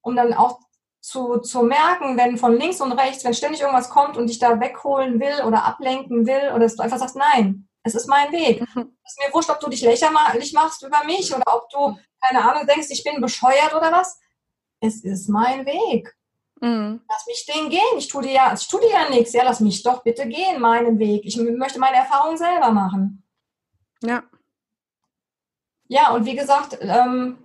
um 0.01 0.15
dann 0.15 0.33
auch 0.33 0.59
zu, 0.99 1.37
zu 1.37 1.63
merken, 1.63 2.17
wenn 2.17 2.37
von 2.37 2.57
links 2.57 2.81
und 2.81 2.91
rechts, 2.91 3.23
wenn 3.23 3.33
ständig 3.33 3.61
irgendwas 3.61 3.89
kommt 3.89 4.17
und 4.17 4.27
dich 4.27 4.39
da 4.39 4.59
wegholen 4.59 5.19
will 5.19 5.45
oder 5.45 5.63
ablenken 5.63 6.27
will, 6.27 6.49
oder 6.49 6.59
dass 6.59 6.75
du 6.75 6.83
einfach 6.83 6.97
sagst, 6.97 7.15
nein, 7.15 7.68
es 7.83 7.95
ist 7.95 8.07
mein 8.07 8.31
Weg. 8.31 8.63
Mhm. 8.75 8.95
Es 9.03 9.13
ist 9.13 9.19
mir 9.25 9.33
wurscht, 9.33 9.49
ob 9.49 9.59
du 9.59 9.69
dich 9.69 9.81
lächerlich 9.81 10.53
machst 10.53 10.83
über 10.83 11.03
mich 11.03 11.33
oder 11.33 11.43
ob 11.47 11.69
du, 11.69 11.97
keine 12.21 12.43
Ahnung, 12.47 12.67
denkst, 12.67 12.87
ich 12.91 13.03
bin 13.03 13.19
bescheuert 13.19 13.73
oder 13.73 13.91
was. 13.91 14.19
Es 14.79 15.03
ist 15.03 15.27
mein 15.29 15.65
Weg. 15.65 16.15
Mhm. 16.61 17.01
Lass 17.09 17.25
mich 17.25 17.45
den 17.45 17.69
gehen. 17.69 17.97
Ich 17.97 18.07
tue 18.07 18.21
dir 18.23 18.33
ja, 18.33 18.53
ich 18.53 18.67
tue 18.67 18.81
dir 18.81 18.91
ja 18.91 19.09
nichts. 19.09 19.33
Ja, 19.33 19.43
lass 19.43 19.59
mich 19.59 19.81
doch 19.81 20.03
bitte 20.03 20.27
gehen, 20.27 20.61
meinen 20.61 20.99
Weg. 20.99 21.25
Ich 21.25 21.37
möchte 21.37 21.79
meine 21.79 21.97
Erfahrung 21.97 22.37
selber 22.37 22.71
machen. 22.71 23.23
Ja. 24.01 24.23
Ja, 25.87 26.11
und 26.11 26.25
wie 26.25 26.35
gesagt, 26.35 26.77
ähm, 26.81 27.43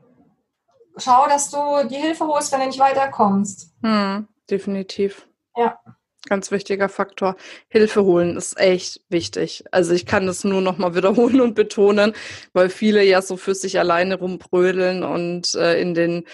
schau, 0.96 1.26
dass 1.26 1.50
du 1.50 1.88
die 1.88 1.96
Hilfe 1.96 2.26
holst, 2.26 2.52
wenn 2.52 2.60
du 2.60 2.66
nicht 2.66 2.78
weiterkommst. 2.78 3.72
Mhm, 3.80 4.28
definitiv. 4.50 5.26
Ja. 5.56 5.78
Ganz 6.26 6.50
wichtiger 6.50 6.88
Faktor. 6.88 7.36
Hilfe 7.68 8.02
holen 8.02 8.38
ist 8.38 8.58
echt 8.58 9.02
wichtig. 9.10 9.64
Also 9.72 9.92
ich 9.92 10.06
kann 10.06 10.26
das 10.26 10.42
nur 10.42 10.62
noch 10.62 10.78
mal 10.78 10.94
wiederholen 10.94 11.42
und 11.42 11.54
betonen, 11.54 12.14
weil 12.54 12.70
viele 12.70 13.04
ja 13.04 13.20
so 13.20 13.36
für 13.36 13.54
sich 13.54 13.78
alleine 13.78 14.18
rumbrödeln 14.18 15.02
und 15.02 15.54
äh, 15.54 15.78
in 15.78 15.92
den 15.92 16.24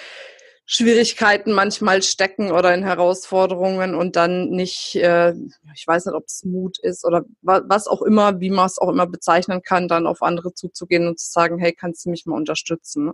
Schwierigkeiten 0.73 1.53
manchmal 1.53 2.01
stecken 2.01 2.53
oder 2.53 2.73
in 2.73 2.85
Herausforderungen 2.85 3.97
und 3.97 4.15
dann 4.15 4.51
nicht, 4.51 4.95
äh, 4.95 5.35
ich 5.75 5.85
weiß 5.85 6.07
nicht, 6.07 6.15
ob 6.15 6.27
es 6.27 6.45
Mut 6.45 6.79
ist 6.79 7.05
oder 7.05 7.25
was 7.43 7.89
auch 7.89 8.03
immer, 8.03 8.39
wie 8.39 8.51
man 8.51 8.67
es 8.67 8.79
auch 8.79 8.89
immer 8.89 9.09
bezeichnen 9.09 9.63
kann, 9.63 9.89
dann 9.89 10.07
auf 10.07 10.23
andere 10.23 10.55
zuzugehen 10.55 11.09
und 11.09 11.19
zu 11.19 11.29
sagen, 11.29 11.59
hey, 11.59 11.73
kannst 11.73 12.07
du 12.07 12.11
mich 12.11 12.25
mal 12.25 12.37
unterstützen? 12.37 13.11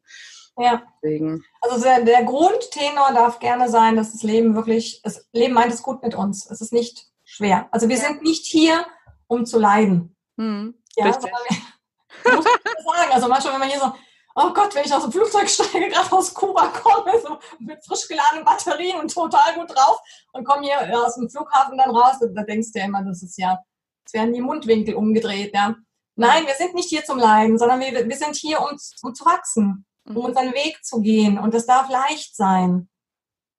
Ja. 0.58 0.82
Deswegen. 1.02 1.46
Also 1.62 1.82
der, 1.82 2.02
der, 2.02 2.24
Grundtenor 2.24 3.14
darf 3.14 3.38
gerne 3.38 3.70
sein, 3.70 3.96
dass 3.96 4.12
das 4.12 4.22
Leben 4.22 4.54
wirklich, 4.54 5.00
das 5.02 5.26
Leben 5.32 5.54
meint 5.54 5.72
es 5.72 5.82
gut 5.82 6.02
mit 6.02 6.14
uns. 6.14 6.50
Es 6.50 6.60
ist 6.60 6.74
nicht 6.74 7.06
schwer. 7.24 7.68
Also 7.70 7.88
wir 7.88 7.96
sind 7.96 8.22
nicht 8.22 8.44
hier, 8.44 8.84
um 9.28 9.46
zu 9.46 9.58
leiden. 9.58 10.14
Hm, 10.36 10.74
ja, 10.94 11.10
sondern, 11.10 11.32
muss 12.36 12.44
man 12.44 12.96
sagen. 12.96 13.12
Also 13.12 13.28
manchmal, 13.28 13.54
wenn 13.54 13.60
man 13.60 13.70
hier 13.70 13.80
so, 13.80 13.92
oh 14.36 14.52
Gott, 14.52 14.74
wenn 14.74 14.84
ich 14.84 14.94
aus 14.94 15.02
dem 15.02 15.12
Flugzeug 15.12 15.48
steige, 15.48 15.88
gerade 15.88 16.12
aus 16.12 16.32
Kuba 16.32 16.68
komme, 16.68 17.12
so 17.20 17.38
mit 17.58 17.84
frisch 17.84 18.06
geladenen 18.06 18.44
Batterien 18.44 19.00
und 19.00 19.12
total 19.12 19.54
gut 19.54 19.74
drauf 19.74 20.00
und 20.32 20.44
komme 20.44 20.62
hier 20.62 21.04
aus 21.04 21.16
dem 21.16 21.28
Flughafen 21.28 21.76
dann 21.76 21.90
raus, 21.90 22.16
da 22.20 22.42
denkst 22.42 22.72
du 22.72 22.78
ja 22.78 22.84
immer, 22.84 23.02
das 23.02 23.22
ist 23.22 23.38
ja, 23.38 23.58
es 24.04 24.12
werden 24.12 24.32
die 24.32 24.40
Mundwinkel 24.40 24.94
umgedreht, 24.94 25.54
ja. 25.54 25.74
Nein, 26.18 26.46
wir 26.46 26.54
sind 26.54 26.74
nicht 26.74 26.88
hier 26.88 27.04
zum 27.04 27.18
Leiden, 27.18 27.58
sondern 27.58 27.80
wir, 27.80 28.08
wir 28.08 28.16
sind 28.16 28.36
hier, 28.36 28.60
um, 28.60 28.78
um 29.02 29.14
zu 29.14 29.24
wachsen 29.26 29.84
um 30.08 30.14
mhm. 30.14 30.20
unseren 30.20 30.52
Weg 30.54 30.84
zu 30.84 31.00
gehen. 31.00 31.38
Und 31.38 31.54
das 31.54 31.66
darf 31.66 31.88
leicht 31.88 32.36
sein. 32.36 32.88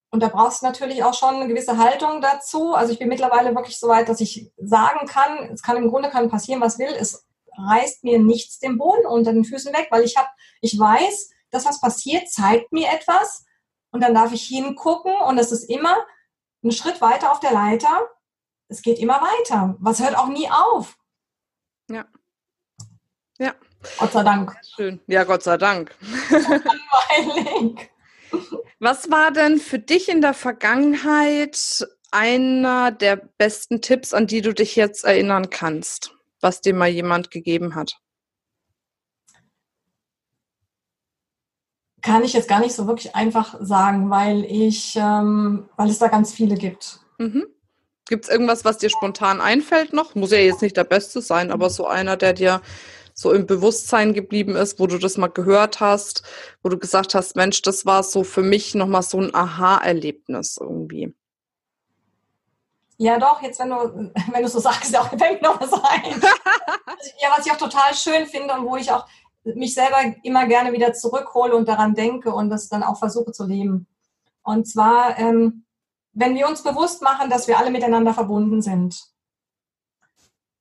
Und 0.10 0.24
da 0.24 0.30
brauchst 0.30 0.62
du 0.62 0.66
natürlich 0.66 1.04
auch 1.04 1.14
schon 1.14 1.36
eine 1.36 1.48
gewisse 1.48 1.78
Haltung 1.78 2.22
dazu. 2.22 2.74
Also 2.74 2.94
ich 2.94 3.00
bin 3.00 3.10
mittlerweile 3.10 3.54
wirklich 3.54 3.78
so 3.78 3.90
weit, 3.90 4.08
dass 4.08 4.22
ich 4.22 4.52
sagen 4.58 5.06
kann, 5.06 5.50
es 5.52 5.62
kann 5.62 5.78
im 5.78 5.90
Grunde 5.90 6.10
kann 6.10 6.30
passieren, 6.30 6.62
was 6.62 6.80
will. 6.80 6.94
Es 6.98 7.27
reißt 7.58 8.04
mir 8.04 8.20
nichts 8.20 8.60
den 8.60 8.78
Boden 8.78 9.06
unter 9.06 9.34
den 9.34 9.46
Füßen 9.46 9.74
weg, 9.74 9.88
weil 9.90 10.04
ich 10.04 10.18
habe, 10.18 10.30
ich 10.62 10.78
weiß, 10.78 11.32
dass 11.52 11.66
was 11.66 11.82
passiert, 11.82 12.30
zeigt 12.30 12.72
mir 12.72 12.90
etwas 12.90 13.46
und 13.92 14.02
dann 14.02 14.14
darf 14.14 14.32
ich 14.34 14.44
hingucken 14.44 15.14
und 15.26 15.38
es 15.38 15.52
ist 15.52 15.70
immer 15.70 15.98
ein 16.64 16.72
Schritt 16.72 17.02
weiter 17.02 17.32
auf 17.32 17.40
der 17.40 17.52
Leiter. 17.52 18.10
Es 18.68 18.82
geht 18.82 19.00
immer 19.00 19.22
weiter. 19.22 19.76
Was 19.80 20.02
hört 20.02 20.18
auch 20.18 20.28
nie 20.28 20.50
auf. 20.50 20.98
Ja. 21.90 22.06
Ja. 23.40 23.54
Gott 23.98 24.12
sei 24.12 24.24
Dank. 24.24 24.56
Schön. 24.76 25.00
Ja, 25.08 25.24
Gott 25.24 25.44
sei 25.44 25.58
Dank. 25.58 25.96
Was 28.80 29.10
war 29.10 29.32
denn 29.32 29.58
für 29.60 29.80
dich 29.80 30.10
in 30.10 30.22
der 30.22 30.34
Vergangenheit 30.34 31.88
einer 32.12 32.92
der 32.92 33.16
besten 33.16 33.82
Tipps, 33.82 34.14
an 34.14 34.28
die 34.28 34.42
du 34.42 34.54
dich 34.54 34.76
jetzt 34.76 35.04
erinnern 35.04 35.50
kannst, 35.50 36.17
was 36.42 36.62
dir 36.62 36.74
mal 36.74 36.88
jemand 36.90 37.32
gegeben 37.32 37.76
hat? 37.76 38.00
Kann 42.02 42.24
ich 42.24 42.34
jetzt 42.34 42.48
gar 42.48 42.60
nicht 42.60 42.74
so 42.74 42.88
wirklich 42.88 43.16
einfach 43.16 43.56
sagen, 43.60 44.10
weil 44.10 44.46
ich, 44.46 44.96
ähm, 44.96 45.68
weil 45.76 45.90
es 45.90 46.00
da 46.00 46.08
ganz 46.08 46.32
viele 46.32 46.56
gibt. 46.56 47.00
Mhm. 47.18 47.48
Gibt 48.08 48.26
es 48.26 48.32
irgendwas, 48.32 48.64
was 48.64 48.78
dir 48.78 48.90
spontan 48.90 49.42
einfällt 49.42 49.92
noch? 49.92 50.16
Muss 50.16 50.32
ja 50.32 50.38
jetzt 50.38 50.62
nicht 50.62 50.78
der 50.78 50.86
Beste 50.86 51.22
sein, 51.22 51.52
aber 51.52 51.70
so 51.70 51.88
einer, 51.88 52.16
der 52.16 52.34
dir 52.34 52.62
so 53.14 53.34
im 53.34 53.48
Bewusstsein 53.48 54.14
geblieben 54.14 54.56
ist, 54.56 54.80
wo 54.80 54.88
du 54.88 55.00
das 55.00 55.18
mal 55.18 55.28
gehört 55.28 55.80
hast, 55.80 56.24
wo 56.62 56.70
du 56.70 56.78
gesagt 56.78 57.16
hast, 57.16 57.36
Mensch, 57.36 57.64
das 57.64 57.86
war 57.86 58.04
so 58.04 58.24
für 58.24 58.44
mich 58.44 58.76
nochmal 58.76 59.02
so 59.02 59.20
ein 59.20 59.34
Aha-Erlebnis 59.34 60.58
irgendwie? 60.62 61.16
Ja, 62.98 63.20
doch, 63.20 63.42
jetzt 63.42 63.60
wenn 63.60 63.70
du, 63.70 64.12
wenn 64.32 64.42
du 64.44 64.50
so 64.50 64.60
sagst, 64.60 64.92
ja, 64.92 65.04
fällt 65.18 65.42
mir 65.42 65.50
noch 65.50 65.62
was 65.62 65.74
ein. 65.74 66.22
ja, 67.22 67.30
was 67.36 67.46
ich 67.46 67.52
auch 67.52 67.58
total 67.58 67.94
schön 67.94 68.26
finde 68.26 68.54
und 68.54 68.66
wo 68.66 68.76
ich 68.76 68.92
auch 68.92 69.06
mich 69.44 69.74
selber 69.74 69.98
immer 70.24 70.46
gerne 70.46 70.74
wieder 70.74 70.94
zurückhole 70.94 71.56
und 71.56 71.68
daran 71.68 71.94
denke 71.94 72.34
und 72.34 72.50
das 72.50 72.68
dann 72.68 72.84
auch 72.84 73.00
versuche 73.00 73.32
zu 73.32 73.46
leben. 73.46 73.88
Und 74.44 74.68
zwar, 74.68 75.18
ähm, 75.18 75.64
wenn 76.14 76.36
wir 76.36 76.48
uns 76.48 76.64
bewusst 76.64 77.02
machen, 77.02 77.30
dass 77.30 77.48
wir 77.48 77.58
alle 77.58 77.72
miteinander 77.72 78.14
verbunden 78.14 78.62
sind 78.62 78.96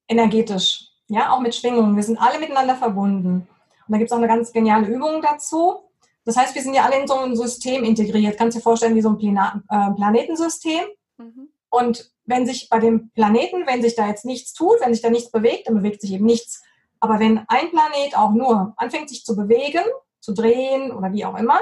energetisch, 0.08 0.88
ja, 1.08 1.32
auch 1.32 1.40
mit 1.40 1.54
Schwingungen. 1.54 1.96
Wir 1.96 2.02
sind 2.02 2.18
alle 2.18 2.38
miteinander 2.38 2.76
verbunden. 2.76 3.48
Und 3.86 3.92
da 3.92 3.98
gibt 3.98 4.10
es 4.10 4.12
auch 4.12 4.18
eine 4.18 4.28
ganz 4.28 4.52
geniale 4.52 4.86
Übung 4.88 5.22
dazu. 5.22 5.82
Das 6.24 6.36
heißt, 6.36 6.54
wir 6.54 6.62
sind 6.62 6.74
ja 6.74 6.84
alle 6.84 7.00
in 7.00 7.06
so 7.06 7.18
ein 7.18 7.36
System 7.36 7.84
integriert. 7.84 8.36
Kannst 8.36 8.56
du 8.56 8.58
dir 8.58 8.64
vorstellen, 8.64 8.96
wie 8.96 9.02
so 9.02 9.10
ein 9.10 9.18
Plana 9.18 9.62
äh, 9.68 9.94
Planetensystem. 9.94 10.84
Mhm. 11.18 11.48
Und 11.70 12.10
wenn 12.26 12.46
sich 12.46 12.68
bei 12.68 12.78
dem 12.78 13.10
Planeten, 13.10 13.66
wenn 13.66 13.82
sich 13.82 13.94
da 13.94 14.06
jetzt 14.06 14.24
nichts 14.24 14.52
tut, 14.52 14.80
wenn 14.80 14.92
sich 14.92 15.02
da 15.02 15.10
nichts 15.10 15.30
bewegt, 15.30 15.68
dann 15.68 15.76
bewegt 15.76 16.00
sich 16.00 16.12
eben 16.12 16.26
nichts. 16.26 16.62
Aber 17.00 17.20
wenn 17.20 17.38
ein 17.48 17.70
Planet 17.70 18.16
auch 18.16 18.32
nur 18.32 18.74
anfängt, 18.76 19.08
sich 19.08 19.24
zu 19.24 19.36
bewegen, 19.36 19.84
zu 20.20 20.34
drehen 20.34 20.90
oder 20.90 21.12
wie 21.12 21.24
auch 21.24 21.36
immer, 21.36 21.60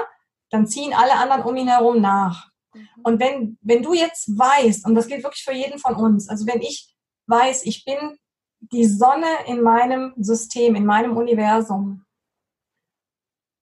dann 0.49 0.67
ziehen 0.67 0.93
alle 0.93 1.13
anderen 1.13 1.43
um 1.43 1.55
ihn 1.55 1.67
herum 1.67 2.01
nach. 2.01 2.49
Mhm. 2.73 2.87
Und 3.03 3.19
wenn, 3.19 3.57
wenn 3.61 3.83
du 3.83 3.93
jetzt 3.93 4.37
weißt, 4.37 4.85
und 4.85 4.95
das 4.95 5.07
gilt 5.07 5.23
wirklich 5.23 5.43
für 5.43 5.53
jeden 5.53 5.79
von 5.79 5.95
uns, 5.95 6.29
also 6.29 6.47
wenn 6.47 6.61
ich 6.61 6.93
weiß, 7.27 7.65
ich 7.65 7.85
bin 7.85 8.17
die 8.59 8.85
Sonne 8.85 9.27
in 9.47 9.61
meinem 9.61 10.13
System, 10.17 10.75
in 10.75 10.85
meinem 10.85 11.15
Universum, 11.15 12.05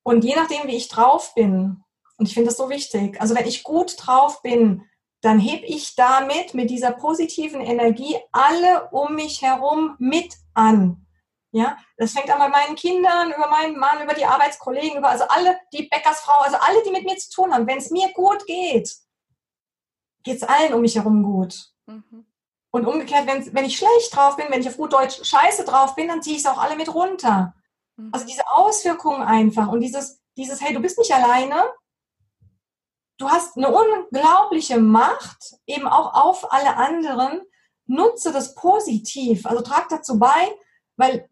und 0.06 0.26
je 0.26 0.36
nachdem, 0.36 0.68
wie 0.68 0.76
ich 0.76 0.90
drauf 0.90 1.34
bin, 1.34 1.82
und 2.18 2.28
ich 2.28 2.34
finde 2.34 2.50
das 2.50 2.58
so 2.58 2.70
wichtig, 2.70 3.20
also 3.22 3.36
wenn 3.36 3.48
ich 3.48 3.64
gut 3.64 3.96
drauf 3.98 4.42
bin, 4.42 4.84
dann 5.24 5.40
heb 5.40 5.64
ich 5.64 5.96
damit, 5.96 6.54
mit 6.54 6.70
dieser 6.70 6.92
positiven 6.92 7.62
Energie, 7.62 8.18
alle 8.34 8.90
um 8.90 9.16
mich 9.16 9.42
herum 9.42 9.96
mit 9.98 10.36
an. 10.54 11.08
Ja, 11.52 11.78
das 11.98 12.12
fängt 12.12 12.30
an 12.30 12.40
bei 12.40 12.50
meinen 12.50 12.76
Kindern, 12.76 13.32
über 13.32 13.48
meinen 13.48 13.80
Mann, 13.80 14.04
über 14.04 14.16
die 14.16 14.26
Arbeitskollegen, 14.26 14.98
über 14.98 15.10
also 15.10 15.24
alle, 15.30 15.58
die 15.72 15.84
Bäckersfrau, 15.84 16.42
also 16.42 16.58
alle, 16.58 16.84
die 16.84 16.92
mit 16.92 17.06
mir 17.06 17.16
zu 17.16 17.32
tun 17.32 17.54
haben. 17.54 17.68
Wenn 17.68 17.78
es 17.78 17.90
mir 17.90 18.12
gut 18.12 18.46
geht, 18.48 18.94
geht 20.24 20.38
es 20.38 20.44
allen 20.44 20.74
um 20.74 20.82
mich 20.82 20.96
herum 20.96 21.24
gut. 21.24 21.70
Mhm. 21.86 22.26
Und 22.72 22.86
umgekehrt, 22.86 23.26
wenn, 23.28 23.54
wenn 23.54 23.66
ich 23.66 23.78
schlecht 23.78 24.14
drauf 24.14 24.36
bin, 24.36 24.48
wenn 24.50 24.62
ich 24.62 24.68
auf 24.68 24.78
gut 24.78 24.92
Deutsch 24.92 25.24
scheiße 25.24 25.64
drauf 25.64 25.96
bin, 25.96 26.10
dann 26.10 26.22
ziehe 26.22 26.36
ich 26.36 26.42
es 26.42 26.50
auch 26.50 26.58
alle 26.58 26.76
mit 26.76 26.94
runter. 26.94 27.54
Mhm. 27.96 28.10
Also 28.12 28.26
diese 28.26 28.46
Auswirkungen 28.48 29.22
einfach 29.22 29.70
und 29.70 29.80
dieses, 29.80 30.22
dieses, 30.36 30.60
hey, 30.60 30.74
du 30.74 30.82
bist 30.82 30.98
nicht 30.98 31.14
alleine, 31.14 31.64
du 33.18 33.30
hast 33.30 33.58
eine 33.58 33.72
unglaubliche 33.72 34.80
Macht, 34.80 35.56
eben 35.66 35.88
auch 35.88 36.14
auf 36.14 36.52
alle 36.52 36.76
anderen. 36.76 37.42
Nutze 37.86 38.32
das 38.32 38.56
positiv, 38.56 39.46
also 39.46 39.62
trag 39.62 39.90
dazu 39.90 40.18
bei, 40.18 40.56
weil 40.96 41.30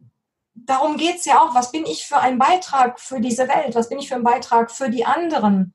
darum 0.53 0.97
geht 0.97 1.17
es 1.17 1.25
ja 1.25 1.41
auch, 1.41 1.55
was 1.55 1.71
bin 1.71 1.85
ich 1.85 2.05
für 2.05 2.17
ein 2.17 2.37
Beitrag 2.37 2.99
für 2.99 3.21
diese 3.21 3.47
Welt, 3.47 3.73
was 3.75 3.89
bin 3.89 3.99
ich 3.99 4.09
für 4.09 4.15
ein 4.15 4.23
Beitrag 4.23 4.71
für 4.71 4.89
die 4.89 5.05
anderen. 5.05 5.73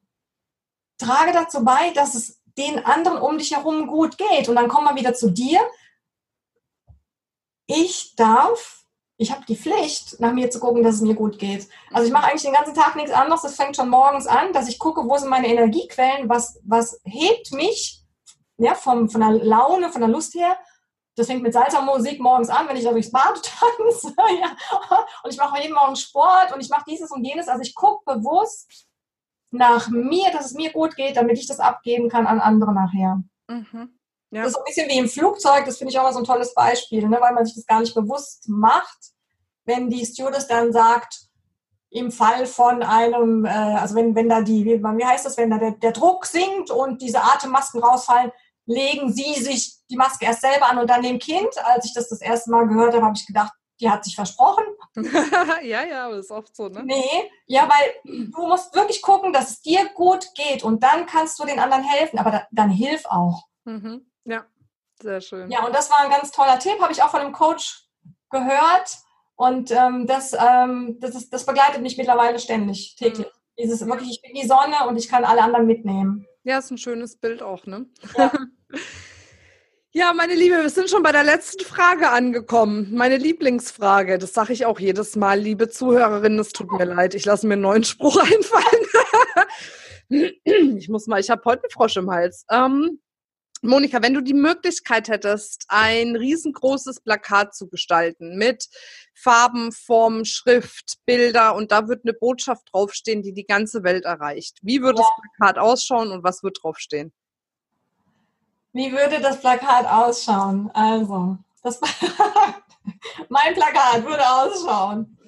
Trage 0.99 1.33
dazu 1.33 1.65
bei, 1.65 1.91
dass 1.91 2.15
es 2.15 2.43
den 2.57 2.85
anderen 2.85 3.19
um 3.19 3.39
dich 3.39 3.55
herum 3.55 3.87
gut 3.87 4.17
geht. 4.19 4.49
Und 4.49 4.57
dann 4.57 4.69
kommen 4.69 4.89
wir 4.89 5.01
wieder 5.01 5.15
zu 5.15 5.31
dir. 5.31 5.61
Ich 7.67 8.15
darf 8.17 8.86
ich 9.19 9.31
habe 9.31 9.45
die 9.47 9.57
Pflicht, 9.57 10.21
nach 10.21 10.33
mir 10.33 10.51
zu 10.51 10.61
gucken, 10.61 10.83
dass 10.83 10.97
es 10.97 11.01
mir 11.01 11.15
gut 11.15 11.39
geht. 11.39 11.69
Also 11.91 12.07
ich 12.07 12.13
mache 12.13 12.27
eigentlich 12.27 12.43
den 12.43 12.53
ganzen 12.53 12.75
Tag 12.75 12.97
nichts 12.97 13.13
anderes. 13.13 13.43
Das 13.43 13.57
fängt 13.57 13.77
schon 13.77 13.89
morgens 13.89 14.27
an, 14.27 14.53
dass 14.53 14.69
ich 14.69 14.79
gucke, 14.79 15.09
wo 15.09 15.17
sind 15.17 15.31
meine 15.31 15.49
Energiequellen, 15.49 16.29
was, 16.29 16.61
was 16.65 17.01
hebt 17.05 17.53
mich 17.53 18.03
ja, 18.59 18.75
vom, 18.75 19.09
von 19.09 19.21
der 19.21 19.31
Laune, 19.31 19.91
von 19.91 20.03
der 20.03 20.11
Lust 20.11 20.35
her. 20.35 20.59
Das 21.15 21.29
fängt 21.29 21.43
mit 21.43 21.55
Salsa-Musik 21.55 22.21
morgens 22.21 22.51
an, 22.51 22.69
wenn 22.69 22.77
ich 22.77 22.85
da 22.85 22.91
durchs 22.91 23.11
Bad 23.11 23.41
tanze. 23.79 24.15
ja. 24.41 24.55
Und 25.23 25.33
ich 25.33 25.39
mache 25.39 25.63
jeden 25.63 25.75
Morgen 25.75 25.97
Sport 25.97 26.53
und 26.53 26.61
ich 26.61 26.69
mache 26.69 26.85
dieses 26.87 27.11
und 27.11 27.25
jenes. 27.25 27.49
Also 27.49 27.63
ich 27.63 27.75
gucke 27.75 28.05
bewusst 28.05 28.87
nach 29.51 29.89
mir, 29.89 30.31
dass 30.33 30.47
es 30.47 30.55
mir 30.55 30.73
gut 30.73 30.95
geht, 30.95 31.17
damit 31.17 31.39
ich 31.39 31.47
das 31.47 31.61
abgeben 31.61 32.11
kann 32.11 32.27
an 32.27 32.41
andere 32.41 32.75
nachher. 32.75 33.23
Mhm. 33.49 33.96
Ja. 34.31 34.43
Das 34.43 34.53
ist 34.53 34.59
ein 34.59 34.65
bisschen 34.65 34.89
wie 34.89 34.99
im 34.99 35.09
Flugzeug, 35.09 35.65
das 35.65 35.79
finde 35.79 35.93
ich 35.93 35.99
auch 35.99 36.05
mal 36.05 36.13
so 36.13 36.19
ein 36.19 36.25
tolles 36.25 36.53
Beispiel, 36.55 37.09
ne, 37.09 37.19
weil 37.21 37.33
man 37.33 37.47
sich 37.47 37.55
das 37.55 37.67
gar 37.67 37.81
nicht 37.81 37.95
bewusst 37.95 38.49
macht, 38.49 38.99
wenn 39.65 39.89
die 39.89 40.05
Stewardess 40.05 40.47
dann 40.47 40.73
sagt, 40.73 41.27
im 41.91 42.11
Fall 42.11 42.47
von 42.47 42.83
einem, 42.83 43.45
äh, 43.45 43.49
also 43.49 43.95
wenn, 43.95 44.15
wenn 44.15 44.29
da 44.29 44.43
die, 44.43 44.65
wie, 44.65 44.83
wie 44.83 45.05
heißt 45.05 45.25
das, 45.25 45.37
wenn 45.37 45.51
da 45.51 45.59
der, 45.59 45.73
der 45.73 45.93
Druck 45.93 46.27
sinkt 46.27 46.71
und 46.71 47.01
diese 47.01 47.23
Atemmasken 47.23 47.83
rausfallen, 47.83 48.33
legen 48.67 49.13
sie 49.13 49.35
sich 49.35 49.77
die 49.89 49.97
Maske 49.97 50.27
erst 50.27 50.41
selber 50.41 50.69
an 50.69 50.79
und 50.79 50.91
dann 50.91 51.03
dem 51.03 51.19
Kind. 51.19 51.49
Als 51.65 51.87
ich 51.87 51.95
das 51.95 52.09
das 52.09 52.21
erste 52.21 52.51
Mal 52.51 52.67
gehört 52.67 52.95
habe, 52.95 53.05
habe 53.05 53.17
ich 53.17 53.27
gedacht, 53.27 53.53
die 53.81 53.89
hat 53.89 54.05
sich 54.05 54.15
versprochen. 54.15 54.65
ja, 55.63 55.85
ja, 55.85 56.07
aber 56.07 56.17
das 56.17 56.27
ist 56.27 56.31
oft 56.31 56.57
so, 56.57 56.69
ne? 56.69 56.83
Nee, 56.85 57.31
ja, 57.47 57.69
weil 57.69 58.25
du 58.33 58.47
musst 58.47 58.75
wirklich 58.75 59.03
gucken, 59.03 59.33
dass 59.33 59.51
es 59.51 59.61
dir 59.61 59.89
gut 59.95 60.27
geht 60.35 60.65
und 60.65 60.83
dann 60.83 61.07
kannst 61.07 61.39
du 61.39 61.45
den 61.45 61.59
anderen 61.59 61.85
helfen, 61.85 62.19
aber 62.19 62.31
da, 62.31 62.47
dann 62.51 62.71
hilf 62.71 63.05
auch. 63.07 63.45
Mhm. 63.65 64.07
Ja, 64.27 64.45
sehr 65.01 65.21
schön. 65.21 65.51
Ja, 65.51 65.65
und 65.65 65.75
das 65.75 65.91
war 65.91 66.01
ein 66.01 66.11
ganz 66.11 66.31
toller 66.31 66.59
Tipp, 66.59 66.81
habe 66.81 66.93
ich 66.93 67.03
auch 67.03 67.11
von 67.11 67.21
einem 67.21 67.33
Coach 67.33 67.87
gehört. 68.31 68.99
Und 69.37 69.71
ähm, 69.71 70.07
das, 70.07 70.33
ähm, 70.33 70.99
das, 71.01 71.15
ist, 71.15 71.33
das 71.33 71.45
begleitet 71.45 71.83
mich 71.83 71.99
mittlerweile 71.99 72.39
ständig, 72.39 72.97
täglich. 72.97 73.27
Mhm. 73.27 73.31
Dieses 73.59 73.87
wirklich, 73.87 74.11
ich 74.11 74.23
bin 74.23 74.35
die 74.35 74.47
Sonne 74.47 74.87
und 74.89 74.97
ich 74.97 75.09
kann 75.09 75.25
alle 75.25 75.43
anderen 75.43 75.67
mitnehmen. 75.67 76.27
Ja, 76.45 76.59
ist 76.59 76.71
ein 76.71 76.79
schönes 76.79 77.17
Bild 77.17 77.43
auch, 77.43 77.67
ne? 77.67 77.87
Ja. 78.17 78.33
Ja, 79.93 80.13
meine 80.13 80.35
Liebe, 80.35 80.61
wir 80.61 80.69
sind 80.69 80.91
schon 80.91 81.03
bei 81.03 81.11
der 81.11 81.25
letzten 81.25 81.65
Frage 81.65 82.11
angekommen. 82.11 82.89
Meine 82.93 83.17
Lieblingsfrage. 83.17 84.19
Das 84.19 84.35
sage 84.35 84.53
ich 84.53 84.67
auch 84.67 84.79
jedes 84.79 85.17
Mal, 85.17 85.41
liebe 85.41 85.71
Zuhörerinnen. 85.71 86.39
Es 86.39 86.51
tut 86.51 86.71
mir 86.71 86.85
leid, 86.85 87.15
ich 87.15 87.25
lasse 87.25 87.47
mir 87.47 87.55
einen 87.55 87.63
neuen 87.63 87.83
Spruch 87.83 88.19
einfallen. 90.11 90.37
ich 90.77 90.91
muss 90.91 91.07
mal, 91.07 91.19
ich 91.19 91.31
habe 91.31 91.41
heute 91.47 91.63
einen 91.63 91.71
Frosch 91.71 91.97
im 91.97 92.11
Hals. 92.11 92.45
Ähm, 92.51 93.01
Monika, 93.67 94.03
wenn 94.03 94.15
du 94.15 94.21
die 94.21 94.35
Möglichkeit 94.35 95.09
hättest, 95.09 95.67
ein 95.69 96.17
riesengroßes 96.17 97.01
Plakat 97.01 97.55
zu 97.55 97.69
gestalten 97.69 98.37
mit 98.37 98.69
Farben, 99.15 99.73
Formen, 99.73 100.25
Schrift, 100.25 100.99
Bilder 101.05 101.55
und 101.55 101.73
da 101.73 101.89
wird 101.89 102.05
eine 102.05 102.13
Botschaft 102.13 102.73
draufstehen, 102.73 103.23
die 103.23 103.33
die 103.33 103.47
ganze 103.47 103.83
Welt 103.83 104.05
erreicht. 104.05 104.59
Wie 104.63 104.83
würde 104.83 105.01
ja. 105.01 105.05
das 105.05 105.31
Plakat 105.37 105.59
ausschauen 105.59 106.11
und 106.13 106.23
was 106.23 106.43
wird 106.43 106.59
draufstehen? 106.63 107.13
Wie 108.73 108.93
würde 108.93 109.21
das 109.21 109.41
Plakat 109.41 109.87
ausschauen? 109.87 110.71
Also, 110.75 111.39
das 111.63 111.81
mein 113.29 113.55
Plakat 113.55 114.05
würde 114.05 114.29
ausschauen. 114.29 115.19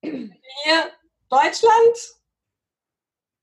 Hier 0.00 0.90
Deutschland. 1.28 1.96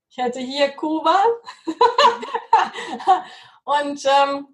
Ich 0.09 0.17
hätte 0.17 0.39
hier 0.39 0.69
Kuba. 0.71 1.23
und 3.63 4.05
ähm, 4.05 4.47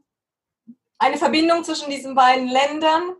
eine 0.97 1.17
Verbindung 1.17 1.63
zwischen 1.63 1.89
diesen 1.89 2.15
beiden 2.15 2.47
Ländern. 2.47 3.15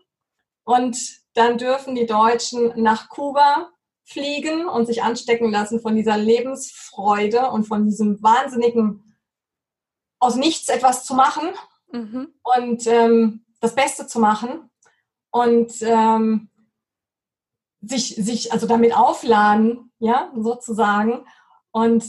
Und 0.64 0.98
dann 1.34 1.58
dürfen 1.58 1.96
die 1.96 2.06
Deutschen 2.06 2.74
nach 2.76 3.10
Kuba 3.10 3.72
fliegen 4.04 4.68
und 4.68 4.86
sich 4.86 5.04
anstecken 5.04 5.52
lassen 5.52 5.82
von 5.82 5.96
dieser 5.96 6.18
Lebensfreude 6.18 7.50
und 7.52 7.66
von 7.66 7.86
diesem 7.86 8.22
wahnsinnigen, 8.22 9.18
aus 10.20 10.36
nichts 10.36 10.68
etwas 10.70 11.06
zu 11.06 11.14
machen 11.14 11.50
mhm. 11.92 12.34
und 12.44 12.88
ähm, 12.88 13.46
das 13.62 13.76
Beste 13.76 14.08
zu 14.08 14.20
machen 14.20 14.70
und 15.32 15.74
ähm, 15.82 16.50
sich, 17.82 18.16
sich 18.16 18.52
also 18.52 18.68
damit 18.68 18.96
aufladen, 18.96 19.92
ja, 20.00 20.32
sozusagen. 20.36 21.26
Und 21.72 22.04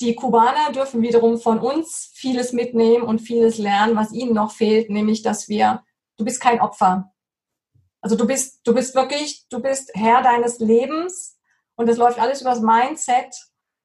die 0.00 0.14
Kubaner 0.14 0.72
dürfen 0.72 1.02
wiederum 1.02 1.38
von 1.38 1.58
uns 1.60 2.10
vieles 2.14 2.52
mitnehmen 2.52 3.04
und 3.04 3.20
vieles 3.20 3.58
lernen, 3.58 3.96
was 3.96 4.12
ihnen 4.12 4.34
noch 4.34 4.52
fehlt, 4.52 4.90
nämlich, 4.90 5.22
dass 5.22 5.48
wir, 5.48 5.84
du 6.16 6.24
bist 6.24 6.40
kein 6.40 6.60
Opfer. 6.60 7.12
Also 8.00 8.16
du 8.16 8.26
bist, 8.26 8.60
du 8.66 8.74
bist 8.74 8.94
wirklich, 8.94 9.46
du 9.48 9.60
bist 9.60 9.90
Herr 9.94 10.22
deines 10.22 10.58
Lebens 10.58 11.38
und 11.76 11.88
das 11.88 11.96
läuft 11.96 12.18
alles 12.18 12.40
übers 12.42 12.60
Mindset. 12.60 13.34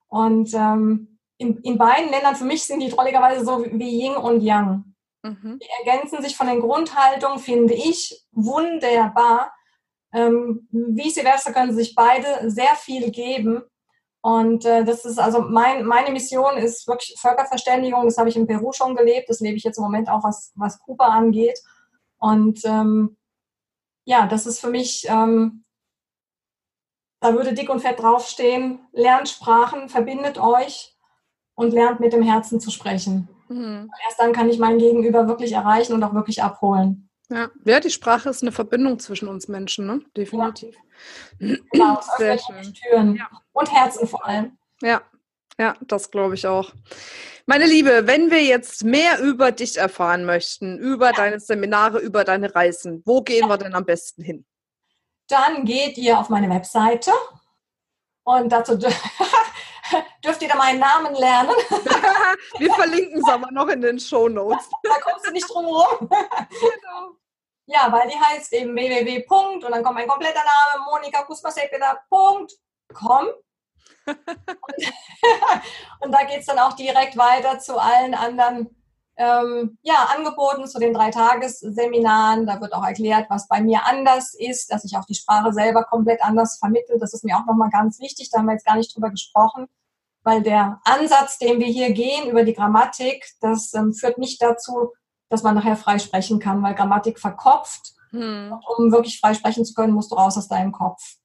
Und 0.08 0.54
ähm, 0.54 1.20
in, 1.38 1.58
in 1.60 1.78
beiden 1.78 2.10
Ländern, 2.10 2.36
für 2.36 2.44
mich 2.44 2.64
sind 2.64 2.82
die 2.82 2.90
drolligerweise 2.90 3.46
so 3.46 3.64
wie 3.64 4.02
Yin 4.02 4.16
und 4.18 4.42
Yang. 4.42 4.84
Mhm. 5.24 5.60
Die 5.62 5.86
ergänzen 5.86 6.22
sich 6.22 6.36
von 6.36 6.48
den 6.48 6.60
Grundhaltungen, 6.60 7.40
finde 7.40 7.74
ich, 7.74 8.26
wunderbar. 8.32 9.54
Ähm, 10.12 10.68
vice 10.72 11.22
versa 11.22 11.52
können 11.52 11.74
sich 11.74 11.94
beide 11.96 12.50
sehr 12.50 12.76
viel 12.76 13.12
geben. 13.12 13.64
Und 14.22 14.66
äh, 14.66 14.84
das 14.84 15.06
ist 15.06 15.18
also 15.18 15.42
mein, 15.42 15.86
meine 15.86 16.12
Mission 16.12 16.58
ist 16.58 16.88
wirklich 16.88 17.16
Völkerverständigung. 17.20 18.06
Das 18.06 18.18
habe 18.18 18.30
ich 18.30 18.36
in 18.36 18.48
Peru 18.48 18.74
schon 18.74 18.96
gelebt. 18.96 19.30
Das 19.30 19.40
lebe 19.40 19.56
ich 19.56 19.64
jetzt 19.64 19.78
im 19.78 19.84
Moment 19.84 20.10
auch, 20.10 20.24
was, 20.24 20.52
was 20.56 20.80
Kuba 20.80 21.08
angeht. 21.08 21.60
Und 22.18 22.62
ähm, 22.66 23.18
ja, 24.04 24.28
das 24.28 24.46
ist 24.46 24.60
für 24.60 24.70
mich, 24.70 25.06
ähm, 25.08 25.64
da 27.22 27.34
würde 27.34 27.54
dick 27.54 27.70
und 27.70 27.80
fett 27.80 28.00
draufstehen, 28.00 28.80
lernt 28.92 29.30
Sprachen, 29.30 29.88
verbindet 29.88 30.38
euch 30.38 30.98
und 31.56 31.74
lernt 31.74 32.00
mit 32.00 32.12
dem 32.12 32.24
Herzen 32.24 32.60
zu 32.60 32.72
sprechen. 32.72 33.30
Mhm. 33.48 33.90
Erst 34.06 34.20
dann 34.20 34.34
kann 34.34 34.50
ich 34.50 34.60
mein 34.60 34.80
Gegenüber 34.80 35.28
wirklich 35.28 35.54
erreichen 35.54 35.94
und 35.94 36.04
auch 36.04 36.14
wirklich 36.14 36.44
abholen. 36.44 37.10
Ja, 37.30 37.50
ja 37.66 37.80
die 37.80 37.90
Sprache 37.90 38.30
ist 38.30 38.42
eine 38.42 38.52
Verbindung 38.52 39.00
zwischen 39.00 39.28
uns 39.28 39.48
Menschen, 39.48 39.86
ne? 39.86 40.02
definitiv. 40.16 40.76
Ja. 40.76 40.82
Genau, 41.40 42.00
Sehr 42.18 42.38
schön. 42.38 42.74
Türen 42.74 43.16
ja. 43.16 43.30
und 43.54 43.72
Herzen 43.72 44.08
vor 44.08 44.26
allem. 44.26 44.58
Ja, 44.82 45.02
Ja, 45.58 45.76
das 45.82 46.10
glaube 46.12 46.36
ich 46.36 46.48
auch. 46.48 46.74
Meine 47.46 47.66
Liebe, 47.66 48.06
wenn 48.06 48.30
wir 48.30 48.44
jetzt 48.44 48.84
mehr 48.84 49.20
über 49.20 49.52
dich 49.52 49.78
erfahren 49.78 50.24
möchten, 50.24 50.78
über 50.78 51.08
ja. 51.08 51.14
deine 51.14 51.40
Seminare, 51.40 52.00
über 52.00 52.24
deine 52.24 52.54
Reisen, 52.54 53.02
wo 53.06 53.22
gehen 53.22 53.42
ja. 53.42 53.50
wir 53.50 53.58
denn 53.58 53.74
am 53.74 53.86
besten 53.86 54.22
hin? 54.22 54.46
Dann 55.28 55.66
geht 55.66 55.98
ihr 55.98 56.20
auf 56.20 56.30
meine 56.30 56.50
Webseite 56.50 57.12
und 58.24 58.50
dazu 58.50 58.78
dürft 60.24 60.42
ihr 60.42 60.48
da 60.48 60.56
meinen 60.56 60.80
Namen 60.80 61.16
lernen. 61.16 61.50
wir 62.60 62.74
verlinken 62.74 63.20
es 63.20 63.28
aber 63.28 63.52
noch 63.52 63.68
in 63.68 63.82
den 63.82 64.00
Show 64.00 64.30
Notes. 64.30 64.70
da 64.84 65.00
kommst 65.02 65.26
du 65.26 65.32
nicht 65.32 65.50
drum 65.50 65.66
herum. 65.66 66.10
genau. 66.10 67.16
Ja, 67.72 67.92
weil 67.92 68.10
die 68.10 68.20
heißt 68.20 68.52
eben 68.54 68.74
www. 68.76 69.24
und 69.30 69.62
dann 69.62 69.84
kommt 69.84 69.96
mein 69.96 70.08
kompletter 70.08 70.40
Name, 70.40 70.86
Monika 70.90 71.22
Kusmasekeda.com 71.22 72.38
und, 72.38 72.54
und 76.00 76.12
da 76.12 76.24
geht 76.24 76.40
es 76.40 76.48
dann 76.48 76.58
auch 76.58 76.74
direkt 76.74 77.16
weiter 77.16 77.60
zu 77.60 77.78
allen 77.78 78.16
anderen 78.16 78.76
ähm, 79.18 79.78
ja, 79.84 80.10
Angeboten, 80.16 80.66
zu 80.66 80.80
den 80.80 80.96
drei 80.96 81.12
Tagesseminaren. 81.12 82.48
Da 82.48 82.60
wird 82.60 82.74
auch 82.74 82.84
erklärt, 82.84 83.30
was 83.30 83.48
bei 83.48 83.62
mir 83.62 83.86
anders 83.86 84.34
ist, 84.34 84.72
dass 84.72 84.84
ich 84.84 84.98
auch 84.98 85.06
die 85.06 85.14
Sprache 85.14 85.54
selber 85.54 85.84
komplett 85.84 86.24
anders 86.24 86.58
vermittle. 86.58 86.98
Das 86.98 87.14
ist 87.14 87.24
mir 87.24 87.38
auch 87.38 87.46
nochmal 87.46 87.70
ganz 87.70 88.00
wichtig. 88.00 88.32
Da 88.32 88.40
haben 88.40 88.48
wir 88.48 88.54
jetzt 88.54 88.66
gar 88.66 88.78
nicht 88.78 88.96
drüber 88.96 89.12
gesprochen, 89.12 89.68
weil 90.24 90.42
der 90.42 90.80
Ansatz, 90.86 91.38
den 91.38 91.60
wir 91.60 91.68
hier 91.68 91.92
gehen 91.94 92.32
über 92.32 92.44
die 92.44 92.54
Grammatik, 92.54 93.28
das 93.42 93.76
ähm, 93.76 93.94
führt 93.94 94.18
nicht 94.18 94.42
dazu, 94.42 94.94
dass 95.30 95.44
man 95.44 95.56
nachher 95.56 95.78
frei 95.78 96.00
sprechen 96.00 96.40
kann, 96.40 96.62
weil 96.62 96.76
Grammatik 96.76 97.20
verkopft. 97.20 97.94
Hm. 98.12 98.60
Um 98.78 98.92
wirklich 98.92 99.20
frei 99.20 99.34
sprechen 99.34 99.64
zu 99.64 99.74
können, 99.74 99.94
musst 99.94 100.12
du 100.12 100.16
raus 100.16 100.38
aus 100.38 100.48
deinem 100.48 100.72
Kopf. 100.72 101.18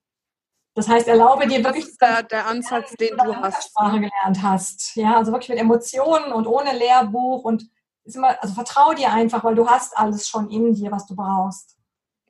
Das 0.74 0.88
heißt, 0.88 1.06
erlaube 1.08 1.46
dir 1.46 1.64
wirklich. 1.64 1.84
Das 1.84 1.92
ist 1.92 2.02
der, 2.02 2.22
der 2.24 2.46
Ansatz, 2.46 2.92
den 2.92 3.16
du 3.16 3.36
hast. 3.36 3.68
Sprache 3.68 4.00
gelernt 4.00 4.42
hast. 4.42 4.96
Ja, 4.96 5.16
also 5.16 5.32
wirklich 5.32 5.48
mit 5.48 5.58
Emotionen 5.58 6.32
und 6.32 6.46
ohne 6.46 6.76
Lehrbuch 6.76 7.44
und 7.44 7.64
ist 8.04 8.16
immer, 8.16 8.36
also 8.42 8.54
vertrau 8.54 8.92
dir 8.92 9.10
einfach, 9.12 9.42
weil 9.44 9.54
du 9.54 9.66
hast 9.68 9.96
alles 9.96 10.28
schon 10.28 10.50
in 10.50 10.74
dir, 10.74 10.90
was 10.90 11.06
du 11.06 11.16
brauchst. 11.16 11.76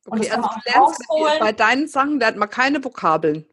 Und 0.07 0.21
okay, 0.21 0.31
also 0.31 0.49
du 0.49 0.71
lernst 0.71 1.41
bei 1.41 1.53
deinen 1.53 1.89
Sachen 1.89 2.21
lernt 2.21 2.37
man 2.37 2.51
keine 2.51 2.85
Vokabeln. 2.85 3.47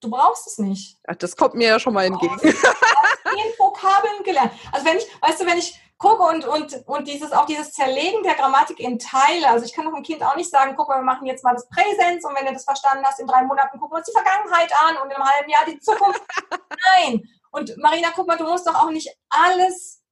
Du 0.00 0.10
brauchst 0.10 0.46
es 0.46 0.58
nicht. 0.58 0.98
Ja, 1.06 1.14
das 1.14 1.36
kommt 1.36 1.54
mir 1.54 1.68
ja 1.68 1.78
schon 1.78 1.94
mal 1.94 2.04
entgegen. 2.04 2.36
Du 2.42 2.48
hast 2.48 3.58
Vokabeln 3.58 4.24
gelernt. 4.24 4.52
Also 4.72 4.84
wenn 4.86 4.96
ich, 4.96 5.06
weißt 5.20 5.40
du, 5.40 5.46
wenn 5.46 5.58
ich 5.58 5.78
gucke 6.00 6.22
und, 6.22 6.46
und, 6.46 6.82
und 6.86 7.06
dieses, 7.06 7.30
auch 7.32 7.44
dieses 7.44 7.72
Zerlegen 7.72 8.22
der 8.22 8.34
Grammatik 8.34 8.80
in 8.80 8.98
Teile. 8.98 9.48
Also 9.48 9.66
ich 9.66 9.74
kann 9.74 9.84
doch 9.84 9.92
einem 9.92 10.02
Kind 10.02 10.24
auch 10.24 10.34
nicht 10.34 10.50
sagen, 10.50 10.74
guck 10.74 10.88
mal, 10.88 10.98
wir 10.98 11.04
machen 11.04 11.26
jetzt 11.26 11.44
mal 11.44 11.52
das 11.52 11.68
Präsens 11.68 12.24
und 12.24 12.34
wenn 12.34 12.46
du 12.46 12.54
das 12.54 12.64
verstanden 12.64 13.04
hast, 13.04 13.20
in 13.20 13.26
drei 13.26 13.42
Monaten 13.42 13.78
gucken 13.78 13.92
wir 13.92 13.98
uns 13.98 14.06
die 14.06 14.12
Vergangenheit 14.12 14.72
an 14.88 14.96
und 14.96 15.10
in 15.10 15.16
einem 15.16 15.28
halben 15.28 15.50
Jahr 15.50 15.66
die 15.66 15.78
Zukunft. 15.78 16.22
Nein. 17.04 17.22
Und 17.52 17.76
Marina, 17.76 18.08
guck 18.14 18.26
mal, 18.26 18.38
du 18.38 18.44
musst 18.44 18.66
doch 18.66 18.74
auch 18.74 18.90
nicht 18.90 19.14
alles 19.28 20.02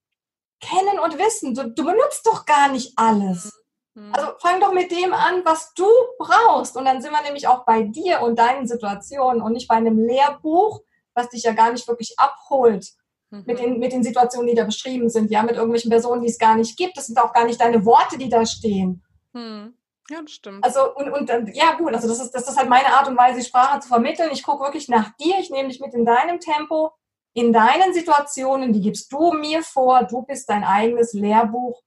kennen 0.61 0.98
und 0.98 1.18
wissen. 1.18 1.55
Du, 1.55 1.70
du 1.70 1.85
benutzt 1.85 2.27
doch 2.27 2.44
gar 2.44 2.68
nicht 2.68 2.92
alles. 2.96 3.59
Mhm. 3.94 4.14
Also 4.14 4.33
fang 4.40 4.61
doch 4.61 4.72
mit 4.72 4.90
dem 4.90 5.14
an, 5.14 5.42
was 5.46 5.72
du 5.72 5.88
brauchst. 6.18 6.77
Und 6.77 6.85
dann 6.85 7.01
sind 7.01 7.12
wir 7.12 7.22
nämlich 7.22 7.48
auch 7.48 7.64
bei 7.64 7.85
dir 7.85 8.20
und 8.20 8.38
deinen 8.38 8.66
Situationen 8.66 9.40
und 9.40 9.53
nicht 9.53 9.68
bei 9.68 9.77
einem 9.77 9.98
Lehrbuch, 9.98 10.83
was 11.14 11.31
dich 11.31 11.44
ja 11.44 11.53
gar 11.53 11.72
nicht 11.72 11.88
wirklich 11.88 12.18
abholt 12.18 12.97
mhm. 13.31 13.45
mit, 13.47 13.59
den, 13.59 13.79
mit 13.79 13.93
den 13.93 14.03
Situationen, 14.03 14.49
die 14.49 14.55
da 14.55 14.64
beschrieben 14.64 15.09
sind, 15.09 15.31
ja, 15.31 15.43
mit 15.43 15.57
irgendwelchen 15.57 15.91
Personen, 15.91 16.23
die 16.23 16.29
es 16.29 16.38
gar 16.38 16.57
nicht 16.57 16.77
gibt. 16.77 16.97
Das 16.97 17.07
sind 17.07 17.19
auch 17.19 17.33
gar 17.33 17.45
nicht 17.45 17.61
deine 17.61 17.85
Worte, 17.85 18.19
die 18.19 18.29
da 18.29 18.45
stehen. 18.47 19.03
Mhm. 19.33 19.75
Ja, 20.11 20.23
das 20.23 20.33
stimmt. 20.33 20.64
Also, 20.64 20.95
und, 20.95 21.11
und 21.11 21.55
ja, 21.55 21.75
gut, 21.75 21.93
also 21.95 22.09
das 22.09 22.21
ist, 22.21 22.31
das 22.31 22.49
ist 22.49 22.57
halt 22.57 22.71
meine 22.71 22.87
Art 22.87 23.09
und 23.09 23.19
Weise, 23.19 23.45
Sprache 23.45 23.81
zu 23.81 23.88
vermitteln. 23.88 24.31
Ich 24.33 24.43
gucke 24.43 24.64
wirklich 24.64 24.88
nach 24.88 25.14
dir, 25.17 25.38
ich 25.38 25.51
nehme 25.51 25.69
dich 25.69 25.81
mit 25.81 25.93
in 25.93 26.07
deinem 26.07 26.41
Tempo, 26.41 26.93
in 27.35 27.53
deinen 27.53 27.93
Situationen, 27.93 28.73
die 28.73 28.81
gibst 28.81 29.12
du 29.12 29.33
mir 29.33 29.62
vor, 29.62 30.05
du 30.05 30.23
bist 30.23 30.49
dein 30.49 30.64
eigenes 30.64 31.12
Lehrbuch 31.12 31.83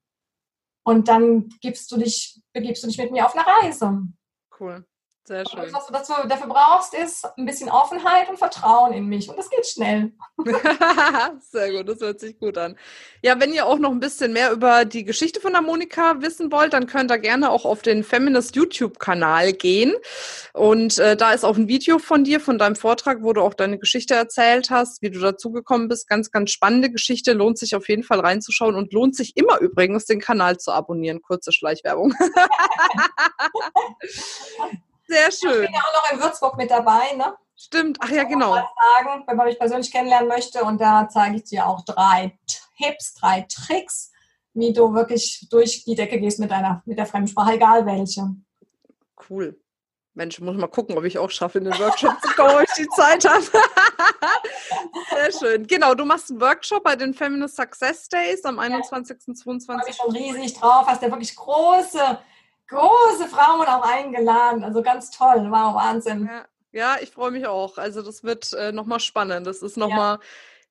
und 0.84 1.08
dann 1.08 1.50
gibst 1.62 1.92
du 1.92 1.98
dich, 1.98 2.40
begibst 2.54 2.84
du 2.84 2.88
dich 2.88 2.98
mit 2.98 3.12
mir 3.12 3.26
auf 3.26 3.36
eine 3.36 3.46
Reise. 3.46 4.04
Cool. 4.60 4.86
Sehr 5.24 5.48
schön. 5.48 5.60
Und 5.60 5.74
was 5.74 5.86
du 5.86 5.94
dazu, 5.94 6.14
dafür 6.28 6.48
brauchst, 6.48 6.96
ist 6.96 7.28
ein 7.38 7.46
bisschen 7.46 7.70
Offenheit 7.70 8.28
und 8.28 8.38
Vertrauen 8.38 8.92
in 8.92 9.06
mich. 9.06 9.30
Und 9.30 9.38
das 9.38 9.52
geht 9.52 9.68
schnell. 9.68 10.14
Sehr 11.40 11.72
gut, 11.72 11.88
das 11.88 12.00
hört 12.00 12.20
sich 12.20 12.40
gut 12.40 12.58
an. 12.58 12.76
Ja, 13.22 13.40
wenn 13.40 13.54
ihr 13.54 13.68
auch 13.68 13.78
noch 13.78 13.92
ein 13.92 14.00
bisschen 14.00 14.34
mehr 14.34 14.52
über 14.52 14.84
die 14.84 15.06
Geschichte 15.06 15.40
von 15.40 15.54
der 15.54 15.62
Monika 15.62 16.22
wissen 16.22 16.52
wollt, 16.52 16.74
dann 16.74 16.88
könnt 16.88 17.12
ihr 17.12 17.20
gerne 17.20 17.52
auch 17.52 17.66
auf 17.66 17.84
den 17.84 18.04
Feminist 18.04 18.56
YouTube-Kanal 18.56 19.54
gehen. 19.54 19.94
Und 20.54 20.98
äh, 20.98 21.16
da 21.16 21.34
ist 21.34 21.46
auch 21.46 21.56
ein 21.56 21.68
Video 21.68 22.00
von 22.00 22.24
dir, 22.24 22.40
von 22.40 22.58
deinem 22.58 22.76
Vortrag, 22.76 23.20
wo 23.22 23.32
du 23.32 23.42
auch 23.42 23.54
deine 23.54 23.78
Geschichte 23.78 24.16
erzählt 24.16 24.72
hast, 24.72 25.04
wie 25.04 25.12
du 25.12 25.20
dazugekommen 25.20 25.88
bist. 25.88 26.08
Ganz, 26.08 26.32
ganz 26.32 26.50
spannende 26.50 26.90
Geschichte. 26.90 27.34
Lohnt 27.34 27.60
sich 27.60 27.76
auf 27.76 27.88
jeden 27.90 28.04
Fall 28.04 28.22
reinzuschauen 28.22 28.74
und 28.74 28.92
lohnt 28.92 29.16
sich 29.16 29.38
immer 29.38 29.60
übrigens, 29.60 30.08
den 30.08 30.20
Kanal 30.20 30.58
zu 30.58 30.72
abonnieren. 30.72 31.22
Kurze 31.22 31.52
Schleichwerbung. 31.52 32.16
Sehr 35.12 35.30
schön. 35.30 35.64
Ich 35.64 35.68
bin 35.68 35.76
ja 35.76 35.82
auch 35.82 36.04
noch 36.04 36.12
in 36.14 36.22
Würzburg 36.22 36.56
mit 36.56 36.72
dabei, 36.72 37.12
ne? 37.18 37.36
Stimmt, 37.58 37.98
ach 38.00 38.10
ja, 38.10 38.24
genau. 38.24 38.54
Sagen, 38.54 39.24
wenn 39.28 39.36
man 39.36 39.46
mich 39.46 39.60
persönlich 39.60 39.92
kennenlernen 39.92 40.30
möchte 40.30 40.64
und 40.64 40.80
da 40.80 41.10
zeige 41.10 41.36
ich 41.36 41.44
dir 41.44 41.66
auch 41.66 41.84
drei 41.84 42.40
Tipps, 42.78 43.14
drei 43.16 43.46
Tricks, 43.54 44.12
wie 44.54 44.72
du 44.72 44.94
wirklich 44.94 45.48
durch 45.52 45.84
die 45.84 45.96
Decke 45.96 46.18
gehst 46.18 46.40
mit 46.40 46.50
deiner, 46.50 46.82
mit 46.86 46.98
der 46.98 47.06
Fremdsprache, 47.06 47.54
egal 47.54 47.86
welche. 47.86 48.30
Cool. 49.30 49.60
Mensch, 50.14 50.40
muss 50.40 50.56
mal 50.56 50.68
gucken, 50.68 50.98
ob 50.98 51.04
ich 51.04 51.18
auch 51.18 51.30
schaffe, 51.30 51.58
in 51.58 51.66
den 51.66 51.78
Workshop 51.78 52.16
zu 52.22 52.34
kommen, 52.34 52.56
ob 52.56 52.64
ich 52.64 52.74
die 52.74 52.88
Zeit 52.90 53.26
habe. 53.26 53.44
Sehr 55.10 55.32
schön. 55.32 55.68
Genau, 55.68 55.94
du 55.94 56.06
machst 56.06 56.32
einen 56.32 56.40
Workshop 56.40 56.84
bei 56.84 56.96
den 56.96 57.14
Feminist 57.14 57.58
Success 57.58 58.08
Days 58.08 58.46
am 58.46 58.60
21. 58.60 59.18
und 59.28 59.36
22. 59.36 59.68
Da 59.68 59.76
bin 59.78 59.90
ich 59.90 59.98
schon 59.98 60.38
riesig 60.40 60.60
drauf. 60.60 60.88
Hast 60.88 61.02
ja 61.02 61.10
wirklich 61.10 61.36
große 61.36 62.20
große 62.72 63.28
Frauen 63.28 63.68
auch 63.68 63.84
eingeladen. 63.84 64.64
Also 64.64 64.82
ganz 64.82 65.12
toll. 65.12 65.48
Wow, 65.50 65.76
Wahnsinn. 65.76 66.26
Ja, 66.26 66.46
ja 66.72 66.96
ich 67.02 67.12
freue 67.12 67.32
mich 67.32 67.46
auch. 67.46 67.78
Also 67.78 68.02
das 68.02 68.24
wird 68.24 68.54
äh, 68.54 68.72
nochmal 68.72 69.00
spannend. 69.00 69.46
Das 69.46 69.62
ist 69.62 69.78
nochmal 69.78 70.16
ja. 70.16 70.20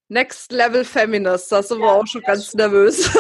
Next 0.09 0.51
Level 0.51 0.85
Feminist. 0.85 1.53
Da 1.53 1.63
sind 1.63 1.81
wir 1.81 1.93
auch 1.93 2.07
schon 2.07 2.23
ganz 2.23 2.47
schön. 2.47 2.59
nervös. 2.59 3.11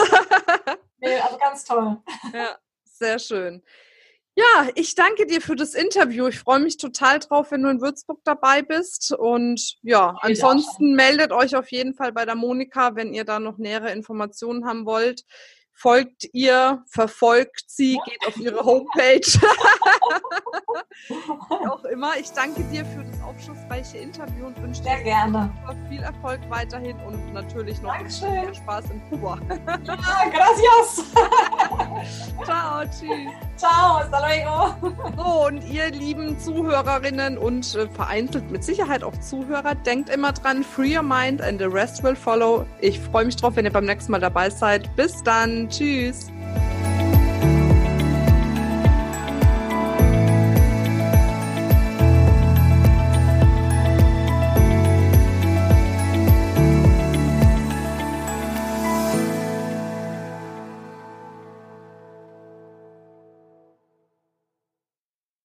nee, 0.98 1.18
also 1.20 1.38
ganz 1.38 1.64
toll. 1.64 1.98
Ja, 2.34 2.56
sehr 2.84 3.18
schön. 3.18 3.62
Ja, 4.36 4.68
ich 4.74 4.94
danke 4.94 5.26
dir 5.26 5.42
für 5.42 5.56
das 5.56 5.74
Interview. 5.74 6.28
Ich 6.28 6.38
freue 6.38 6.60
mich 6.60 6.78
total 6.78 7.18
drauf, 7.18 7.50
wenn 7.50 7.62
du 7.62 7.68
in 7.68 7.82
Würzburg 7.82 8.20
dabei 8.24 8.62
bist. 8.62 9.12
Und 9.12 9.76
ja, 9.82 10.16
ansonsten 10.20 10.94
meldet 10.94 11.32
euch 11.32 11.56
auf 11.56 11.70
jeden 11.70 11.94
Fall 11.94 12.12
bei 12.12 12.24
der 12.24 12.36
Monika, 12.36 12.94
wenn 12.94 13.12
ihr 13.12 13.24
da 13.24 13.38
noch 13.38 13.58
nähere 13.58 13.90
Informationen 13.90 14.64
haben 14.64 14.86
wollt 14.86 15.24
folgt 15.80 16.28
ihr, 16.34 16.84
verfolgt 16.86 17.64
sie, 17.68 17.98
geht 18.04 18.26
auf 18.26 18.36
ihre 18.36 18.62
Homepage. 18.62 19.20
Wie 21.08 21.68
auch 21.68 21.84
immer. 21.84 22.18
Ich 22.18 22.30
danke 22.32 22.62
dir 22.64 22.84
für 22.84 23.02
das 23.02 23.19
aufschlussreiche 23.30 23.98
Interview 23.98 24.46
und 24.46 24.60
wünsche 24.62 24.82
dir 24.82 25.02
gerne. 25.02 25.50
viel 25.88 26.02
Erfolg 26.02 26.40
weiterhin 26.48 26.96
und 27.06 27.32
natürlich 27.32 27.80
noch 27.80 27.96
viel 27.96 28.54
Spaß 28.54 28.84
in 28.90 29.00
Kuba. 29.08 29.38
ja, 29.84 29.96
gracias. 30.32 31.04
Ciao, 32.44 32.82
tschüss. 32.84 33.32
Ciao, 33.56 34.00
hasta 34.00 34.18
luego. 34.20 34.74
So, 35.16 35.46
und 35.46 35.64
ihr 35.70 35.90
lieben 35.90 36.38
Zuhörerinnen 36.38 37.38
und 37.38 37.74
äh, 37.74 37.88
vereinzelt 37.88 38.50
mit 38.50 38.64
Sicherheit 38.64 39.04
auch 39.04 39.16
Zuhörer, 39.18 39.74
denkt 39.74 40.08
immer 40.08 40.32
dran, 40.32 40.64
free 40.64 40.96
your 40.96 41.02
mind 41.02 41.40
and 41.40 41.60
the 41.60 41.66
rest 41.66 42.02
will 42.02 42.16
follow. 42.16 42.66
Ich 42.80 42.98
freue 42.98 43.24
mich 43.24 43.36
drauf, 43.36 43.56
wenn 43.56 43.64
ihr 43.64 43.72
beim 43.72 43.86
nächsten 43.86 44.12
Mal 44.12 44.20
dabei 44.20 44.50
seid. 44.50 44.94
Bis 44.96 45.22
dann. 45.22 45.68
Tschüss. 45.68 46.30